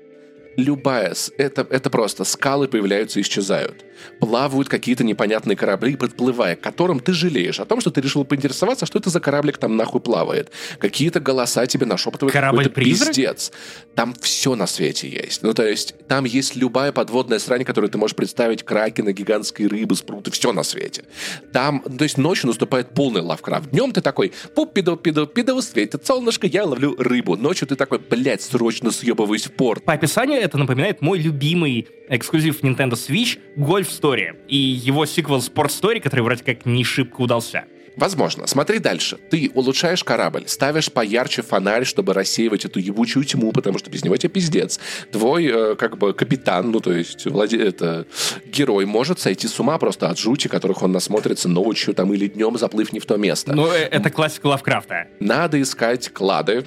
Любая, 0.57 1.13
это, 1.37 1.67
это 1.69 1.89
просто 1.89 2.23
скалы 2.23 2.67
появляются 2.67 3.19
и 3.19 3.21
исчезают 3.21 3.85
плавают 4.19 4.69
какие-то 4.69 5.03
непонятные 5.03 5.55
корабли, 5.55 5.95
подплывая 5.95 6.55
к 6.55 6.61
которым 6.61 6.99
ты 6.99 7.13
жалеешь 7.13 7.59
о 7.59 7.65
том, 7.65 7.81
что 7.81 7.91
ты 7.91 8.01
решил 8.01 8.25
поинтересоваться, 8.25 8.85
что 8.85 8.99
это 8.99 9.09
за 9.09 9.19
кораблик 9.19 9.57
там 9.57 9.75
нахуй 9.75 10.01
плавает. 10.01 10.51
Какие-то 10.79 11.19
голоса 11.19 11.65
тебе 11.65 11.85
нашептывают 11.85 12.33
Корабль 12.33 12.69
пиздец. 12.69 13.51
Там 13.95 14.13
все 14.19 14.55
на 14.55 14.67
свете 14.67 15.09
есть. 15.09 15.41
Ну, 15.41 15.53
то 15.53 15.65
есть, 15.65 15.95
там 16.07 16.25
есть 16.25 16.55
любая 16.55 16.91
подводная 16.91 17.39
срань, 17.39 17.63
которую 17.63 17.89
ты 17.89 17.97
можешь 17.97 18.15
представить, 18.15 18.63
кракена, 18.63 19.13
гигантские 19.13 19.67
рыбы, 19.67 19.95
спруты, 19.95 20.31
все 20.31 20.51
на 20.51 20.63
свете. 20.63 21.05
Там, 21.53 21.81
то 21.81 22.03
есть, 22.03 22.17
ночью 22.17 22.47
наступает 22.47 22.89
полный 22.89 23.21
лавкрафт. 23.21 23.69
Днем 23.71 23.91
ты 23.91 24.01
такой, 24.01 24.33
пуп, 24.53 24.73
пидо, 24.73 24.97
пидо, 24.97 25.25
пидо, 25.25 25.59
светит 25.61 26.05
солнышко, 26.05 26.47
я 26.47 26.65
ловлю 26.65 26.95
рыбу. 26.97 27.37
Ночью 27.37 27.67
ты 27.67 27.75
такой, 27.75 27.99
блядь, 27.99 28.41
срочно 28.41 28.91
съебываюсь 28.91 29.45
в 29.45 29.53
порт. 29.53 29.85
По 29.85 29.93
описанию 29.93 30.39
это 30.41 30.57
напоминает 30.57 31.01
мой 31.01 31.19
любимый 31.19 31.87
эксклюзив 32.09 32.61
Nintendo 32.63 32.93
Switch 32.93 33.39
Golf 33.57 33.87
Story 33.89 34.35
и 34.47 34.57
его 34.57 35.05
сиквел 35.05 35.39
Sport 35.39 35.69
Story, 35.69 35.99
который 35.99 36.21
вроде 36.21 36.43
как 36.43 36.65
не 36.65 36.83
шибко 36.83 37.21
удался. 37.21 37.65
Возможно. 37.95 38.47
Смотри 38.47 38.79
дальше. 38.79 39.17
Ты 39.29 39.51
улучшаешь 39.53 40.03
корабль, 40.03 40.43
ставишь 40.47 40.91
поярче 40.91 41.41
фонарь, 41.41 41.85
чтобы 41.85 42.13
рассеивать 42.13 42.65
эту 42.65 42.79
ебучую 42.79 43.25
тьму, 43.25 43.51
потому 43.51 43.79
что 43.79 43.89
без 43.89 44.03
него 44.03 44.17
тебе 44.17 44.29
пиздец. 44.29 44.79
Твой, 45.11 45.45
э, 45.45 45.75
как 45.75 45.97
бы, 45.97 46.13
капитан, 46.13 46.71
ну, 46.71 46.79
то 46.79 46.91
есть, 46.91 47.25
владе... 47.25 47.57
это, 47.57 48.05
герой 48.45 48.85
может 48.85 49.19
сойти 49.19 49.47
с 49.47 49.59
ума 49.59 49.77
просто 49.77 50.09
от 50.09 50.19
жути, 50.19 50.47
которых 50.47 50.81
он 50.81 50.91
насмотрится 50.91 51.47
ночью 51.49 51.93
там 51.93 52.13
или 52.13 52.27
днем, 52.27 52.57
заплыв 52.57 52.91
не 52.93 52.99
в 52.99 53.05
то 53.05 53.17
место. 53.17 53.53
Ну, 53.53 53.67
э, 53.67 53.87
это 53.91 54.09
классика 54.09 54.47
Лавкрафта. 54.47 55.07
Надо 55.19 55.61
искать 55.61 56.09
клады, 56.09 56.65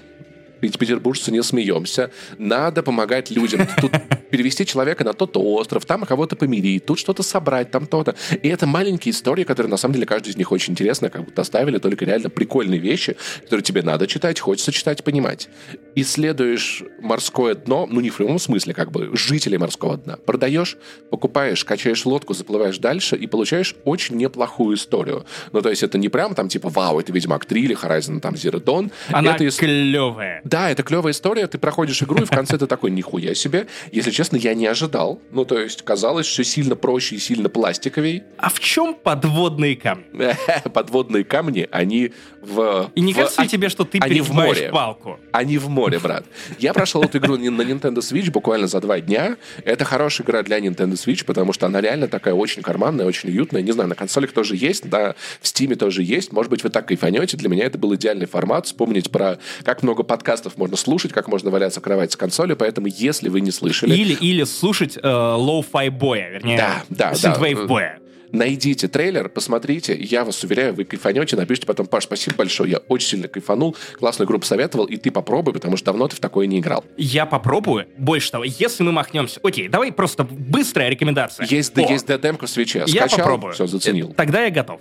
петербуржцы 0.61 1.31
не 1.31 1.43
смеемся. 1.43 2.11
Надо 2.39 2.83
помогать 2.83 3.31
людям. 3.31 3.67
Тут 3.81 3.93
перевести 4.31 4.67
человека 4.67 5.05
на 5.05 5.13
тот 5.13 5.37
остров, 5.37 5.85
там 5.85 6.05
кого-то 6.05 6.37
помирить, 6.37 6.85
тут 6.87 6.99
что-то 6.99 7.23
собрать, 7.23 7.71
там 7.71 7.87
то-то. 7.87 8.15
И 8.43 8.49
это 8.49 8.67
маленькие 8.67 9.13
истории, 9.13 9.45
которые 9.45 9.71
на 9.71 9.77
самом 9.77 9.95
деле 9.95 10.07
каждый 10.07 10.31
из 10.31 10.37
них 10.37 10.53
очень 10.53 10.73
интересно, 10.73 11.11
как 11.11 11.25
будто 11.25 11.43
оставили 11.43 11.79
только 11.79 12.05
реально 12.05 12.31
прикольные 12.31 12.79
вещи, 12.79 13.17
которые 13.43 13.63
тебе 13.63 13.83
надо 13.83 14.07
читать, 14.07 14.41
хочется 14.41 14.73
читать, 14.73 15.03
понимать. 15.05 15.49
Исследуешь 15.95 16.83
морское 17.01 17.55
дно, 17.55 17.87
ну 17.91 18.01
не 18.01 18.11
в 18.11 18.17
прямом 18.17 18.39
смысле, 18.39 18.75
как 18.75 18.91
бы 18.91 19.11
жителей 19.15 19.59
морского 19.59 19.97
дна. 19.97 20.17
Продаешь, 20.17 20.77
покупаешь, 21.11 21.65
качаешь 21.65 22.05
лодку, 22.05 22.35
заплываешь 22.35 22.79
дальше 22.79 23.17
и 23.17 23.27
получаешь 23.27 23.75
очень 23.85 24.17
неплохую 24.17 24.77
историю. 24.77 25.25
Ну 25.53 25.63
то 25.63 25.71
есть 25.71 25.83
это 25.83 25.99
не 25.99 26.09
прям 26.09 26.35
там 26.35 26.49
типа 26.49 26.69
вау, 26.69 27.01
это 27.01 27.13
Ведьмак 27.13 27.47
3 27.47 27.63
или 27.63 27.77
Horizon 27.77 28.21
там 28.21 28.35
Zero 28.35 28.63
Dawn. 28.63 28.93
Она 29.09 29.35
это 29.35 29.49
клевая. 29.51 30.41
Да, 30.49 30.71
это 30.71 30.83
клевая 30.83 31.13
история, 31.13 31.47
ты 31.47 31.59
проходишь 31.59 32.03
игру, 32.03 32.23
и 32.23 32.25
в 32.25 32.31
конце 32.31 32.57
ты 32.57 32.67
такой, 32.67 32.91
нихуя 32.91 33.35
себе. 33.35 33.67
Если 33.93 34.11
честно, 34.11 34.37
я 34.37 34.55
не 34.55 34.67
ожидал. 34.67 35.21
Ну, 35.31 35.45
то 35.45 35.59
есть, 35.59 35.83
казалось, 35.83 36.27
все 36.27 36.43
сильно 36.43 36.75
проще 36.75 37.17
и 37.17 37.19
сильно 37.19 37.51
пластиковей. 37.51 38.23
А 38.39 38.49
в 38.49 38.59
чем 38.59 38.95
подводные 38.95 39.77
камни? 39.77 40.35
Подводные 40.73 41.25
камни, 41.25 41.69
они 41.71 42.13
в... 42.49 42.91
И 42.95 43.01
не 43.01 43.15
кажется 43.15 43.43
ли 43.43 43.49
тебе, 43.49 43.69
что 43.69 43.85
ты 43.85 43.99
они 44.01 44.21
в 44.21 44.33
море. 44.33 44.71
палку? 44.73 45.19
Они 45.33 45.59
в 45.59 45.69
море, 45.69 45.99
брат. 45.99 46.25
Я 46.59 46.73
прошел 46.73 47.03
эту 47.03 47.19
игру 47.19 47.37
на 47.37 47.63
Nintendo 47.63 47.99
Switch 47.99 48.31
буквально 48.31 48.67
за 48.67 48.81
два 48.81 49.01
дня. 49.01 49.37
Это 49.65 49.85
хорошая 49.85 50.27
игра 50.27 50.43
для 50.43 50.59
Nintendo 50.59 50.95
Switch, 50.95 51.25
потому 51.25 51.53
что 51.53 51.67
она 51.67 51.81
реально 51.81 52.09
такая 52.09 52.35
очень 52.35 52.63
карманная, 52.63 53.07
очень 53.07 53.29
уютная. 53.29 53.63
Не 53.63 53.73
знаю, 53.73 53.89
на 53.89 53.95
консолях 53.95 54.33
тоже 54.33 54.57
есть, 54.57 54.89
да, 54.89 55.15
в 55.41 55.45
Steam 55.45 55.75
тоже 55.77 56.03
есть. 56.03 56.33
Может 56.33 56.51
быть, 56.51 56.65
вы 56.65 56.71
так 56.71 56.87
кайфанете. 56.87 57.37
Для 57.37 57.49
меня 57.49 57.65
это 57.65 57.79
был 57.79 57.95
идеальный 57.95 58.27
формат. 58.27 58.67
Вспомнить 58.67 59.11
про 59.11 59.39
как 59.65 59.83
много 59.83 60.03
подкастов 60.03 60.39
подкастов 60.39 60.59
можно 60.59 60.77
слушать, 60.77 61.13
как 61.13 61.29
можно 61.29 61.51
валяться 61.51 61.81
в 61.81 61.83
кровати 61.83 62.13
с 62.13 62.17
консолью, 62.17 62.57
поэтому 62.57 62.87
если 62.87 63.29
вы 63.29 63.41
не 63.41 63.51
слышали... 63.51 63.95
Или, 63.95 64.15
или 64.15 64.45
слушать 64.45 64.97
э, 64.97 65.01
lo-fi 65.03 65.91
боя, 65.91 66.31
вернее, 66.31 66.59
да, 66.59 66.85
да, 66.89 67.15
synthwave 67.15 67.59
да. 67.59 67.67
боя. 67.67 67.99
Найдите 68.33 68.89
трейлер, 68.89 69.29
посмотрите, 69.29 69.97
я 69.99 70.25
вас 70.25 70.43
уверяю, 70.45 70.75
вы 70.75 70.85
кайфанете, 70.85 71.37
напишите 71.37 71.67
потом, 71.67 71.87
Паш, 71.87 72.05
спасибо 72.05 72.37
большое, 72.37 72.73
я 72.73 72.79
очень 72.89 73.09
сильно 73.09 73.29
кайфанул, 73.29 73.77
классную 73.99 74.27
группу 74.27 74.45
советовал, 74.45 74.87
и 74.87 74.97
ты 74.97 75.11
попробуй, 75.11 75.53
потому 75.53 75.77
что 75.77 75.87
давно 75.87 76.09
ты 76.09 76.17
в 76.17 76.21
такое 76.21 76.47
не 76.47 76.61
играл. 76.61 76.85
Я 76.97 77.27
попробую. 77.27 77.87
Больше 77.97 78.31
того, 78.31 78.45
если 78.45 78.83
мы 78.83 78.93
махнемся... 78.93 79.41
Окей, 79.43 79.69
давай 79.69 79.93
просто 79.93 80.25
быстрая 80.25 80.89
рекомендация. 80.89 81.47
Есть, 81.47 81.75
да, 81.75 81.83
есть 81.83 82.07
демка 82.07 82.47
в 82.47 82.51
свече. 82.51 82.87
Скачал, 82.87 83.09
я 83.09 83.17
попробую. 83.17 83.53
Все, 83.55 83.67
заценил. 83.67 84.13
Тогда 84.15 84.45
я 84.45 84.51
готов. 84.51 84.81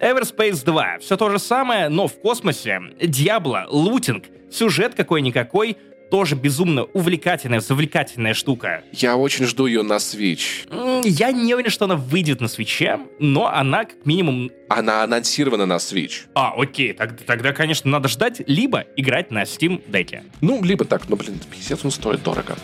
Everspace 0.00 0.64
2. 0.64 0.98
Все 1.00 1.16
то 1.16 1.30
же 1.30 1.38
самое, 1.38 1.88
но 1.88 2.08
в 2.08 2.18
космосе. 2.20 2.80
Диабло, 3.00 3.66
лутинг, 3.70 4.24
сюжет 4.50 4.94
какой-никакой, 4.94 5.76
тоже 6.12 6.34
безумно 6.34 6.82
увлекательная, 6.82 7.60
завлекательная 7.60 8.34
штука. 8.34 8.84
Я 8.92 9.16
очень 9.16 9.46
жду 9.46 9.64
ее 9.64 9.82
на 9.82 9.94
Switch. 9.94 10.68
Я 11.08 11.32
не 11.32 11.54
уверен, 11.54 11.70
что 11.70 11.86
она 11.86 11.96
выйдет 11.96 12.42
на 12.42 12.48
Switch, 12.48 13.00
но 13.18 13.46
она 13.46 13.86
как 13.86 14.04
минимум... 14.04 14.50
Она 14.68 15.04
анонсирована 15.04 15.64
на 15.64 15.76
Switch. 15.76 16.24
А, 16.34 16.52
окей, 16.54 16.92
тогда, 16.92 17.16
тогда 17.26 17.52
конечно, 17.54 17.90
надо 17.90 18.10
ждать, 18.10 18.42
либо 18.46 18.84
играть 18.94 19.30
на 19.30 19.44
Steam 19.44 19.82
Deck. 19.90 20.22
Ну, 20.42 20.62
либо 20.62 20.84
так, 20.84 21.08
ну, 21.08 21.16
блин, 21.16 21.40
пиздец, 21.50 21.82
он 21.82 21.90
стоит 21.90 22.22
дорого. 22.22 22.58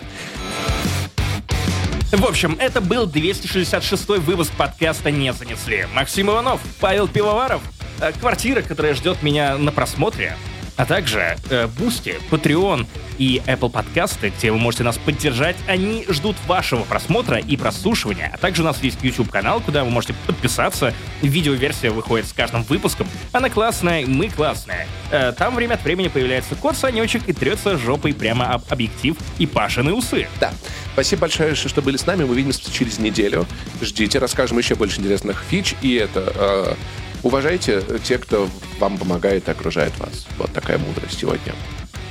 В 2.12 2.26
общем, 2.26 2.54
это 2.60 2.82
был 2.82 3.06
266 3.06 4.08
выпуск 4.18 4.52
подкаста 4.58 5.10
«Не 5.10 5.32
занесли». 5.32 5.86
Максим 5.94 6.28
Иванов, 6.28 6.60
Павел 6.80 7.08
Пивоваров, 7.08 7.62
э, 8.02 8.12
квартира, 8.12 8.60
которая 8.60 8.92
ждет 8.92 9.22
меня 9.22 9.56
на 9.56 9.72
просмотре, 9.72 10.36
а 10.78 10.86
также 10.86 11.36
Boosty, 11.76 12.10
э, 12.10 12.18
Patreon 12.30 12.86
и 13.18 13.42
Apple 13.46 13.68
Подкасты, 13.68 14.32
где 14.36 14.52
вы 14.52 14.58
можете 14.58 14.84
нас 14.84 14.96
поддержать. 14.96 15.56
Они 15.66 16.06
ждут 16.08 16.36
вашего 16.46 16.84
просмотра 16.84 17.38
и 17.38 17.56
прослушивания. 17.56 18.30
А 18.32 18.38
также 18.38 18.62
у 18.62 18.64
нас 18.64 18.80
есть 18.82 18.98
YouTube-канал, 19.02 19.60
куда 19.60 19.82
вы 19.82 19.90
можете 19.90 20.14
подписаться. 20.26 20.94
Видеоверсия 21.20 21.90
выходит 21.90 22.26
с 22.26 22.32
каждым 22.32 22.62
выпуском. 22.62 23.08
Она 23.32 23.50
классная, 23.50 24.06
мы 24.06 24.28
классные. 24.28 24.86
Э, 25.10 25.32
там 25.36 25.56
время 25.56 25.74
от 25.74 25.82
времени 25.82 26.06
появляется 26.06 26.54
кот 26.54 26.76
Санечек 26.76 27.28
и 27.28 27.32
трется 27.32 27.76
жопой 27.76 28.14
прямо 28.14 28.52
об 28.52 28.62
объектив 28.68 29.16
и 29.38 29.46
пашины 29.46 29.92
усы. 29.92 30.28
Да. 30.38 30.52
Спасибо 30.92 31.22
большое, 31.22 31.56
что 31.56 31.82
были 31.82 31.96
с 31.96 32.06
нами. 32.06 32.22
Мы 32.22 32.30
увидимся 32.30 32.72
через 32.72 33.00
неделю. 33.00 33.46
Ждите, 33.82 34.20
расскажем 34.20 34.58
еще 34.58 34.76
больше 34.76 35.00
интересных 35.00 35.42
фич. 35.50 35.74
И 35.82 35.94
это... 35.94 36.32
Э 36.36 36.74
Уважайте 37.22 37.82
те, 38.04 38.18
кто 38.18 38.48
вам 38.78 38.96
помогает 38.98 39.48
и 39.48 39.50
окружает 39.50 39.96
вас. 39.98 40.26
Вот 40.38 40.52
такая 40.52 40.78
мудрость 40.78 41.18
сегодня. 41.18 41.54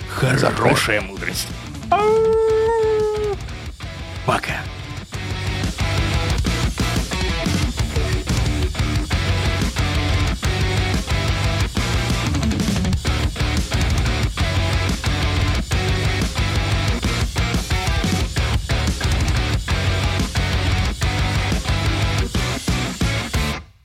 Хорошая 0.09 1.01
мудрость. 1.01 1.47
Пока. 4.25 4.61